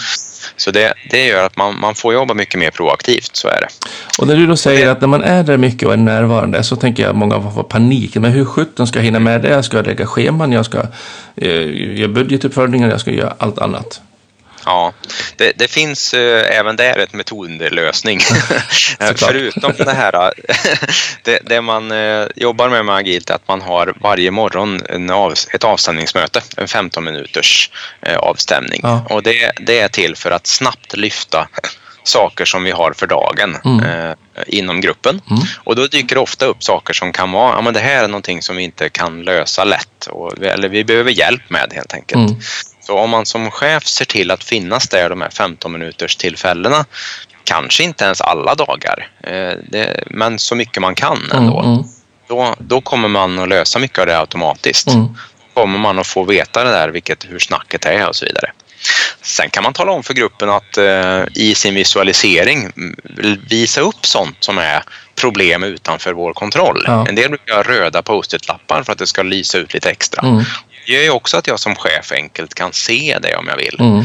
Så 0.57 0.71
det, 0.71 0.95
det 1.11 1.27
gör 1.27 1.47
att 1.47 1.57
man, 1.57 1.81
man 1.81 1.95
får 1.95 2.15
jobba 2.15 2.35
mycket 2.35 2.61
mer 2.61 2.71
proaktivt, 2.71 3.37
så 3.37 3.49
är 3.49 3.61
det. 3.61 3.69
Och 4.19 4.27
när 4.27 4.37
du 4.37 4.47
då 4.47 4.57
säger 4.57 4.87
det, 4.87 4.93
att 4.93 5.01
när 5.01 5.09
man 5.09 5.23
är 5.23 5.43
där 5.43 5.57
mycket 5.57 5.89
och 5.89 5.93
är 5.93 5.97
närvarande 5.97 6.63
så 6.63 6.77
tänker 6.77 7.03
jag 7.03 7.11
att 7.11 7.17
många 7.17 7.51
får 7.51 7.63
panik. 7.63 8.15
Men 8.15 8.33
hur 8.33 8.45
sjutton 8.45 8.87
ska 8.87 8.99
jag 8.99 9.05
hinna 9.05 9.19
med 9.19 9.43
det? 9.43 9.49
Jag 9.49 9.65
ska 9.65 9.83
lägga 9.83 10.07
scheman, 10.07 10.53
jag 10.53 10.65
ska 10.65 10.83
eh, 11.37 11.99
göra 11.99 12.09
budgetuppföljningar, 12.09 12.89
jag 12.89 13.01
ska 13.01 13.11
göra 13.11 13.35
allt 13.39 13.59
annat. 13.59 14.01
Ja, 14.69 14.93
det, 15.37 15.53
det 15.57 15.69
finns 15.69 16.15
äh, 16.15 16.59
även 16.59 16.77
där 16.77 16.99
ett 16.99 17.13
metodlösning. 17.13 18.21
Förutom 19.17 19.73
det 19.79 19.93
här, 19.93 20.13
det, 21.23 21.39
det 21.45 21.61
man 21.61 21.91
äh, 21.91 22.27
jobbar 22.37 22.69
med 22.69 22.85
med 22.85 22.95
agilt 22.95 23.31
är 23.31 23.35
att 23.35 23.49
man 23.49 23.61
har 23.61 23.95
varje 24.01 24.31
morgon 24.31 24.81
en 24.89 25.11
av, 25.11 25.35
ett 25.53 25.65
avstämningsmöte, 25.65 26.43
en 26.57 26.69
15 26.69 27.05
minuters 27.05 27.71
äh, 28.03 28.17
avstämning. 28.17 28.81
Ja. 28.83 29.07
Och 29.11 29.23
det, 29.23 29.53
det 29.61 29.79
är 29.79 29.89
till 29.89 30.17
för 30.17 30.31
att 30.31 30.47
snabbt 30.47 30.97
lyfta 30.97 31.49
saker 32.03 32.45
som 32.45 32.65
vi 32.65 32.71
har 32.71 32.93
för 32.93 33.07
dagen 33.07 33.57
mm. 33.65 33.85
eh, 33.85 34.15
inom 34.47 34.81
gruppen. 34.81 35.21
Mm. 35.31 35.43
Och 35.65 35.77
då 35.77 35.87
dyker 35.87 36.15
det 36.15 36.21
ofta 36.21 36.47
upp 36.47 36.65
saker 36.65 36.95
som 36.95 37.13
kan 37.13 37.33
vara, 37.33 37.55
ja 37.55 37.61
men 37.61 37.75
det 37.75 37.81
här 37.81 38.05
är 38.05 38.09
någonting 38.09 38.43
som 38.43 38.57
vi 38.57 38.63
inte 38.63 38.89
kan 38.89 39.23
lösa 39.23 39.65
lätt. 39.65 40.07
Och, 40.07 40.43
eller 40.43 40.69
vi 40.69 40.85
behöver 40.85 41.11
hjälp 41.11 41.51
med 41.51 41.73
helt 41.73 41.95
enkelt. 41.95 42.31
Mm. 42.31 42.41
Så 42.89 42.99
om 42.99 43.11
man 43.11 43.27
som 43.27 43.51
chef 43.51 43.87
ser 43.87 44.05
till 44.05 44.31
att 44.31 44.45
finnas 44.45 44.89
där 44.89 45.11
de 45.11 45.21
här 45.21 45.31
15 45.31 45.73
minuters 45.73 46.17
tillfällena, 46.17 46.85
kanske 47.45 47.83
inte 47.83 48.05
ens 48.05 48.21
alla 48.21 48.55
dagar, 48.55 49.11
eh, 49.23 49.53
det, 49.71 50.05
men 50.07 50.39
så 50.39 50.55
mycket 50.55 50.83
man 50.83 50.95
kan 50.95 51.17
mm, 51.17 51.37
ändå, 51.37 51.61
mm, 51.61 51.73
mm. 51.73 51.85
Då, 52.29 52.55
då 52.59 52.81
kommer 52.81 53.09
man 53.09 53.39
att 53.39 53.49
lösa 53.49 53.79
mycket 53.79 53.99
av 53.99 54.07
det 54.07 54.19
automatiskt. 54.19 54.89
Mm. 54.89 55.07
kommer 55.55 55.79
man 55.79 55.99
att 55.99 56.07
få 56.07 56.25
veta 56.25 56.65
det 56.65 56.71
där, 56.71 56.89
vilket, 56.89 57.25
hur 57.25 57.39
snacket 57.39 57.85
är 57.85 58.09
och 58.09 58.17
så 58.17 58.25
vidare. 58.25 58.53
Sen 59.23 59.51
kan 59.51 59.63
man 59.63 59.73
tala 59.73 59.93
om 59.93 60.03
för 60.03 60.15
gruppen 60.15 60.51
att 60.51 60.79
eh, 60.79 61.23
i 61.35 61.55
sin 61.55 61.75
visualisering 61.75 62.73
visa 63.49 63.81
upp 63.81 64.07
sånt 64.07 64.37
som 64.41 64.59
är 64.59 64.83
problem 65.21 65.63
utanför 65.63 66.13
vår 66.13 66.33
kontroll. 66.33 66.85
Ja. 66.87 67.07
En 67.09 67.15
del 67.15 67.29
brukar 67.29 67.55
ha 67.55 67.63
röda 67.63 68.03
post-it-lappar 68.03 68.83
för 68.83 68.93
att 68.93 68.99
det 68.99 69.07
ska 69.07 69.23
lysa 69.23 69.59
ut 69.59 69.75
lite 69.75 69.91
extra. 69.91 70.29
Mm 70.29 70.45
gör 70.93 71.03
ju 71.03 71.11
också 71.11 71.37
att 71.37 71.47
jag 71.47 71.61
som 71.61 71.75
chef 71.75 72.13
enkelt 72.13 72.55
kan 72.55 72.73
se 72.73 73.19
det 73.23 73.37
om 73.37 73.49
jag 73.49 73.57
vill. 73.57 73.77
Mm. 73.81 74.05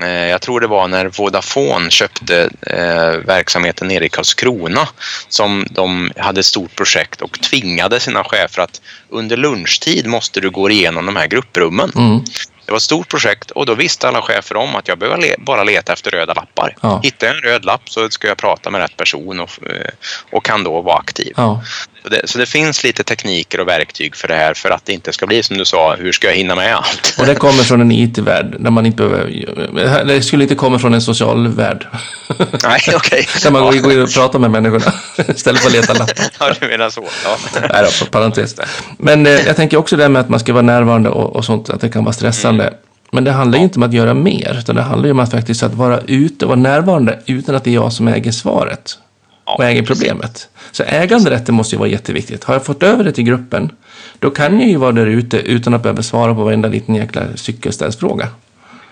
Eh, 0.00 0.28
jag 0.30 0.40
tror 0.40 0.60
det 0.60 0.66
var 0.66 0.88
när 0.88 1.06
Vodafone 1.06 1.90
köpte 1.90 2.50
eh, 2.60 3.26
verksamheten 3.26 3.88
nere 3.88 4.06
i 4.06 4.08
Karlskrona 4.08 4.88
som 5.28 5.66
de 5.70 6.12
hade 6.16 6.40
ett 6.40 6.46
stort 6.46 6.74
projekt 6.74 7.20
och 7.22 7.40
tvingade 7.40 8.00
sina 8.00 8.24
chefer 8.24 8.62
att 8.62 8.80
under 9.08 9.36
lunchtid 9.36 10.06
måste 10.06 10.40
du 10.40 10.50
gå 10.50 10.70
igenom 10.70 11.06
de 11.06 11.16
här 11.16 11.26
grupprummen. 11.26 11.92
Mm. 11.96 12.20
Det 12.66 12.72
var 12.72 12.76
ett 12.76 12.82
stort 12.82 13.08
projekt 13.08 13.50
och 13.50 13.66
då 13.66 13.74
visste 13.74 14.08
alla 14.08 14.22
chefer 14.22 14.56
om 14.56 14.76
att 14.76 14.88
jag 14.88 14.98
behöver 14.98 15.34
bara 15.38 15.64
leta 15.64 15.92
efter 15.92 16.10
röda 16.10 16.34
lappar. 16.34 16.76
Ja. 16.82 17.00
Hittar 17.02 17.26
jag 17.26 17.36
en 17.36 17.42
röd 17.42 17.64
lapp 17.64 17.90
så 17.90 18.10
ska 18.10 18.28
jag 18.28 18.36
prata 18.36 18.70
med 18.70 18.80
rätt 18.80 18.96
person 18.96 19.40
och, 19.40 19.50
eh, 19.70 19.90
och 20.32 20.44
kan 20.44 20.64
då 20.64 20.80
vara 20.80 20.96
aktiv. 20.96 21.32
Ja. 21.36 21.62
Det, 22.10 22.20
så 22.24 22.38
det 22.38 22.46
finns 22.46 22.84
lite 22.84 23.04
tekniker 23.04 23.60
och 23.60 23.68
verktyg 23.68 24.16
för 24.16 24.28
det 24.28 24.34
här 24.34 24.54
för 24.54 24.70
att 24.70 24.84
det 24.84 24.92
inte 24.92 25.12
ska 25.12 25.26
bli 25.26 25.42
som 25.42 25.58
du 25.58 25.64
sa, 25.64 25.94
hur 25.94 26.12
ska 26.12 26.26
jag 26.26 26.34
hinna 26.34 26.54
med 26.54 26.76
allt? 26.76 27.16
Och 27.18 27.26
det 27.26 27.34
kommer 27.34 27.62
från 27.62 27.80
en 27.80 27.92
IT-värld 27.92 28.56
där 28.58 28.70
man 28.70 28.86
inte 28.86 28.96
behöver... 28.96 30.04
Det 30.04 30.22
skulle 30.22 30.42
inte 30.42 30.54
komma 30.54 30.78
från 30.78 30.94
en 30.94 31.02
social 31.02 31.48
värld. 31.48 31.86
Nej, 32.64 32.80
okej. 32.94 33.28
Där 33.42 33.50
man 33.50 33.82
går 33.82 33.92
in 33.92 34.02
och 34.02 34.12
pratar 34.12 34.38
med 34.38 34.50
människorna 34.50 34.92
istället 35.28 35.60
för 35.60 35.68
att 35.68 35.72
leta 35.72 35.92
lappar. 35.92 36.14
Ja, 36.40 36.52
du 36.60 36.68
menar 36.68 36.90
så. 36.90 37.04
Ja. 37.24 37.36
Nej 37.72 37.90
då, 38.00 38.06
parentes. 38.06 38.56
Men 38.98 39.26
eh, 39.26 39.32
jag 39.32 39.56
tänker 39.56 39.76
också 39.76 39.96
det 39.96 40.02
här 40.02 40.10
med 40.10 40.20
att 40.20 40.28
man 40.28 40.40
ska 40.40 40.52
vara 40.52 40.62
närvarande 40.62 41.08
och, 41.08 41.36
och 41.36 41.44
sånt, 41.44 41.70
att 41.70 41.80
det 41.80 41.88
kan 41.88 42.04
vara 42.04 42.12
stressande. 42.12 42.74
Men 43.12 43.24
det 43.24 43.32
handlar 43.32 43.58
ju 43.58 43.64
inte 43.64 43.78
om 43.78 43.82
att 43.82 43.92
göra 43.92 44.14
mer, 44.14 44.56
utan 44.58 44.76
det 44.76 44.82
handlar 44.82 45.06
ju 45.06 45.12
om 45.12 45.18
att 45.18 45.30
faktiskt 45.30 45.62
att 45.62 45.74
vara 45.74 46.00
ute 46.00 46.44
och 46.44 46.48
vara 46.48 46.60
närvarande 46.60 47.18
utan 47.26 47.54
att 47.54 47.64
det 47.64 47.70
är 47.70 47.74
jag 47.74 47.92
som 47.92 48.08
äger 48.08 48.32
svaret 48.32 48.98
och 49.46 49.64
äger 49.64 49.82
problemet. 49.82 50.48
Så 50.72 50.82
äganderätten 50.82 51.54
måste 51.54 51.74
ju 51.74 51.78
vara 51.78 51.88
jätteviktigt. 51.88 52.44
Har 52.44 52.54
jag 52.54 52.64
fått 52.64 52.82
över 52.82 53.04
det 53.04 53.12
till 53.12 53.24
gruppen, 53.24 53.72
då 54.18 54.30
kan 54.30 54.60
jag 54.60 54.68
ju 54.68 54.76
vara 54.76 54.92
där 54.92 55.06
ute 55.06 55.36
utan 55.36 55.74
att 55.74 55.82
behöva 55.82 56.02
svara 56.02 56.34
på 56.34 56.44
varenda 56.44 56.68
liten 56.68 56.94
jäkla 56.94 57.22
cykelställsfråga. 57.34 58.28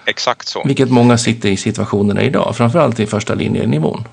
Exakt 0.06 0.48
så. 0.48 0.62
Vilket 0.64 0.90
många 0.90 1.18
sitter 1.18 1.48
i 1.48 1.56
situationerna 1.56 2.22
idag, 2.22 2.56
framförallt 2.56 3.00
i 3.00 3.06
första 3.06 3.34
linjenivån. 3.34 4.04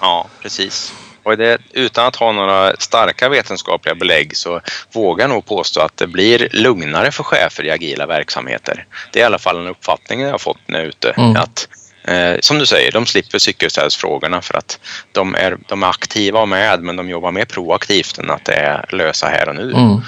Ja, 0.00 0.26
precis. 0.42 0.94
Och 1.22 1.36
det, 1.36 1.58
utan 1.72 2.06
att 2.06 2.16
ha 2.16 2.32
några 2.32 2.76
starka 2.78 3.28
vetenskapliga 3.28 3.94
belägg 3.94 4.36
så 4.36 4.60
vågar 4.92 5.24
jag 5.24 5.30
nog 5.30 5.46
påstå 5.46 5.80
att 5.80 5.96
det 5.96 6.06
blir 6.06 6.48
lugnare 6.52 7.12
för 7.12 7.22
chefer 7.22 7.66
i 7.66 7.70
agila 7.70 8.06
verksamheter. 8.06 8.86
Det 9.12 9.18
är 9.18 9.22
i 9.22 9.26
alla 9.26 9.38
fall 9.38 9.56
en 9.56 9.66
uppfattning 9.66 10.20
jag 10.20 10.30
har 10.30 10.38
fått 10.38 10.58
när 10.66 10.78
jag 10.78 10.84
är 10.84 10.88
ute. 10.88 11.10
Mm. 11.10 11.36
Att, 11.36 11.68
eh, 12.04 12.36
som 12.40 12.58
du 12.58 12.66
säger, 12.66 12.92
de 12.92 13.06
slipper 13.06 13.38
cykelställsfrågorna 13.38 14.40
för 14.42 14.58
att 14.58 14.78
de 15.12 15.34
är, 15.34 15.56
de 15.68 15.82
är 15.82 15.86
aktiva 15.86 16.40
och 16.40 16.48
med 16.48 16.82
men 16.82 16.96
de 16.96 17.08
jobbar 17.08 17.32
mer 17.32 17.44
proaktivt 17.44 18.18
än 18.18 18.30
att 18.30 18.44
det 18.44 18.54
är 18.54 18.84
lösa 18.92 19.26
här 19.26 19.48
och 19.48 19.54
nu. 19.54 19.72
Mm. 19.72 20.00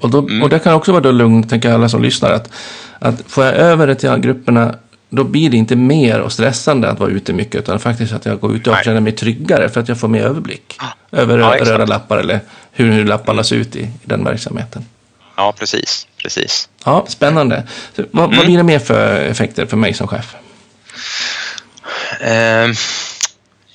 Och, 0.00 0.10
då, 0.10 0.28
och 0.42 0.48
det 0.48 0.58
kan 0.58 0.74
också 0.74 0.92
vara 0.92 1.02
då 1.02 1.10
lugnt, 1.12 1.50
tänker 1.50 1.72
alla 1.72 1.88
som 1.88 2.02
lyssnar, 2.02 2.30
att, 2.30 2.50
att 2.98 3.14
får 3.26 3.44
jag 3.44 3.54
över 3.54 3.86
det 3.86 3.94
till 3.94 4.16
grupperna, 4.16 4.74
då 5.10 5.24
blir 5.24 5.50
det 5.50 5.56
inte 5.56 5.76
mer 5.76 6.20
och 6.20 6.32
stressande 6.32 6.90
att 6.90 6.98
vara 6.98 7.10
ute 7.10 7.32
mycket, 7.32 7.54
utan 7.54 7.80
faktiskt 7.80 8.12
att 8.12 8.26
jag 8.26 8.40
går 8.40 8.56
ute 8.56 8.70
och 8.70 8.76
Nej. 8.76 8.84
känner 8.84 9.00
mig 9.00 9.12
tryggare 9.12 9.68
för 9.68 9.80
att 9.80 9.88
jag 9.88 10.00
får 10.00 10.08
mer 10.08 10.22
överblick 10.22 10.78
över 11.12 11.38
Ja, 11.38 11.56
röda 11.60 11.86
lappar 11.86 12.18
eller 12.18 12.40
hur, 12.72 12.92
hur 12.92 13.04
lapparna 13.04 13.44
ser 13.44 13.56
ut 13.56 13.76
i, 13.76 13.80
i 13.80 13.90
den 14.04 14.24
verksamheten. 14.24 14.84
Ja, 15.36 15.54
precis. 15.58 16.06
precis. 16.22 16.68
Ja, 16.84 17.04
spännande. 17.08 17.62
Så, 17.96 18.02
vad, 18.10 18.24
Mm. 18.24 18.36
vad 18.36 18.46
blir 18.46 18.56
det 18.56 18.62
mer 18.62 18.78
för 18.78 19.20
effekter 19.20 19.66
för 19.66 19.76
mig 19.76 19.94
som 19.94 20.08
chef? 20.08 20.36
Ehm, 22.20 22.74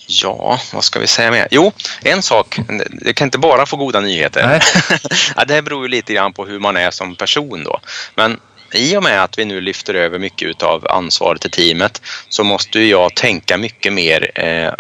ja, 0.08 0.60
vad 0.74 0.84
ska 0.84 1.00
vi 1.00 1.08
säga 1.08 1.32
mer? 1.32 1.48
Jo, 1.52 1.72
en 2.04 2.22
sak. 2.22 2.60
Det 2.92 3.14
kan 3.14 3.28
inte 3.28 3.38
bara 3.38 3.66
få 3.66 3.78
goda 3.78 4.00
nyheter. 4.00 4.64
Ja, 5.36 5.46
det 5.46 5.62
beror 5.62 5.84
ju 5.84 5.90
lite 5.90 6.14
grann 6.14 6.34
på 6.34 6.46
hur 6.46 6.60
man 6.60 6.78
är 6.78 6.92
som 6.92 7.16
person 7.16 7.64
då. 7.64 7.80
Men 8.16 8.40
i 8.74 8.98
och 8.98 9.04
med 9.04 9.24
att 9.24 9.40
vi 9.40 9.46
nu 9.46 9.62
lyfter 9.62 9.94
över 9.94 10.20
mycket 10.20 10.64
av 10.64 10.88
ansvaret 10.90 11.42
till 11.42 11.52
teamet 11.52 12.02
så 12.30 12.44
måste 12.44 12.80
jag 12.80 13.16
tänka 13.16 13.58
mycket 13.58 13.94
mer 13.94 14.32
eh, 14.36 14.74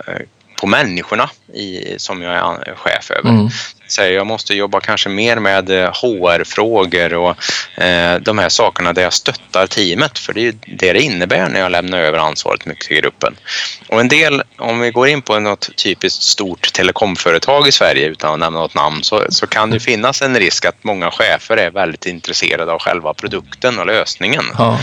på 0.64 0.68
människorna 0.68 1.30
i, 1.54 1.96
som 1.98 2.22
jag 2.22 2.34
är 2.36 2.76
chef 2.76 3.12
över. 3.12 3.30
Mm. 3.30 3.50
Så 3.88 4.02
jag 4.02 4.28
måste 4.28 4.54
jobba 4.54 4.80
kanske 4.80 5.10
mer 5.10 5.40
med 5.40 5.70
eh, 5.70 5.92
HR-frågor 5.94 7.14
och 7.14 7.36
eh, 7.84 8.20
de 8.20 8.38
här 8.38 8.50
sakerna 8.50 8.94
där 8.94 9.02
jag 9.02 9.14
stöttar 9.14 9.68
teamet 9.68 10.20
för 10.20 10.34
det 10.34 10.40
är 10.40 10.44
ju 10.44 10.52
det 10.52 10.94
det 10.94 11.02
innebär 11.02 11.50
när 11.50 11.60
jag 11.60 11.72
lämnar 11.72 12.00
över 12.00 12.18
ansvaret 12.18 12.66
mycket 12.66 12.88
till 12.88 12.98
gruppen. 12.98 13.36
Och 13.90 14.00
en 14.00 14.08
del, 14.08 14.44
om 14.58 14.80
vi 14.80 14.92
går 14.92 15.08
in 15.08 15.22
på 15.22 15.40
något 15.40 15.76
typiskt 15.76 16.24
stort 16.24 16.74
telekomföretag 16.74 17.68
i 17.68 17.72
Sverige 17.72 18.08
utan 18.08 18.34
att 18.34 18.40
nämna 18.40 18.60
något 18.60 18.76
namn 18.76 19.04
så, 19.04 19.26
så 19.30 19.48
kan 19.48 19.70
det 19.70 19.80
finnas 19.80 20.22
en 20.22 20.40
risk 20.40 20.66
att 20.66 20.84
många 20.84 21.12
chefer 21.12 21.58
är 21.58 21.72
väldigt 21.72 22.06
intresserade 22.06 22.72
av 22.72 22.80
själva 22.80 23.14
produkten 23.14 23.80
och 23.80 23.86
lösningen. 23.86 24.44
Ja, 24.58 24.80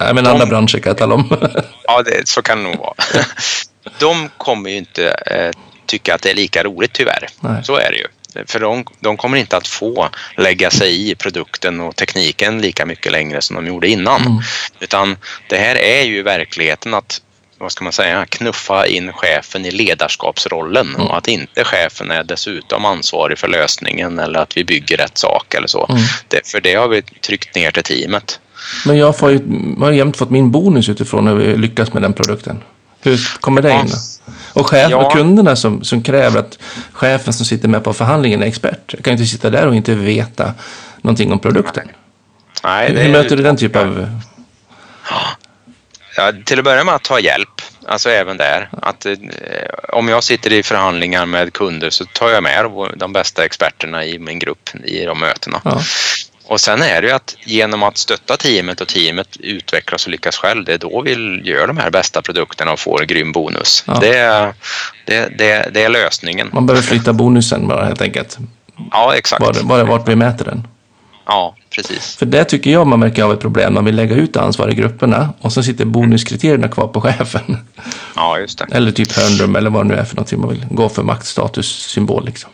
Nej, 0.00 0.14
men 0.14 0.26
andra 0.26 0.46
branscher 0.46 0.78
kan 0.78 0.90
jag 0.90 0.98
tala 0.98 1.14
om. 1.14 1.36
Ja, 1.84 2.02
det, 2.02 2.28
så 2.28 2.42
kan 2.42 2.58
det 2.58 2.64
nog 2.64 2.78
vara. 2.78 2.94
De 3.98 4.28
kommer 4.36 4.70
ju 4.70 4.76
inte 4.76 5.08
eh, 5.26 5.50
tycka 5.86 6.14
att 6.14 6.22
det 6.22 6.30
är 6.30 6.34
lika 6.34 6.62
roligt 6.62 6.92
tyvärr. 6.92 7.28
Nej. 7.40 7.64
Så 7.64 7.76
är 7.76 7.90
det 7.90 7.96
ju. 7.96 8.06
För 8.46 8.60
de, 8.60 8.84
de 9.00 9.16
kommer 9.16 9.38
inte 9.38 9.56
att 9.56 9.68
få 9.68 10.08
lägga 10.36 10.70
sig 10.70 11.10
i 11.10 11.14
produkten 11.14 11.80
och 11.80 11.96
tekniken 11.96 12.60
lika 12.60 12.86
mycket 12.86 13.12
längre 13.12 13.42
som 13.42 13.56
de 13.56 13.66
gjorde 13.66 13.88
innan. 13.88 14.20
Mm. 14.20 14.38
Utan 14.80 15.16
det 15.48 15.56
här 15.56 15.76
är 15.76 16.02
ju 16.02 16.22
verkligheten 16.22 16.94
att 16.94 17.20
vad 17.58 17.72
ska 17.72 17.84
man 17.84 17.92
säga, 17.92 18.26
knuffa 18.26 18.86
in 18.86 19.12
chefen 19.12 19.66
i 19.66 19.70
ledarskapsrollen 19.70 20.96
och 20.96 21.16
att 21.16 21.28
inte 21.28 21.64
chefen 21.64 22.10
är 22.10 22.24
dessutom 22.24 22.84
ansvarig 22.84 23.38
för 23.38 23.48
lösningen 23.48 24.18
eller 24.18 24.40
att 24.40 24.56
vi 24.56 24.64
bygger 24.64 24.96
rätt 24.96 25.18
sak 25.18 25.54
eller 25.54 25.66
så. 25.66 25.86
Mm. 25.90 26.02
Det, 26.28 26.48
för 26.48 26.60
det 26.60 26.74
har 26.74 26.88
vi 26.88 27.02
tryckt 27.02 27.54
ner 27.54 27.70
till 27.70 27.82
teamet. 27.82 28.40
Men 28.86 28.96
jag 28.96 29.16
får 29.18 29.30
ju, 29.30 29.40
jag 29.78 29.84
har 29.86 29.92
jämt 29.92 30.16
fått 30.16 30.30
min 30.30 30.50
bonus 30.50 30.88
utifrån 30.88 31.26
hur 31.26 31.34
vi 31.34 31.56
lyckas 31.56 31.92
med 31.92 32.02
den 32.02 32.12
produkten. 32.12 32.62
Hur 33.02 33.38
kommer 33.40 33.62
det 33.62 33.72
in? 33.72 33.88
Och 34.52 34.66
chef 34.66 34.86
och 34.86 35.02
Ja. 35.02 35.10
kunderna 35.10 35.56
som, 35.56 35.84
som 35.84 36.02
kräver 36.02 36.40
att 36.40 36.58
chefen 36.92 37.32
som 37.32 37.46
sitter 37.46 37.68
med 37.68 37.84
på 37.84 37.92
förhandlingen 37.92 38.42
är 38.42 38.46
expert. 38.46 38.94
Jag 38.94 39.04
kan 39.04 39.10
ju 39.12 39.18
inte 39.18 39.30
sitta 39.30 39.50
där 39.50 39.66
och 39.66 39.74
inte 39.74 39.94
veta 39.94 40.54
någonting 41.02 41.32
om 41.32 41.38
produkten. 41.38 41.88
Nej, 42.64 42.92
Hur, 42.92 42.98
hur 43.02 43.12
möter 43.12 43.36
du 43.36 43.42
den 43.42 43.56
typen 43.56 43.88
av... 43.88 44.20
Ja, 46.16 46.32
till 46.44 46.58
att 46.58 46.64
börja 46.64 46.84
med 46.84 46.94
att 46.94 47.02
ta 47.02 47.20
hjälp, 47.20 47.62
alltså 47.86 48.10
även 48.10 48.36
där. 48.36 48.68
Att, 48.82 49.06
eh, 49.06 49.12
om 49.92 50.08
jag 50.08 50.24
sitter 50.24 50.52
i 50.52 50.62
förhandlingar 50.62 51.26
med 51.26 51.52
kunder 51.52 51.90
så 51.90 52.04
tar 52.04 52.28
jag 52.30 52.42
med 52.42 52.66
de 52.96 53.12
bästa 53.12 53.44
experterna 53.44 54.04
i 54.04 54.18
min 54.18 54.38
grupp 54.38 54.70
i 54.84 55.04
de 55.04 55.20
mötena. 55.20 55.60
Ja. 55.64 55.80
Och 56.50 56.60
sen 56.60 56.82
är 56.82 57.02
det 57.02 57.08
ju 57.08 57.12
att 57.12 57.36
genom 57.44 57.82
att 57.82 57.98
stötta 57.98 58.36
teamet 58.36 58.80
och 58.80 58.88
teamet 58.88 59.36
utvecklas 59.40 60.06
och 60.06 60.10
lyckas 60.10 60.36
själv, 60.36 60.64
det 60.64 60.72
är 60.72 60.78
då 60.78 61.02
vi 61.02 61.40
gör 61.44 61.66
de 61.66 61.76
här 61.76 61.90
bästa 61.90 62.22
produkterna 62.22 62.72
och 62.72 62.80
får 62.80 63.00
en 63.00 63.06
grym 63.06 63.32
bonus. 63.32 63.84
Ja. 63.86 63.98
Det, 64.00 64.18
är, 64.18 64.54
det, 65.06 65.38
det, 65.38 65.70
det 65.74 65.82
är 65.82 65.88
lösningen. 65.88 66.50
Man 66.52 66.66
behöver 66.66 66.86
flytta 66.86 67.12
bonusen 67.12 67.68
bara 67.68 67.84
helt 67.84 68.02
enkelt. 68.02 68.38
Ja, 68.90 69.14
exakt. 69.16 69.42
Bara, 69.42 69.62
bara 69.62 69.84
vart 69.84 70.08
vi 70.08 70.16
mäter 70.16 70.44
den. 70.44 70.66
Ja, 71.26 71.56
precis. 71.74 72.16
För 72.16 72.26
det 72.26 72.44
tycker 72.44 72.70
jag 72.70 72.86
man 72.86 73.00
märker 73.00 73.22
av 73.22 73.32
ett 73.32 73.40
problem. 73.40 73.74
Man 73.74 73.84
vill 73.84 73.96
lägga 73.96 74.16
ut 74.16 74.36
ansvar 74.36 74.68
i 74.70 74.74
grupperna 74.74 75.34
och 75.40 75.52
så 75.52 75.62
sitter 75.62 75.84
bonuskriterierna 75.84 76.68
kvar 76.68 76.88
på 76.88 77.00
chefen. 77.00 77.56
Ja, 78.16 78.38
just 78.38 78.58
det. 78.58 78.66
Eller 78.72 78.92
typ 78.92 79.12
hörnrum 79.12 79.56
eller 79.56 79.70
vad 79.70 79.84
det 79.84 79.88
nu 79.88 80.00
är 80.00 80.04
för 80.04 80.16
någonting 80.16 80.40
man 80.40 80.50
vill 80.50 80.66
gå 80.70 80.88
för 80.88 81.02
maktstatussymbol 81.02 82.24
liksom. 82.24 82.50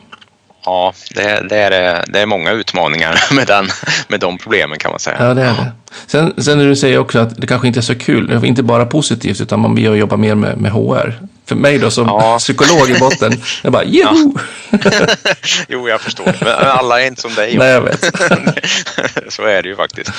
Ja, 0.67 0.93
det, 1.15 1.49
det, 1.49 1.57
är, 1.57 2.05
det 2.09 2.21
är 2.21 2.27
många 2.27 2.53
utmaningar 2.53 3.19
med, 3.35 3.47
den, 3.47 3.67
med 4.09 4.21
de 4.21 4.39
problemen 4.39 4.79
kan 4.79 4.91
man 4.91 5.01
säga. 5.01 5.17
Ja, 5.19 5.35
det 5.35 5.43
är 5.43 5.47
det. 5.47 5.73
Sen, 6.07 6.35
sen 6.37 6.59
när 6.59 6.67
du 6.67 6.77
säger 6.77 6.99
också 6.99 7.19
att 7.19 7.37
det 7.37 7.47
kanske 7.47 7.69
inte 7.69 7.81
är 7.81 7.83
så 7.83 7.95
kul, 7.95 8.45
inte 8.45 8.63
bara 8.63 8.87
positivt, 8.87 9.41
utan 9.41 9.61
man 9.61 9.75
vill 9.75 9.85
jobba 9.85 10.17
mer 10.17 10.35
med, 10.35 10.59
med 10.59 10.73
HR. 10.73 11.15
För 11.47 11.55
mig 11.55 11.79
då 11.79 11.91
som 11.91 12.07
Ja. 12.07 12.39
psykolog 12.39 12.91
i 12.91 12.99
botten, 12.99 13.43
jag 13.63 13.73
bara 13.73 13.85
joho! 13.85 14.39
Jo, 15.69 15.89
jag 15.89 16.01
förstår. 16.01 16.37
Men 16.41 16.53
alla 16.55 17.01
är 17.03 17.07
inte 17.07 17.21
som 17.21 17.35
dig. 17.35 17.59
Nej, 17.59 17.69
jag 17.69 17.81
vet. 17.81 18.01
Så 19.29 19.43
är 19.43 19.63
det 19.63 19.69
ju 19.69 19.77
faktiskt. 19.77 20.11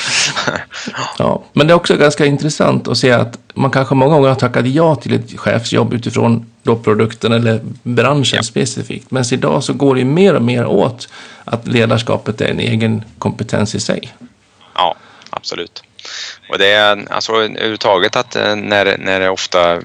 Ja. 1.17 1.43
Men 1.53 1.67
det 1.67 1.73
är 1.73 1.75
också 1.75 1.95
ganska 1.97 2.25
intressant 2.25 2.87
att 2.87 2.97
se 2.97 3.11
att 3.11 3.37
man 3.53 3.71
kanske 3.71 3.95
många 3.95 4.13
gånger 4.15 4.27
har 4.29 4.35
tackat 4.35 4.67
ja 4.67 4.95
till 4.95 5.13
ett 5.15 5.39
chefsjobb 5.39 5.93
utifrån 5.93 6.45
då 6.63 6.75
produkten 6.75 7.31
eller 7.31 7.59
branschen 7.83 8.37
Ja. 8.37 8.43
specifikt. 8.43 9.11
Men 9.11 9.23
idag 9.33 9.63
så 9.63 9.73
går 9.73 9.95
det 9.95 9.99
ju 10.01 10.05
mer 10.05 10.33
och 10.33 10.41
mer 10.41 10.65
åt 10.65 11.09
att 11.45 11.67
ledarskapet 11.67 12.41
är 12.41 12.47
en 12.47 12.59
egen 12.59 13.03
kompetens 13.19 13.75
i 13.75 13.79
sig. 13.79 14.13
Ja, 14.75 14.95
absolut. 15.29 15.83
Och 16.49 16.57
det 16.57 16.67
är 16.71 17.05
alltså 17.09 17.31
överhuvudtaget 17.33 18.15
att 18.15 18.35
eh, 18.35 18.55
när, 18.55 18.97
när 18.97 19.19
det 19.19 19.29
ofta 19.29 19.73
eh, 19.73 19.79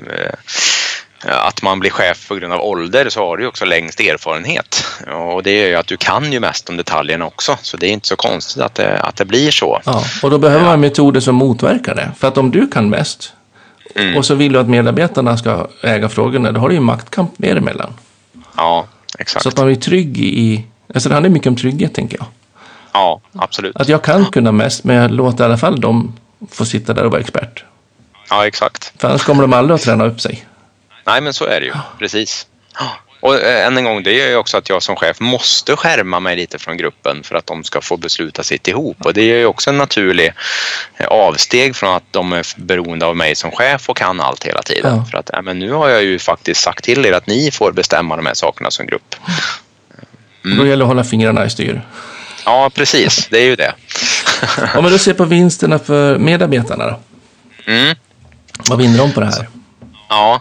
att 1.25 1.63
man 1.63 1.81
blir 1.81 1.91
chef 1.91 2.29
på 2.29 2.35
grund 2.35 2.53
av 2.53 2.61
ålder 2.61 3.09
så 3.09 3.27
har 3.27 3.37
du 3.37 3.43
ju 3.43 3.49
också 3.49 3.65
längst 3.65 4.01
erfarenhet. 4.01 4.85
Och 5.33 5.43
det 5.43 5.51
är 5.51 5.69
ju 5.69 5.75
att 5.75 5.87
du 5.87 5.97
kan 5.97 6.33
ju 6.33 6.41
mest 6.41 6.69
om 6.69 6.77
detaljerna 6.77 7.27
också. 7.27 7.59
Så 7.63 7.77
det 7.77 7.87
är 7.87 7.91
inte 7.91 8.09
så 8.09 8.17
konstigt 8.17 8.63
att 8.63 8.75
det, 8.75 8.99
att 8.99 9.17
det 9.17 9.25
blir 9.25 9.51
så. 9.51 9.81
Ja, 9.85 10.05
och 10.23 10.31
då 10.31 10.39
behöver 10.39 10.65
man 10.65 10.81
metoder 10.81 11.21
som 11.21 11.35
motverkar 11.35 11.95
det. 11.95 12.11
För 12.19 12.29
att 12.29 12.39
om 12.39 12.51
du 12.51 12.67
kan 12.67 12.91
mest 12.91 13.33
Mm. 13.95 14.17
och 14.17 14.25
så 14.25 14.35
vill 14.35 14.53
du 14.53 14.59
att 14.59 14.69
medarbetarna 14.69 15.37
ska 15.37 15.69
äga 15.83 16.09
frågorna, 16.09 16.53
då 16.53 16.61
har 16.61 16.69
du 16.69 16.75
ju 16.75 16.81
maktkamp 16.81 17.39
mer 17.39 17.57
emellan. 17.57 17.95
Ja, 18.57 18.87
exakt. 19.19 19.43
Så 19.43 19.49
att 19.49 19.57
man 19.57 19.67
blir 19.67 19.77
trygg 19.77 20.19
i... 20.19 20.65
Alltså 20.95 21.09
det 21.09 21.15
handlar 21.15 21.31
mycket 21.31 21.49
om 21.49 21.57
trygghet, 21.57 21.95
tänker 21.95 22.19
jag. 22.19 22.27
Ja, 22.93 23.21
absolut. 23.33 23.77
Att 23.77 23.89
jag 23.89 24.03
kan 24.03 24.25
kunna 24.25 24.53
mest, 24.53 24.85
men 24.85 24.97
jag 24.97 25.11
låter 25.11 25.45
i 25.45 25.47
alla 25.47 25.59
fall 25.59 25.81
dem 25.81 26.13
få 26.51 26.65
sitta 26.65 26.95
där 26.95 27.05
och 27.05 27.11
vara 27.11 27.21
expert. 27.21 27.65
Ja, 28.31 28.47
exakt. 28.47 28.93
För 28.99 29.09
annars 29.09 29.25
kommer 29.25 29.43
de 29.43 29.53
aldrig 29.53 29.75
att 29.75 29.83
träna 29.83 30.05
upp 30.05 30.21
sig. 30.21 30.45
Nej, 31.05 31.21
men 31.21 31.35
så 31.35 31.45
är 31.45 31.61
det 31.61 31.67
ju. 31.67 31.73
Precis. 31.99 32.47
Och 33.23 33.35
eh, 33.35 33.67
än 33.67 33.77
en 33.77 33.85
gång, 33.85 34.03
det 34.03 34.13
gör 34.13 34.29
ju 34.29 34.37
också 34.37 34.57
att 34.57 34.69
jag 34.69 34.83
som 34.83 34.97
chef 34.97 35.21
måste 35.21 35.77
skärma 35.77 36.21
mig 36.21 36.37
lite 36.37 36.59
från 36.59 36.77
gruppen 36.77 37.23
för 37.23 37.35
att 37.35 37.47
de 37.47 37.65
ska 37.65 37.81
få 37.81 37.97
besluta 37.97 38.43
sitt 38.43 38.69
ihop. 38.69 38.97
Och 39.05 39.15
det 39.15 39.23
är 39.23 39.39
ju 39.39 39.47
också 39.47 39.71
en 39.71 39.79
naturlig 39.79 40.33
eh, 40.97 41.07
avsteg 41.07 41.77
från 41.77 41.95
att 41.95 42.03
de 42.11 42.33
är 42.33 42.47
beroende 42.57 43.07
av 43.07 43.17
mig 43.17 43.35
som 43.35 43.51
chef 43.51 43.89
och 43.89 43.97
kan 43.97 44.21
allt 44.21 44.45
hela 44.45 44.63
tiden. 44.63 44.97
Ja. 44.97 45.05
För 45.11 45.19
att 45.19 45.31
ja, 45.33 45.43
men 45.43 45.59
nu 45.59 45.73
har 45.73 45.89
jag 45.89 46.03
ju 46.03 46.19
faktiskt 46.19 46.61
sagt 46.61 46.85
till 46.85 47.07
er 47.07 47.13
att 47.13 47.27
ni 47.27 47.51
får 47.51 47.73
bestämma 47.73 48.17
de 48.17 48.27
här 48.27 48.35
sakerna 48.35 48.71
som 48.71 48.87
grupp. 48.87 49.15
Då 50.43 50.51
gäller 50.51 50.77
det 50.77 50.83
att 50.83 50.89
hålla 50.89 51.05
fingrarna 51.05 51.45
i 51.47 51.51
styr. 51.51 51.83
Ja, 52.45 52.71
precis. 52.75 53.27
Det 53.31 53.39
är 53.39 53.45
ju 53.45 53.57
det. 53.57 53.75
Om 54.75 54.85
du 54.85 54.99
ser 54.99 55.15
på 55.15 55.25
vinsterna 55.25 55.79
för 55.79 56.19
medarbetarna 56.19 56.87
då? 56.87 57.01
Mm. 57.73 57.97
Vad 58.69 58.79
vinner 58.79 58.99
de 58.99 59.13
på 59.13 59.21
det 59.21 59.27
här? 59.27 59.49
Ja, 60.13 60.41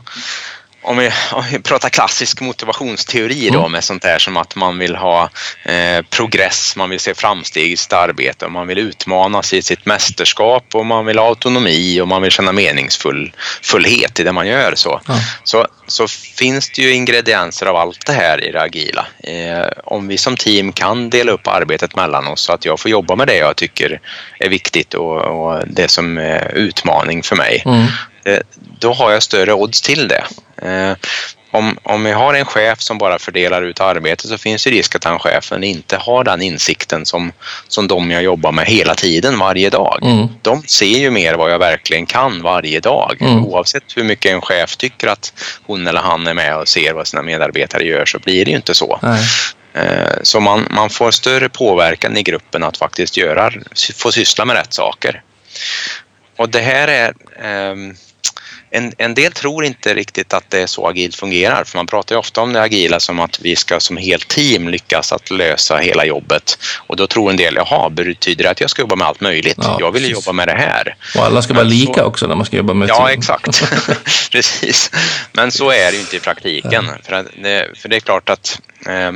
om 0.84 0.98
vi, 0.98 1.12
om 1.32 1.44
vi 1.52 1.60
pratar 1.60 1.90
klassisk 1.90 2.42
motivationsteori 2.42 3.50
då 3.50 3.60
Mm. 3.60 3.72
med 3.72 3.84
sånt 3.84 4.02
där 4.02 4.20
som 4.20 4.38
att 4.38 4.56
man 4.56 4.78
vill 4.78 4.96
ha 4.96 5.30
eh, 5.64 6.02
progress, 6.10 6.76
man 6.76 6.90
vill 6.90 7.00
se 7.00 7.14
framsteg 7.14 7.72
i 7.72 7.78
sitt 7.78 7.94
arbete 7.94 8.46
och 8.46 8.52
man 8.52 8.68
vill 8.68 8.78
utmanas 8.78 9.54
i 9.54 9.62
sitt 9.62 9.86
mästerskap 9.86 10.66
och 10.74 10.86
man 10.86 11.06
vill 11.06 11.18
ha 11.18 11.28
autonomi 11.28 12.02
och 12.02 12.08
man 12.08 12.22
vill 12.22 12.32
känna 12.32 12.52
meningsfullhet 12.52 14.20
i 14.20 14.24
det 14.24 14.32
man 14.32 14.48
gör. 14.48 14.76
Så, 14.76 15.02
Ja. 15.08 15.14
så, 15.44 15.68
så 15.92 16.08
finns 16.08 16.70
det 16.70 16.82
ju 16.82 16.94
ingredienser 16.94 17.66
av 17.66 17.76
allt 17.76 18.06
det 18.06 18.14
här 18.14 18.44
i 18.44 18.52
det 18.52 18.62
agila. 18.62 19.06
Eh, 19.24 19.68
om 19.84 20.08
vi 20.08 20.18
som 20.18 20.38
team 20.38 20.72
kan 20.74 21.10
dela 21.10 21.32
upp 21.32 21.48
arbetet 21.48 21.96
mellan 21.96 22.28
oss 22.28 22.42
så 22.42 22.54
att 22.54 22.66
jag 22.66 22.80
får 22.80 22.92
jobba 22.92 23.16
med 23.16 23.28
det 23.28 23.38
jag 23.38 23.56
tycker 23.56 24.00
är 24.40 24.50
viktigt 24.50 24.94
och, 24.94 25.18
och 25.18 25.68
det 25.68 25.88
som 25.88 26.18
är 26.18 26.52
utmaning 26.56 27.24
för 27.24 27.36
mig 27.36 27.64
Mm. 27.66 27.86
eh, 28.26 28.40
då 28.80 28.94
har 28.94 29.12
jag 29.12 29.24
större 29.24 29.54
odds 29.54 29.82
till 29.82 30.08
det. 30.08 30.24
Eh, 30.62 30.96
Om, 31.54 31.78
om 31.84 32.04
vi 32.04 32.12
har 32.12 32.34
en 32.34 32.46
chef 32.46 32.82
som 32.82 32.98
bara 32.98 33.20
fördelar 33.20 33.62
ut 33.62 33.80
arbetet 33.80 34.30
så 34.30 34.38
finns 34.38 34.64
det 34.64 34.70
risk 34.70 34.96
att 34.96 35.02
den 35.02 35.20
chefen 35.20 35.64
inte 35.64 35.98
har 35.98 36.24
den 36.24 36.42
insikten 36.42 37.06
som, 37.06 37.32
som 37.68 37.88
de 37.88 38.12
jag 38.12 38.24
jobbar 38.24 38.52
med 38.52 38.66
hela 38.66 38.96
tiden, 38.96 39.40
varje 39.40 39.70
dag. 39.70 40.00
Mm. 40.02 40.28
De 40.42 40.64
ser 40.64 40.86
ju 41.00 41.12
mer 41.12 41.34
vad 41.34 41.52
jag 41.52 41.60
verkligen 41.60 42.06
kan 42.06 42.42
varje 42.42 42.80
dag. 42.80 43.18
Mm. 43.20 43.46
Oavsett 43.46 43.84
hur 43.96 44.04
mycket 44.04 44.32
en 44.32 44.42
chef 44.42 44.76
tycker 44.76 45.08
att 45.08 45.34
hon 45.66 45.88
eller 45.88 46.02
han 46.02 46.28
är 46.28 46.34
med 46.34 46.58
och 46.58 46.68
ser 46.68 46.94
vad 46.94 47.08
sina 47.08 47.22
medarbetare 47.22 47.84
gör 47.84 48.06
så 48.06 48.20
blir 48.20 48.46
det 48.46 48.52
ju 48.52 48.58
inte 48.58 48.76
så. 48.76 49.00
Nej. 49.02 49.22
Eh, 49.74 50.18
Så 50.24 50.40
man, 50.40 50.68
man 50.70 50.90
får 50.90 51.12
större 51.12 51.50
påverkan 51.50 52.18
i 52.18 52.24
gruppen 52.24 52.64
att 52.64 52.78
faktiskt 52.78 53.18
göra, 53.18 53.52
få 53.96 54.12
syssla 54.12 54.46
med 54.46 54.56
rätt 54.56 54.74
saker. 54.74 55.24
Och 56.38 56.50
det 56.50 56.60
här 56.60 56.88
är... 56.88 57.14
En, 58.74 58.94
en 58.98 59.14
del 59.14 59.32
tror 59.32 59.66
inte 59.66 59.94
riktigt 59.94 60.34
att 60.34 60.50
det 60.50 60.62
är 60.62 60.68
så 60.68 60.88
agilt 60.88 61.16
fungerar 61.16 61.64
för 61.64 61.78
man 61.78 61.88
pratar 61.88 62.16
ju 62.16 62.20
ofta 62.20 62.42
om 62.42 62.54
det 62.54 62.62
agila 62.62 63.00
som 63.00 63.20
att 63.20 63.40
vi 63.42 63.56
ska 63.56 63.80
som 63.80 63.98
helt 63.98 64.28
team 64.28 64.70
lyckas 64.70 65.12
att 65.12 65.32
lösa 65.32 65.78
hela 65.78 66.06
jobbet. 66.06 66.58
Och 66.88 66.96
då 66.96 67.08
tror 67.08 67.30
en 67.30 67.36
del, 67.38 67.56
jaha, 67.56 67.90
betyder 67.90 68.44
det 68.44 68.50
att 68.50 68.62
jag 68.62 68.70
ska 68.70 68.82
jobba 68.82 68.96
med 68.96 69.08
allt 69.08 69.22
möjligt? 69.22 69.58
Ja, 69.58 69.78
jag 69.80 69.92
vill 69.92 70.02
precis. 70.04 70.26
jobba 70.26 70.34
med 70.34 70.48
det 70.48 70.54
här. 70.56 70.96
Och 71.18 71.24
alla 71.26 71.42
ska 71.42 71.54
vara 71.54 71.66
så- 71.66 71.70
lika 71.70 72.06
också 72.06 72.28
när 72.28 72.36
man 72.36 72.46
ska 72.46 72.58
jobba 72.58 72.74
med 72.74 72.90
Ja, 72.90 73.08
team. 73.08 73.20
exakt. 73.20 73.64
Precis. 74.32 74.92
Men 75.34 75.52
så 75.52 75.70
är 75.72 75.86
det 75.92 75.94
ju 75.94 76.00
inte 76.00 76.16
i 76.16 76.20
praktiken. 76.20 76.90
För, 77.04 77.26
det, 77.44 77.68
för 77.78 77.90
det 77.90 77.96
är 77.96 78.00
klart 78.00 78.30
att 78.30 78.62
eh, 78.88 79.12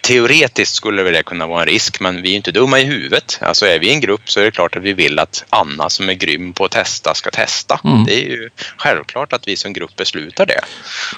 teoretiskt 0.00 0.74
skulle 0.74 1.02
det 1.02 1.22
kunna 1.22 1.46
vara 1.46 1.60
en 1.62 1.68
risk, 1.68 2.00
men 2.00 2.22
vi 2.22 2.28
är 2.28 2.30
ju 2.30 2.36
inte 2.36 2.52
dumma 2.52 2.78
i 2.80 2.84
huvudet. 2.84 3.38
Alltså 3.42 3.66
är 3.66 3.78
vi 3.78 3.88
i 3.88 3.92
en 3.92 4.00
grupp 4.00 4.30
så 4.30 4.40
är 4.40 4.44
det 4.44 4.50
klart 4.50 4.76
att 4.76 4.82
vi 4.82 4.92
vill 4.92 5.18
att 5.18 5.44
Anna 5.50 5.90
som 5.90 6.08
är 6.08 6.14
grym 6.14 6.52
på 6.52 6.64
att 6.64 6.70
testa 6.70 7.14
ska 7.14 7.30
testa. 7.30 7.80
Mm. 7.84 8.04
Det 8.04 8.14
är 8.14 8.30
ju 8.30 8.50
självklart 8.76 9.32
att 9.32 9.48
vi 9.48 9.56
som 9.56 9.72
grupp 9.72 9.96
beslutar 9.96 10.46
det. 10.46 10.60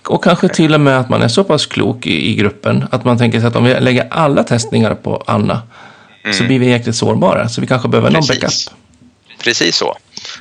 Och 0.09 0.24
kanske 0.24 0.49
till 0.49 0.74
och 0.74 0.80
med 0.80 0.99
att 0.99 1.09
man 1.09 1.22
är 1.22 1.28
så 1.28 1.45
pass 1.45 1.66
klok 1.66 2.07
i, 2.07 2.30
i 2.30 2.35
gruppen 2.35 2.85
att 2.91 3.05
man 3.05 3.18
tänker 3.18 3.41
sig 3.41 3.49
att 3.49 3.57
om 3.57 3.64
vi 3.64 3.80
lägger 3.80 4.09
alla 4.11 4.45
testningar 4.45 4.95
på 4.95 5.24
Anna 5.26 5.62
så 6.33 6.45
blir 6.45 6.59
vi 6.59 6.70
jäkligt 6.70 6.97
sårbara. 6.97 7.49
Så 7.49 7.61
vi 7.61 7.66
kanske 7.66 7.89
behöver 7.89 8.11
någon 8.11 8.22
Mm. 8.22 8.41
Precis. 8.41 8.68
backup. 8.68 8.78
Precis 9.45 9.76
så. 9.76 9.97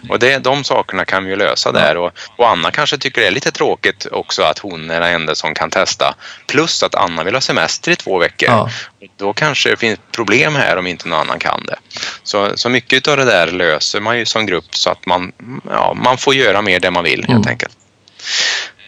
Och 0.09 0.19
det, 0.19 0.37
de 0.37 0.63
sakerna 0.63 1.05
kan 1.05 1.23
vi 1.23 1.29
ju 1.29 1.35
lösa 1.35 1.71
där. 1.71 1.97
Och, 1.97 2.11
och 2.35 2.49
Anna 2.49 2.71
kanske 2.71 2.97
tycker 2.97 3.21
det 3.21 3.27
är 3.27 3.31
lite 3.31 3.51
tråkigt 3.51 4.07
också 4.11 4.43
att 4.43 4.59
hon 4.59 4.89
är 4.89 5.01
den 5.01 5.13
enda 5.13 5.35
som 5.35 5.53
kan 5.53 5.69
testa. 5.69 6.15
Plus 6.47 6.83
att 6.83 6.95
Anna 6.95 7.23
vill 7.23 7.33
ha 7.33 7.41
semester 7.41 7.91
i 7.91 7.95
två 7.95 8.17
veckor. 8.17 8.49
Ja. 8.49 8.69
Då 9.17 9.33
kanske 9.33 9.69
det 9.69 9.77
finns 9.77 9.99
problem 10.11 10.55
här 10.55 10.77
om 10.77 10.87
inte 10.87 11.07
någon 11.07 11.19
annan 11.19 11.39
kan 11.39 11.65
det. 11.65 11.75
Så, 12.23 12.51
så 12.55 12.69
mycket 12.69 13.07
av 13.07 13.17
det 13.17 13.25
där 13.25 13.47
löser 13.47 13.99
man 13.99 14.17
ju 14.17 14.25
som 14.25 14.45
grupp 14.45 14.75
så 14.75 14.89
att 14.89 15.05
man, 15.05 15.31
ja, 15.69 15.93
man 15.93 16.17
får 16.17 16.35
göra 16.35 16.61
mer 16.61 16.79
det 16.79 16.91
man 16.91 17.03
vill 17.03 17.19
helt 17.27 17.29
Mm. 17.29 17.47
enkelt. 17.47 17.77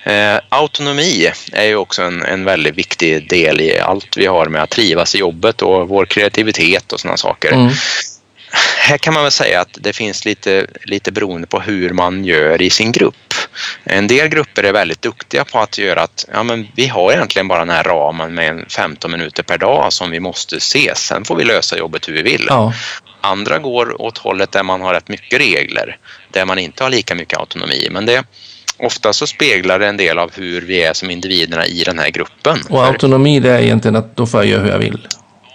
Eh, 0.05 0.39
autonomi 0.49 1.31
är 1.53 1.63
ju 1.63 1.75
också 1.75 2.01
en, 2.03 2.25
en 2.25 2.45
väldigt 2.45 2.75
viktig 2.75 3.29
del 3.29 3.61
i 3.61 3.79
allt 3.79 4.17
vi 4.17 4.25
har 4.25 4.45
med 4.45 4.63
att 4.63 4.69
trivas 4.69 5.15
i 5.15 5.17
jobbet 5.17 5.61
och 5.61 5.89
vår 5.89 6.05
kreativitet 6.05 6.91
och 6.93 6.99
sådana 6.99 7.17
saker 7.17 7.51
Mm. 7.51 7.71
Här 8.77 8.97
kan 8.97 9.13
man 9.13 9.23
väl 9.23 9.31
säga 9.31 9.61
att 9.61 9.77
det 9.81 9.93
finns 9.93 10.25
lite, 10.25 10.67
lite 10.83 11.11
beroende 11.11 11.47
på 11.47 11.59
hur 11.59 11.89
man 11.89 12.25
gör 12.25 12.61
i 12.61 12.69
sin 12.69 12.91
grupp. 12.91 13.33
En 13.83 14.07
del 14.07 14.27
grupper 14.27 14.63
är 14.63 14.73
väldigt 14.73 15.01
duktiga 15.01 15.45
på 15.45 15.59
att 15.59 15.77
göra 15.77 16.01
att 16.01 16.25
ja, 16.33 16.43
men 16.43 16.67
vi 16.75 16.87
har 16.87 17.11
egentligen 17.11 17.47
bara 17.47 17.59
den 17.59 17.69
här 17.69 17.83
ramen 17.83 18.35
med 18.35 18.49
en 18.49 18.65
15 18.69 19.11
minuter 19.11 19.43
per 19.43 19.57
dag 19.57 19.93
som 19.93 20.11
vi 20.11 20.19
måste 20.19 20.57
ses. 20.57 20.99
Sen 20.99 21.25
får 21.25 21.35
vi 21.35 21.43
lösa 21.43 21.77
jobbet 21.77 22.07
hur 22.07 22.13
vi 22.13 22.21
vill. 22.21 22.45
Ja. 22.49 22.73
Andra 23.21 23.59
går 23.59 24.01
åt 24.01 24.17
hållet 24.17 24.51
där 24.51 24.63
man 24.63 24.81
har 24.81 24.93
rätt 24.93 25.07
mycket 25.07 25.39
regler, 25.39 25.97
där 26.31 26.45
man 26.45 26.59
inte 26.59 26.83
har 26.83 26.89
lika 26.89 27.15
mycket 27.15 27.39
autonomi. 27.39 27.87
Men 27.91 28.05
det, 28.05 28.23
ofta 28.77 29.13
så 29.13 29.27
speglar 29.27 29.79
det 29.79 29.87
en 29.87 29.97
del 29.97 30.19
av 30.19 30.31
hur 30.35 30.61
vi 30.61 30.83
är 30.83 30.93
som 30.93 31.09
individerna 31.09 31.65
i 31.65 31.83
den 31.83 31.99
här 31.99 32.09
gruppen. 32.09 32.59
Och 32.69 32.85
autonomi 32.85 33.39
det 33.39 33.51
är 33.51 33.59
egentligen 33.59 33.95
att 33.95 34.15
då 34.15 34.25
får 34.25 34.39
jag 34.39 34.49
göra 34.49 34.61
hur 34.61 34.69
jag 34.69 34.79
vill. 34.79 35.07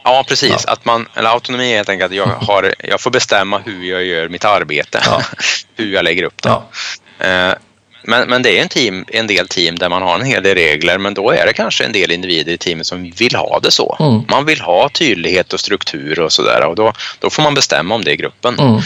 Ja, 0.09 0.24
precis. 0.28 0.64
Att 0.64 0.84
man, 0.84 1.09
eller 1.14 1.30
autonomi 1.30 1.72
är 1.72 1.76
helt 1.76 1.88
enkelt 1.88 2.11
att 2.11 2.16
jag, 2.16 2.26
har, 2.26 2.74
jag 2.78 3.00
får 3.00 3.11
bestämma 3.11 3.59
hur 3.59 3.84
jag 3.90 4.04
gör 4.04 4.28
mitt 4.28 4.44
arbete. 4.44 5.02
Ja. 5.04 5.22
hur 5.76 5.92
jag 5.94 6.04
lägger 6.04 6.22
upp 6.22 6.42
det. 6.42 6.48
Ja. 6.48 7.26
Eh, 7.26 7.54
Men, 8.02 8.28
men 8.28 8.42
det 8.42 8.59
är 8.59 8.62
en, 8.62 8.68
team, 8.68 9.04
en 9.09 9.26
del 9.26 9.48
team 9.48 9.78
där 9.78 9.88
man 9.88 10.02
har 10.02 10.14
en 10.14 10.24
hel 10.26 10.42
del 10.42 10.54
regler 10.54 10.98
men 10.98 11.14
då 11.14 11.30
är 11.30 11.46
det 11.46 11.52
kanske 11.52 11.84
en 11.84 11.92
del 11.92 12.11
individer 12.11 12.52
i 12.52 12.59
teamet 12.59 12.86
som 12.86 13.11
vill 13.11 13.34
ha 13.34 13.61
det 13.62 13.70
så. 13.70 13.96
Mm. 14.00 14.22
Man 14.28 14.44
vill 14.44 14.61
ha 14.61 14.88
tydlighet 14.88 15.52
och 15.52 15.61
struktur 15.61 16.20
och 16.20 16.32
sådär 16.32 16.64
och 16.66 16.76
då, 16.76 16.92
då 17.20 17.30
får 17.30 17.42
man 17.42 17.54
bestämma 17.54 17.94
om 17.94 18.04
det 18.04 18.12
i 18.12 18.16
gruppen. 18.16 18.59
Mm. 18.59 18.80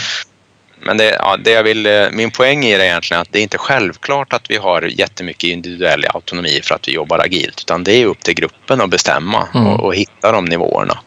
Men 0.85 0.97
det, 0.97 1.15
ja, 1.19 1.37
det 1.37 1.51
jag 1.51 1.63
vill, 1.63 1.85
eh, 1.85 2.09
min 2.11 2.31
poäng 2.31 2.65
i 2.65 2.77
det 2.77 2.83
är 2.83 2.87
egentligen 2.87 3.21
att 3.21 3.31
det 3.31 3.39
är 3.39 3.43
inte 3.43 3.57
självklart 3.57 4.33
att 4.33 4.49
vi 4.49 4.57
har 4.57 4.81
jättemycket 4.81 5.43
individuell 5.49 6.05
autonomi 6.13 6.59
för 6.63 6.75
att 6.75 6.87
vi 6.87 6.91
jobbar 6.91 7.19
agilt 7.19 7.61
utan 7.61 7.83
det 7.83 7.93
är 7.93 8.05
upp 8.05 8.23
till 8.23 8.33
gruppen 8.33 8.81
att 8.81 8.89
bestämma 8.89 9.47
Mm. 9.53 9.67
och, 9.67 9.79
och 9.85 9.95
hitta 9.95 10.31
de 10.31 10.45
nivåerna. 10.45 10.99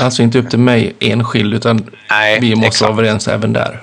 Alltså 0.00 0.22
inte 0.22 0.38
upp 0.38 0.50
till 0.50 0.58
mig 0.58 0.96
enskild 1.00 1.54
utan 1.54 1.90
Nej, 2.10 2.40
vi 2.40 2.54
måste 2.54 2.66
exakt. 2.66 2.82
vara 2.82 2.92
överens 2.92 3.28
även 3.28 3.52
där. 3.52 3.82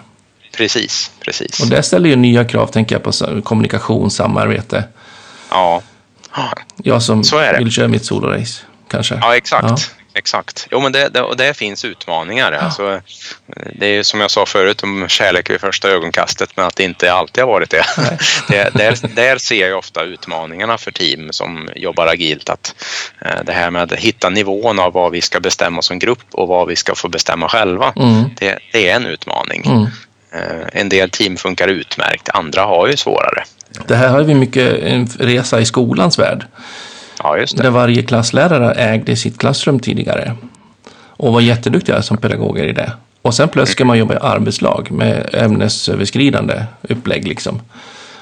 Precis, 0.58 1.12
precis. 1.20 1.60
Och 1.60 1.68
det 1.68 1.84
ställer 1.84 2.10
ju 2.10 2.16
nya 2.16 2.46
krav, 2.46 2.68
tänker 2.68 2.96
jag, 2.96 3.04
på 3.04 3.42
kommunikation, 3.42 4.12
samarbete. 4.12 4.84
Ja. 5.50 5.82
Jag 6.84 7.04
som 7.04 7.24
vill 7.58 7.72
köra 7.72 7.88
mitt 7.88 8.06
solorace, 8.06 8.62
kanske. 8.88 9.18
Ja, 9.22 9.36
exakt. 9.36 9.68
Ja. 9.70 9.78
Exakt. 10.16 10.68
Jo, 10.72 10.80
men 10.80 10.92
det, 10.92 11.10
det, 11.10 11.22
och 11.22 11.38
det 11.38 11.54
finns 11.54 11.86
utmaningar. 11.86 12.52
Alltså, 12.52 13.02
det 13.76 13.86
är 13.86 13.94
ju 13.94 14.04
som 14.04 14.20
jag 14.22 14.32
sa 14.32 14.46
förut 14.46 14.84
om 14.84 15.08
kärlek 15.08 15.50
vid 15.50 15.62
första 15.62 15.90
ögonkastet, 15.90 16.50
men 16.56 16.66
att 16.66 16.76
det 16.76 16.84
inte 16.84 17.14
alltid 17.14 17.44
har 17.44 17.52
varit 17.52 17.70
det. 17.70 17.86
det 18.48 18.74
där, 18.74 19.16
där 19.16 19.38
ser 19.38 19.68
jag 19.70 19.80
ofta 19.80 20.04
utmaningarna 20.04 20.78
för 20.78 20.92
team 20.92 21.32
som 21.32 21.70
jobbar 21.76 22.08
agilt. 22.08 22.50
Att 22.50 22.76
eh, 23.22 23.44
det 23.46 23.54
här 23.54 23.72
med 23.72 23.94
att 23.94 24.00
hitta 24.00 24.30
nivån 24.30 24.80
av 24.80 24.94
vad 24.94 25.12
vi 25.12 25.22
ska 25.22 25.40
bestämma 25.40 25.82
som 25.82 26.00
grupp 26.00 26.26
och 26.32 26.48
vad 26.48 26.68
vi 26.68 26.76
ska 26.76 26.96
få 26.96 27.10
bestämma 27.10 27.50
själva. 27.50 27.94
Mm. 27.96 28.24
Det, 28.40 28.60
det 28.72 28.90
är 28.90 28.96
en 28.96 29.06
utmaning. 29.06 29.66
Mm. 29.66 29.88
Eh, 30.32 30.68
En 30.72 30.90
del 30.90 31.10
team 31.10 31.38
funkar 31.38 31.68
utmärkt, 31.68 32.30
andra 32.30 32.62
har 32.62 32.88
ju 32.88 32.98
svårare. 32.98 33.44
Det 33.88 33.96
här 33.96 34.10
har 34.10 34.24
vi 34.24 34.34
mycket 34.34 34.80
en 34.84 35.08
resa 35.20 35.60
i 35.60 35.66
skolans 35.66 36.20
värld. 36.20 36.46
Ja, 37.24 37.38
just 37.38 37.58
det. 37.58 37.64
Där 37.64 37.70
varje 37.70 38.02
klasslärare 38.02 38.74
ägde 38.74 39.16
sitt 39.16 39.38
klassrum 39.38 39.80
tidigare. 39.80 40.36
Och 41.08 41.34
var 41.34 41.42
jätteduktiga 41.42 42.02
som 42.02 42.18
pedagoger 42.18 42.64
i 42.64 42.72
det. 42.72 42.92
Och 43.22 43.34
sen 43.34 43.50
plötsligt 43.50 43.76
ska 43.76 43.86
man 43.86 43.98
jobba 43.98 44.14
i 44.14 44.18
arbetslag 44.22 44.92
med 44.92 45.30
ämnesöverskridande 45.34 46.64
upplägg. 46.82 47.28
Liksom. 47.28 47.62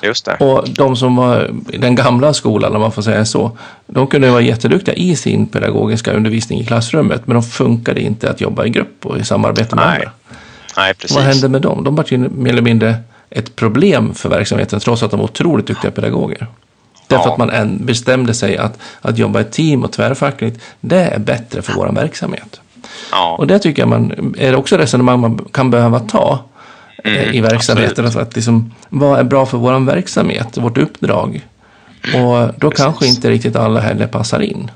Just 0.02 0.26
det. 0.26 0.36
Och 0.36 0.70
de 0.70 0.95
som 0.95 1.16
var 1.16 1.52
i 1.70 1.78
den 1.78 1.95
gamla 1.95 2.34
skolan, 2.34 2.76
om 2.76 2.82
man 2.82 2.91
får 2.91 3.02
säga 3.02 3.26
så, 3.26 3.58
de 3.88 4.08
kunde 4.08 4.32
vara 4.32 4.41
jätteduktiga 4.41 4.95
i 4.95 5.16
sin 5.16 5.47
pedagogiska 5.47 6.14
undervisning 6.14 6.60
i 6.60 6.66
klassrummet, 6.66 7.28
men 7.28 7.34
de 7.34 7.43
funkade 7.43 8.02
inte 8.02 8.30
att 8.30 8.41
jobba 8.41 8.66
i 8.66 8.70
grupp 8.70 9.06
och 9.06 9.18
i 9.18 9.24
samarbete 9.24 9.76
med 9.76 9.86
Nej, 9.86 9.95
andra. 9.95 10.12
Nej, 10.78 10.93
precis. 10.93 11.18
Vad 11.18 11.26
hände 11.26 11.49
med 11.49 11.62
dem? 11.62 11.84
De 11.84 11.95
var 11.95 12.06
ju 12.08 12.18
mer 12.18 12.52
eller 12.52 12.62
mindre 12.62 12.95
ett 13.30 13.56
problem 13.56 14.14
för 14.14 14.30
verksamheten, 14.30 14.80
trots 14.80 15.04
att 15.04 15.12
de 15.12 15.18
var 15.20 15.26
otroligt 15.26 15.68
duktiga 15.68 15.91
pedagoger. 15.91 16.47
Därför 17.16 17.30
Ja. 17.30 17.32
att 17.34 17.38
man 17.38 17.49
än 17.49 17.86
bestämde 17.86 18.34
sig 18.34 18.57
att, 18.57 18.78
att 19.01 19.18
jobba 19.18 19.41
i 19.41 19.43
team 19.43 19.84
och 19.84 19.91
tvärfackligt, 19.91 20.62
det 20.82 21.01
är 21.01 21.20
bättre 21.20 21.62
för 21.62 21.74
vår 21.74 21.91
verksamhet. 21.91 22.59
Ja. 23.12 23.36
Och 23.39 23.47
det 23.47 23.59
tycker 23.59 23.82
jag 23.82 23.89
man, 23.89 24.36
är 24.38 24.55
också 24.55 24.78
resonemang 24.78 25.20
man 25.20 25.45
kan 25.51 25.72
behöva 25.72 25.99
ta 25.99 26.39
eh, 27.03 27.14
Mm, 27.24 27.34
i 27.36 27.41
verksamheten. 27.41 28.12
För 28.12 28.22
att 28.22 28.36
liksom, 28.36 28.74
vad 28.89 29.20
är 29.20 29.24
bra 29.24 29.45
för 29.45 29.57
vår 29.57 29.80
verksamhet, 29.86 30.57
vårt 30.57 30.78
uppdrag? 30.78 31.47
Och 32.03 32.49
då 32.59 32.70
Precis. 32.70 32.86
kanske 32.86 33.07
inte 33.07 33.30
riktigt 33.30 33.55
alla 33.55 33.80
heller 33.80 34.07
passar 34.07 34.39
in. 34.39 34.72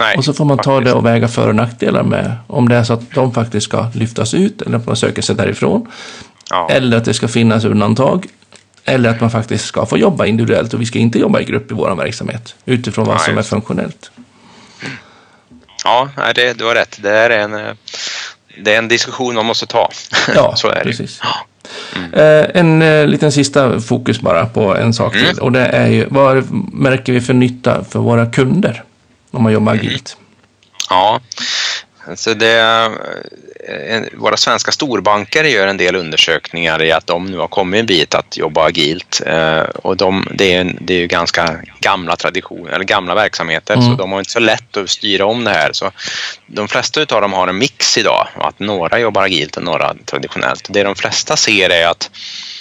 Nej, 0.00 0.16
och 0.16 0.24
så 0.24 0.32
får 0.32 0.44
man 0.44 0.56
faktiskt. 0.56 0.64
ta 0.74 0.80
det 0.80 0.92
och 0.92 1.06
väga 1.06 1.28
för 1.28 1.48
och 1.48 1.54
nackdelar 1.54 2.02
med 2.02 2.32
om 2.46 2.68
det 2.68 2.76
är 2.76 2.84
så 2.84 2.92
att 2.92 3.10
de 3.14 3.32
faktiskt 3.34 3.64
ska 3.64 3.86
lyftas 3.94 4.34
ut 4.34 4.62
eller 4.62 4.78
att 4.78 4.86
man 4.86 4.96
söker 4.96 5.22
sig 5.22 5.36
därifrån. 5.36 5.86
Ja. 6.50 6.68
Eller 6.70 6.96
att 6.96 7.04
det 7.04 7.14
ska 7.14 7.28
finnas 7.28 7.64
undantag. 7.64 8.26
Eller 8.88 9.10
att 9.10 9.20
man 9.20 9.30
faktiskt 9.30 9.64
ska 9.64 9.86
få 9.86 9.98
jobba 9.98 10.26
individuellt 10.26 10.74
och 10.74 10.80
vi 10.80 10.86
ska 10.86 10.98
inte 10.98 11.18
jobba 11.18 11.40
i 11.40 11.44
grupp 11.44 11.70
i 11.70 11.74
vår 11.74 11.94
verksamhet 11.94 12.54
utifrån 12.64 13.06
vad 13.06 13.16
Nej, 13.16 13.24
som 13.24 13.38
är 13.38 13.42
funktionellt. 13.42 14.10
Ja, 15.84 16.08
det, 16.34 16.58
du 16.58 16.64
har 16.64 16.74
rätt. 16.74 16.98
Det 17.02 17.10
är 17.10 17.30
en, 17.30 17.76
det 18.62 18.74
är 18.74 18.78
en 18.78 18.88
diskussion 18.88 19.34
man 19.34 19.46
måste 19.46 19.66
ta. 19.66 19.90
Ja, 20.34 20.56
så 20.56 20.68
är 20.68 20.82
precis. 20.82 21.18
det. 21.18 21.26
Mm. 21.96 22.50
En 22.54 22.82
eh, 22.82 23.06
liten 23.06 23.32
sista 23.32 23.80
fokus 23.80 24.20
bara 24.20 24.46
på 24.46 24.76
en 24.76 24.94
sak 24.94 25.14
mm. 25.14 25.26
till 25.26 25.38
och 25.38 25.52
det 25.52 25.66
är 25.66 25.86
ju 25.86 26.06
vad 26.10 26.52
märker 26.72 27.12
vi 27.12 27.20
för 27.20 27.34
nytta 27.34 27.84
för 27.84 27.98
våra 27.98 28.26
kunder 28.26 28.82
om 29.30 29.42
man 29.42 29.52
jobbar 29.52 29.72
mm. 29.72 29.86
agilt? 29.86 30.16
Ja, 30.90 31.20
så 32.16 32.34
det, 32.34 32.90
eh, 33.68 34.02
våra 34.12 34.36
svenska 34.36 34.72
storbanker 34.72 35.44
gör 35.44 35.66
en 35.66 35.76
del 35.76 35.96
undersökningar 35.96 36.82
i 36.82 36.92
att 36.92 37.06
de 37.06 37.26
nu 37.26 37.38
har 37.38 37.48
kommit 37.48 37.80
en 37.80 37.86
bit 37.86 38.14
att 38.14 38.36
jobba 38.36 38.64
agilt 38.64 39.22
eh, 39.26 39.60
och 39.60 39.96
de, 39.96 40.28
det, 40.30 40.54
är, 40.54 40.76
det 40.80 40.94
är 40.94 40.98
ju 40.98 41.06
ganska 41.06 41.60
gamla 41.80 42.16
traditioner 42.16 42.72
eller 42.72 42.84
gamla 42.84 43.14
verksamheter 43.14 43.74
mm. 43.74 43.86
så 43.86 43.94
de 43.94 44.12
har 44.12 44.18
inte 44.18 44.32
så 44.32 44.40
lätt 44.40 44.76
att 44.76 44.90
styra 44.90 45.26
om 45.26 45.44
det 45.44 45.50
här. 45.50 45.72
Så 45.72 45.90
de 46.46 46.68
flesta 46.68 47.00
av 47.00 47.20
dem 47.20 47.32
har 47.32 47.48
en 47.48 47.58
mix 47.58 47.98
idag, 47.98 48.28
att 48.34 48.58
några 48.58 48.98
jobbar 48.98 49.22
agilt 49.22 49.56
och 49.56 49.62
några 49.62 49.94
traditionellt. 50.04 50.66
Det 50.68 50.82
de 50.82 50.96
flesta 50.96 51.36
ser 51.36 51.70
är 51.70 51.86
att 51.86 52.10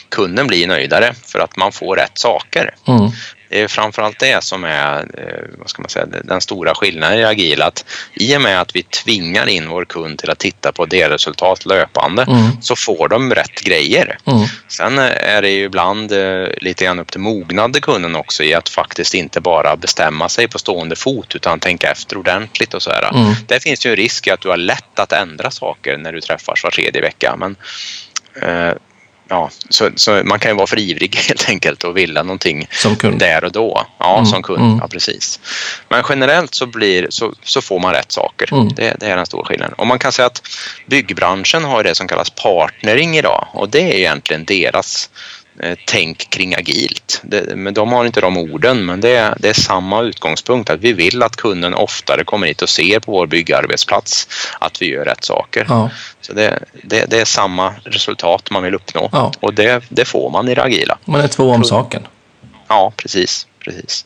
kunden 0.09 0.47
blir 0.47 0.67
nöjdare 0.67 1.13
för 1.25 1.39
att 1.39 1.57
man 1.57 1.71
får 1.71 1.95
rätt 1.95 2.17
saker. 2.17 2.75
Mm. 2.87 3.11
Det 3.49 3.61
är 3.61 3.67
framförallt 3.67 4.19
det 4.19 4.43
som 4.43 4.63
är 4.63 4.99
eh, 4.99 5.57
vad 5.57 5.69
ska 5.69 5.81
man 5.81 5.89
säga, 5.89 6.05
den 6.23 6.41
stora 6.41 6.75
skillnaden 6.75 7.19
i 7.19 7.23
agil. 7.23 7.61
Att 7.61 7.85
I 8.13 8.37
och 8.37 8.41
med 8.41 8.61
att 8.61 8.75
vi 8.75 8.83
tvingar 8.83 9.47
in 9.49 9.69
vår 9.69 9.85
kund 9.85 10.19
till 10.19 10.29
att 10.29 10.39
titta 10.39 10.71
på 10.71 10.85
delresultat 10.85 11.65
löpande 11.65 12.23
mm. 12.23 12.61
så 12.61 12.75
får 12.75 13.07
de 13.07 13.33
rätt 13.33 13.61
grejer. 13.61 14.17
Mm. 14.25 14.47
Sen 14.67 14.99
är 14.99 15.41
det 15.41 15.49
ju 15.49 15.63
ibland 15.63 16.11
eh, 16.11 16.47
lite 16.57 16.85
grann 16.85 16.99
upp 16.99 17.11
till 17.11 17.19
mognad 17.19 17.81
kunden 17.81 18.15
också 18.15 18.43
i 18.43 18.53
att 18.53 18.69
faktiskt 18.69 19.13
inte 19.13 19.41
bara 19.41 19.75
bestämma 19.75 20.29
sig 20.29 20.47
på 20.47 20.59
stående 20.59 20.95
fot 20.95 21.35
utan 21.35 21.59
tänka 21.59 21.91
efter 21.91 22.17
ordentligt 22.17 22.73
och 22.73 22.81
så 22.81 22.89
här. 22.89 23.09
Mm. 23.13 23.33
Där 23.47 23.59
finns 23.59 23.85
ju 23.85 23.89
en 23.89 23.95
risk 23.95 24.27
att 24.27 24.41
du 24.41 24.49
har 24.49 24.57
lätt 24.57 24.99
att 24.99 25.11
ändra 25.11 25.51
saker 25.51 25.97
när 25.97 26.11
du 26.11 26.21
träffas 26.21 26.63
var 26.63 26.71
tredje 26.71 27.01
vecka. 27.01 27.35
Men 27.35 27.55
eh, 28.41 28.73
ja, 29.29 29.49
så, 29.69 29.89
så, 29.95 30.21
man 30.23 30.39
kan 30.39 30.51
ju 30.51 30.57
vara 30.57 30.67
för 30.67 30.79
ivrig 30.79 31.15
helt 31.27 31.49
enkelt 31.49 31.83
och 31.83 31.97
vilja 31.97 32.23
någonting 32.23 32.67
där 33.17 33.43
och 33.43 33.51
då. 33.51 33.85
Ja, 33.99 34.13
mm, 34.13 34.25
som 34.25 34.43
kund. 34.43 34.63
Mm. 34.63 34.77
Ja, 34.81 34.87
precis. 34.87 35.39
Men 35.89 36.03
generellt 36.09 36.55
så, 36.55 36.65
blir, 36.65 37.07
så, 37.09 37.33
så 37.43 37.61
får 37.61 37.79
man 37.79 37.93
rätt 37.93 38.11
saker. 38.11 38.53
Mm. 38.53 38.69
Det, 38.75 38.95
det, 38.99 39.05
är 39.05 39.15
den 39.15 39.25
stora 39.25 39.45
skillnaden. 39.45 39.73
Och 39.73 39.87
man 39.87 39.99
kan 39.99 40.11
säga 40.11 40.25
att 40.25 40.41
byggbranschen 40.85 41.63
har 41.63 41.83
det 41.83 41.95
som 41.95 42.07
kallas 42.07 42.29
partnering 42.29 43.17
idag 43.17 43.47
och 43.53 43.69
det 43.69 43.81
är 43.81 43.97
egentligen 43.97 44.45
deras 44.45 45.09
tänk 45.85 46.29
kring 46.29 46.55
agilt. 46.55 47.21
Det, 47.23 47.55
men 47.55 47.73
de 47.73 47.91
har 47.91 48.05
inte 48.05 48.21
de 48.21 48.37
orden, 48.37 48.85
men 48.85 49.01
det 49.01 49.15
är, 49.15 49.35
det 49.39 49.49
är 49.49 49.53
samma 49.53 50.01
utgångspunkt 50.01 50.69
att 50.69 50.79
vi 50.79 50.93
vill 50.93 51.23
att 51.23 51.35
kunden 51.35 51.73
oftare 51.73 52.23
kommer 52.23 52.47
hit 52.47 52.61
och 52.61 52.69
ser 52.69 52.99
på 52.99 53.11
vår 53.11 53.27
byggarbetsplats 53.27 54.27
att 54.59 54.81
vi 54.81 54.89
gör 54.89 55.05
rätt 55.05 55.23
saker. 55.23 55.65
Ja. 55.69 55.89
Så 56.21 56.33
det, 56.33 56.59
det, 56.83 57.05
det, 57.05 57.19
är 57.19 57.25
samma 57.25 57.73
resultat 57.83 58.51
man 58.51 58.63
vill 58.63 58.75
uppnå 58.75 59.09
ja. 59.11 59.31
och 59.39 59.53
det, 59.53 59.83
det 59.89 60.05
får 60.05 60.29
man 60.29 60.49
i 60.49 60.55
det 60.55 60.63
agila. 60.63 60.97
Man 61.05 61.21
är 61.21 61.27
två 61.27 61.51
om 61.51 61.63
saken. 61.63 62.07
Ja, 62.67 62.93
precis. 62.95 63.47
precis. 63.59 64.05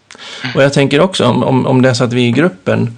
Och 0.56 0.64
jag 0.64 0.74
tänker 0.74 0.99
också 0.99 1.26
om, 1.26 1.43
om, 1.43 1.68
om 1.68 1.82
det 1.82 1.89
är 1.89 1.93
så 1.93 2.04
att 2.04 2.14
vi 2.14 2.22
i 2.22 2.32
gruppen 2.32 2.97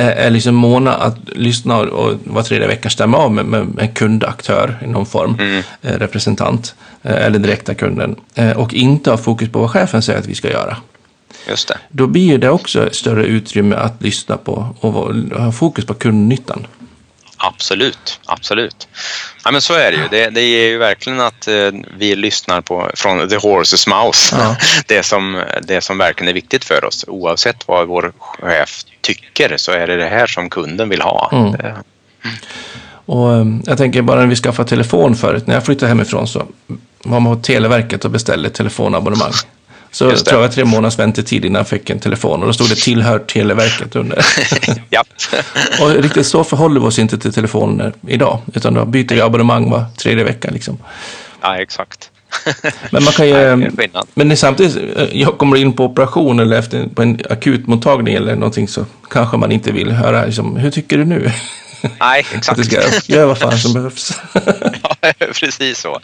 är, 0.00 0.12
är 0.12 0.30
liksom 0.30 0.54
måna 0.54 0.94
att 0.94 1.16
lyssna 1.26 1.78
och 1.78 2.14
var 2.24 2.42
tredje 2.42 2.66
vecka 2.66 2.90
stämma 2.90 3.18
av 3.18 3.32
med, 3.32 3.44
med, 3.44 3.66
med 3.66 3.94
kundaktör 3.94 4.78
i 4.84 4.86
någon 4.86 5.06
form, 5.06 5.36
mm. 5.40 5.62
eh, 5.82 5.92
representant 5.92 6.74
eh, 7.02 7.26
eller 7.26 7.38
direkta 7.38 7.74
kunden 7.74 8.16
eh, 8.34 8.58
och 8.58 8.74
inte 8.74 9.10
ha 9.10 9.16
fokus 9.16 9.48
på 9.48 9.58
vad 9.58 9.70
chefen 9.70 10.02
säger 10.02 10.18
att 10.18 10.26
vi 10.26 10.34
ska 10.34 10.50
göra. 10.50 10.76
Just 11.48 11.68
det. 11.68 11.78
Då 11.88 12.06
blir 12.06 12.38
det 12.38 12.50
också 12.50 12.88
större 12.92 13.24
utrymme 13.24 13.76
att 13.76 14.02
lyssna 14.02 14.36
på 14.36 14.66
och 14.80 14.92
ha 14.92 15.52
fokus 15.52 15.84
på 15.84 15.94
kundnyttan. 15.94 16.66
Absolut, 17.42 18.20
absolut. 18.26 18.88
Ja, 19.44 19.50
men 19.50 19.60
så 19.60 19.74
är 19.74 19.90
det 19.90 19.96
ju. 19.96 20.08
Det, 20.10 20.30
det 20.30 20.40
är 20.40 20.68
ju 20.68 20.78
verkligen 20.78 21.20
att 21.20 21.48
eh, 21.48 21.70
vi 21.98 22.16
lyssnar 22.16 22.60
på 22.60 22.90
från 22.94 23.28
the 23.28 23.36
horse's 23.36 23.88
mouth. 23.88 24.18
Ja. 24.32 24.56
Det, 24.86 25.02
som, 25.02 25.44
det 25.62 25.80
som 25.80 25.98
verkligen 25.98 26.28
är 26.28 26.32
viktigt 26.32 26.64
för 26.64 26.84
oss. 26.84 27.04
Oavsett 27.08 27.68
vad 27.68 27.88
vår 27.88 28.12
chef 28.18 28.84
tycker 29.00 29.56
så 29.56 29.72
är 29.72 29.86
det 29.86 29.96
det 29.96 30.08
här 30.08 30.26
som 30.26 30.50
kunden 30.50 30.88
vill 30.88 31.02
ha. 31.02 31.30
Mm. 31.32 31.52
Det, 31.52 31.76
och 33.06 33.32
eh, 33.32 33.46
jag 33.66 33.78
tänker 33.78 34.02
bara 34.02 34.20
när 34.20 34.26
vi 34.26 34.36
skaffade 34.36 34.68
telefon 34.68 35.16
förut, 35.16 35.46
när 35.46 35.54
jag 35.54 35.64
flyttade 35.64 35.88
hemifrån 35.88 36.28
så 36.28 36.46
var 37.04 37.20
man 37.20 37.36
på 37.36 37.42
Televerket 37.42 38.04
och 38.04 38.10
beställde 38.10 38.50
telefonabonnemang. 38.50 39.32
Så 39.92 40.04
jag 40.04 40.24
tror 40.24 40.42
jag 40.42 40.52
tre 40.52 40.64
månaders 40.64 40.98
väntetid 40.98 41.44
innan 41.44 41.60
jag 41.60 41.68
fick 41.68 41.90
en 41.90 41.98
telefon 41.98 42.40
och 42.40 42.46
då 42.46 42.52
stod 42.52 42.68
det 42.68 42.74
tillhör 42.84 43.18
Televerket 43.18 43.96
under. 43.96 44.26
ja. 44.90 45.04
och 45.82 45.90
riktigt 45.90 46.26
så 46.26 46.44
förhåller 46.44 46.80
vi 46.80 46.86
oss 46.86 46.98
inte 46.98 47.18
till 47.18 47.32
telefoner 47.32 47.92
idag, 48.06 48.38
utan 48.54 48.74
då 48.74 48.84
byter 48.84 49.14
vi 49.14 49.20
abonnemang 49.20 49.70
var 49.70 49.84
tredje 49.98 50.24
vecka. 50.24 50.50
Liksom. 50.50 50.78
Ja, 51.42 51.56
exakt. 51.56 52.10
men 52.90 53.04
man 53.04 53.12
kan 53.12 53.28
ju, 53.28 53.70
men 54.14 54.36
samtidigt, 54.36 54.98
eh, 54.98 55.20
jag 55.20 55.38
kommer 55.38 55.56
in 55.56 55.72
på 55.72 55.84
operation 55.84 56.40
eller 56.40 56.58
efter, 56.58 56.86
på 56.86 57.02
en 57.02 57.20
akutmottagning 57.30 58.14
eller 58.14 58.34
någonting 58.34 58.68
så 58.68 58.84
kanske 59.10 59.36
man 59.36 59.52
inte 59.52 59.72
vill 59.72 59.90
höra, 59.90 60.24
liksom, 60.24 60.56
hur 60.56 60.70
tycker 60.70 60.98
du 60.98 61.04
nu? 61.04 61.30
Nej, 62.00 62.26
exakt. 62.34 62.48
Att 62.48 62.56
du 62.56 62.64
ska 62.64 63.12
göra 63.12 63.26
vad 63.26 63.38
fan 63.38 63.58
som 63.58 63.72
behövs. 63.72 64.20
precis 65.40 65.78
så. 65.78 66.00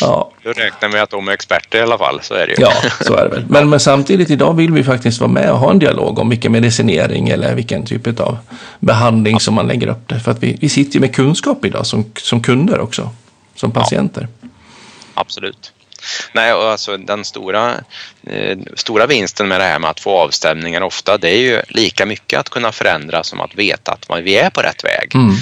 Ja. 0.00 0.30
Du 0.42 0.52
räknar 0.52 0.88
med 0.88 1.02
att 1.02 1.10
de 1.10 1.28
är 1.28 1.32
experter 1.32 1.78
i 1.78 1.82
alla 1.82 1.98
fall, 1.98 2.20
så 2.22 2.34
är 2.34 2.46
det 2.46 2.52
ju. 2.52 2.62
ja, 2.62 2.72
så 3.00 3.14
är 3.14 3.24
det 3.24 3.28
väl. 3.28 3.44
Men, 3.48 3.68
men 3.70 3.80
samtidigt 3.80 4.30
idag 4.30 4.56
vill 4.56 4.72
vi 4.72 4.84
faktiskt 4.84 5.20
vara 5.20 5.30
med 5.30 5.50
och 5.50 5.58
ha 5.58 5.70
en 5.70 5.78
dialog 5.78 6.18
om 6.18 6.28
vilken 6.28 6.52
medicinering 6.52 7.28
eller 7.28 7.54
vilken 7.54 7.86
typ 7.86 8.20
av 8.20 8.38
behandling 8.80 9.34
ja. 9.34 9.38
som 9.38 9.54
man 9.54 9.66
lägger 9.66 9.86
upp 9.86 10.08
det. 10.08 10.20
För 10.20 10.30
att 10.30 10.42
vi, 10.42 10.58
vi 10.60 10.68
sitter 10.68 10.94
ju 10.94 11.00
med 11.00 11.14
kunskap 11.14 11.64
idag 11.64 11.86
som, 11.86 12.12
som 12.16 12.42
kunder 12.42 12.80
också, 12.80 13.10
som 13.54 13.72
patienter. 13.72 14.28
Ja. 14.40 14.48
Absolut. 15.14 15.72
Nej, 16.32 16.54
och 16.54 16.64
alltså 16.64 16.96
den 16.96 17.24
stora, 17.24 17.74
eh, 18.26 18.58
stora 18.76 19.06
vinsten 19.06 19.48
med 19.48 19.60
det 19.60 19.64
här 19.64 19.78
med 19.78 19.90
att 19.90 20.00
få 20.00 20.18
avstämningar 20.18 20.80
ofta, 20.80 21.18
det 21.18 21.30
är 21.30 21.40
ju 21.40 21.62
lika 21.68 22.06
mycket 22.06 22.40
att 22.40 22.48
kunna 22.48 22.72
förändra 22.72 23.22
som 23.22 23.40
att 23.40 23.54
veta 23.54 23.92
att 23.92 24.08
man, 24.08 24.24
vi 24.24 24.38
är 24.38 24.50
på 24.50 24.60
rätt 24.60 24.84
väg. 24.84 25.14
Mm 25.14 25.34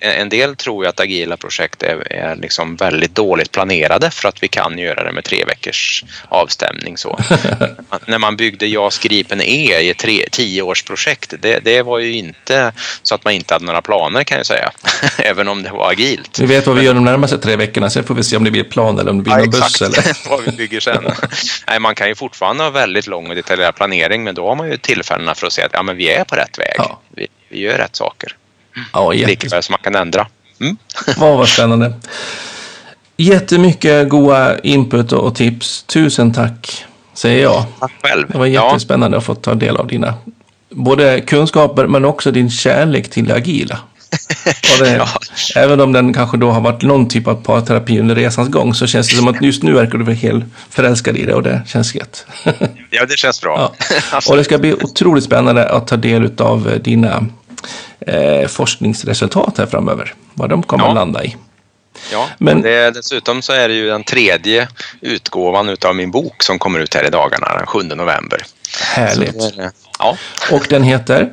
en 0.00 0.28
del 0.28 0.56
tror 0.56 0.84
ju 0.84 0.88
att 0.88 1.00
agila 1.00 1.36
projekt 1.36 1.82
är, 1.82 2.12
är 2.12 2.36
liksom 2.36 2.76
väldigt 2.76 3.14
dåligt 3.14 3.52
planerade 3.52 4.10
för 4.10 4.28
att 4.28 4.42
vi 4.42 4.48
kan 4.48 4.78
göra 4.78 5.04
det 5.04 5.12
med 5.12 5.24
tre 5.24 5.44
veckors 5.44 6.04
avstämning. 6.28 6.96
Så. 6.96 7.18
När 8.06 8.18
man 8.18 8.36
byggde 8.36 8.66
JAS 8.66 8.98
Gripen 8.98 9.40
E 9.40 9.80
i 9.80 9.90
ett 9.90 10.32
tioårsprojekt, 10.32 11.34
det, 11.40 11.58
det 11.64 11.82
var 11.82 11.98
ju 11.98 12.12
inte 12.12 12.72
så 13.02 13.14
att 13.14 13.24
man 13.24 13.32
inte 13.32 13.54
hade 13.54 13.64
några 13.64 13.82
planer 13.82 14.24
kan 14.24 14.36
jag 14.36 14.46
säga, 14.46 14.70
även 15.18 15.48
om 15.48 15.62
det 15.62 15.70
var 15.70 15.90
agilt. 15.90 16.38
Vi 16.38 16.46
vet 16.46 16.66
vad 16.66 16.76
vi 16.76 16.82
gör 16.82 16.94
de 16.94 17.04
närmaste 17.04 17.38
tre 17.38 17.56
veckorna, 17.56 17.90
sen 17.90 18.04
får 18.04 18.14
vi 18.14 18.24
se 18.24 18.36
om 18.36 18.44
det 18.44 18.50
blir 18.50 18.64
plan 18.64 18.98
eller 18.98 19.10
om 19.10 19.16
det 19.16 19.22
blir 19.22 19.32
ja, 19.32 19.38
någon 19.38 19.50
buss. 19.50 19.82
Eller? 19.82 20.28
vad 20.28 20.44
vi 20.44 20.52
bygger 20.52 20.80
sen. 20.80 21.04
Nej, 21.68 21.80
man 21.80 21.94
kan 21.94 22.08
ju 22.08 22.14
fortfarande 22.14 22.64
ha 22.64 22.70
väldigt 22.70 23.06
lång 23.06 23.28
och 23.28 23.34
detaljerad 23.34 23.74
planering, 23.74 24.24
men 24.24 24.34
då 24.34 24.48
har 24.48 24.56
man 24.56 24.70
ju 24.70 24.76
tillfällena 24.76 25.34
för 25.34 25.46
att 25.46 25.52
se 25.52 25.62
att 25.62 25.72
ja, 25.72 25.82
men 25.82 25.96
vi 25.96 26.10
är 26.10 26.24
på 26.24 26.36
rätt 26.36 26.58
väg. 26.58 26.74
Ja. 26.76 27.00
Vi, 27.08 27.26
vi 27.48 27.60
gör 27.60 27.78
rätt 27.78 27.96
saker. 27.96 28.36
Ja, 28.92 29.12
Likväl 29.12 29.62
som 29.62 29.72
man 29.72 29.80
kan 29.82 29.94
ändra. 29.94 30.26
Mm. 30.60 30.76
Ja, 31.06 31.36
vad 31.36 31.48
spännande. 31.48 31.92
Jättemycket 33.16 34.08
goda 34.08 34.58
input 34.58 35.12
och 35.12 35.34
tips. 35.34 35.82
Tusen 35.82 36.32
tack, 36.32 36.84
säger 37.14 37.42
jag. 37.42 37.64
Tack 37.80 37.92
själv. 38.02 38.26
Det 38.28 38.38
var 38.38 38.46
jättespännande 38.46 39.14
ja. 39.14 39.18
att 39.18 39.24
få 39.24 39.34
ta 39.34 39.54
del 39.54 39.76
av 39.76 39.86
dina 39.86 40.14
både 40.70 41.20
kunskaper 41.20 41.86
men 41.86 42.04
också 42.04 42.30
din 42.30 42.50
kärlek 42.50 43.10
till 43.10 43.26
det 43.26 43.34
agila. 43.34 43.78
Det, 44.78 44.90
ja. 44.96 45.08
Även 45.56 45.80
om 45.80 45.92
den 45.92 46.14
kanske 46.14 46.36
då 46.36 46.50
har 46.50 46.60
varit 46.60 46.82
någon 46.82 47.08
typ 47.08 47.26
av 47.26 47.34
parterapi 47.34 48.00
under 48.00 48.14
resans 48.14 48.48
gång 48.48 48.74
så 48.74 48.86
känns 48.86 49.08
det 49.08 49.16
som 49.16 49.28
att 49.28 49.42
just 49.42 49.62
nu 49.62 49.72
verkar 49.72 49.98
du 49.98 50.04
vara 50.04 50.14
helt 50.14 50.44
förälskad 50.70 51.16
i 51.16 51.26
det 51.26 51.34
och 51.34 51.42
det 51.42 51.62
känns 51.66 51.94
gött. 51.94 52.26
ja, 52.90 53.06
det 53.06 53.18
känns 53.18 53.40
bra. 53.40 53.72
Ja. 54.12 54.20
Och 54.28 54.36
det 54.36 54.44
ska 54.44 54.58
bli 54.58 54.74
otroligt 54.74 55.24
spännande 55.24 55.68
att 55.68 55.86
ta 55.86 55.96
del 55.96 56.30
av 56.38 56.78
dina 56.84 57.26
eh, 58.06 58.46
forskningsresultat 58.48 59.58
här 59.58 59.66
framöver. 59.66 60.14
Vad 60.34 60.50
de 60.50 60.62
kommer 60.62 60.84
ja. 60.84 60.88
att 60.88 60.94
landa 60.94 61.24
i. 61.24 61.36
Ja, 62.12 62.28
men 62.38 62.62
det, 62.62 62.90
dessutom 62.90 63.42
så 63.42 63.52
är 63.52 63.68
det 63.68 63.74
ju 63.74 63.86
den 63.86 64.04
tredje 64.04 64.68
utgåvan 65.00 65.68
utav 65.68 65.94
min 65.94 66.10
bok 66.10 66.42
som 66.42 66.58
kommer 66.58 66.78
ut 66.78 66.94
här 66.94 67.06
i 67.06 67.10
dagarna 67.10 67.56
den 67.56 67.66
7 67.66 67.82
november. 67.82 68.42
Härligt. 68.94 69.56
Det, 69.56 69.72
ja. 69.98 70.16
Och 70.52 70.66
den 70.68 70.82
heter? 70.82 71.32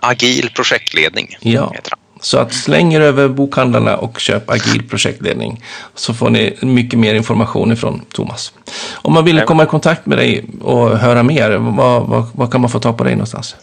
Agil 0.00 0.50
projektledning. 0.54 1.36
Ja, 1.40 1.72
Så 2.20 2.38
att 2.38 2.54
släng 2.54 2.94
er 2.94 3.00
över 3.00 3.28
bokhandlarna 3.28 3.96
och 3.96 4.20
köp 4.20 4.50
agil 4.50 4.88
projektledning. 4.88 5.64
Så 5.94 6.14
får 6.14 6.30
ni 6.30 6.56
mycket 6.60 6.98
mer 6.98 7.14
information 7.14 7.72
ifrån 7.72 8.04
Thomas. 8.12 8.52
Om 8.92 9.12
man 9.12 9.24
vill 9.24 9.40
komma 9.40 9.62
i 9.62 9.66
kontakt 9.66 10.06
med 10.06 10.18
dig 10.18 10.44
och 10.60 10.98
höra 10.98 11.22
mer, 11.22 11.50
vad, 11.50 12.06
vad, 12.06 12.26
vad 12.34 12.52
kan 12.52 12.60
man 12.60 12.70
få 12.70 12.80
ta 12.80 12.92
på 12.92 13.04
dig 13.04 13.12
någonstans? 13.12 13.56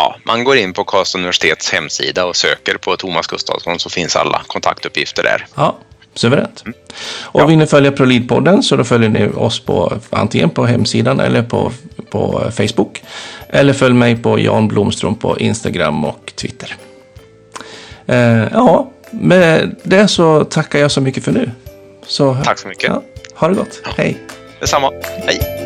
Ja, 0.00 0.16
man 0.24 0.44
går 0.44 0.56
in 0.56 0.72
på 0.72 0.84
Karlstad 0.84 1.18
universitets 1.18 1.70
hemsida 1.70 2.24
och 2.24 2.36
söker 2.36 2.74
på 2.74 2.96
Thomas 2.96 3.26
Gustafsson 3.26 3.78
så 3.78 3.90
finns 3.90 4.16
alla 4.16 4.42
kontaktuppgifter 4.46 5.22
där. 5.22 5.46
Ja, 5.54 5.76
suveränt. 6.14 6.62
Mm. 6.66 6.74
Och 7.22 7.40
ja. 7.40 7.46
vill 7.46 7.58
ni 7.58 7.66
följa 7.66 7.90
ProLead-podden 7.90 8.62
så 8.62 8.76
då 8.76 8.84
följer 8.84 9.08
ni 9.08 9.28
oss 9.28 9.60
på 9.60 9.98
antingen 10.10 10.50
på 10.50 10.66
hemsidan 10.66 11.20
eller 11.20 11.42
på, 11.42 11.72
på 12.10 12.50
Facebook. 12.56 13.02
Eller 13.48 13.72
följ 13.72 13.94
mig 13.94 14.16
på 14.16 14.38
Jan 14.38 14.68
Blomström 14.68 15.14
på 15.14 15.38
Instagram 15.38 16.04
och 16.04 16.32
Twitter. 16.36 16.76
Eh, 18.06 18.44
ja, 18.52 18.90
med 19.10 19.76
det 19.82 20.08
så 20.08 20.44
tackar 20.44 20.78
jag 20.78 20.90
så 20.90 21.00
mycket 21.00 21.24
för 21.24 21.32
nu. 21.32 21.50
Så, 22.06 22.36
Tack 22.44 22.58
så 22.58 22.68
mycket. 22.68 22.88
Ja, 22.88 23.02
ha 23.34 23.48
det 23.48 23.54
gott. 23.54 23.80
Ja. 23.84 23.90
Hej. 23.96 24.18
Detsamma. 24.60 24.92
Hej. 25.26 25.59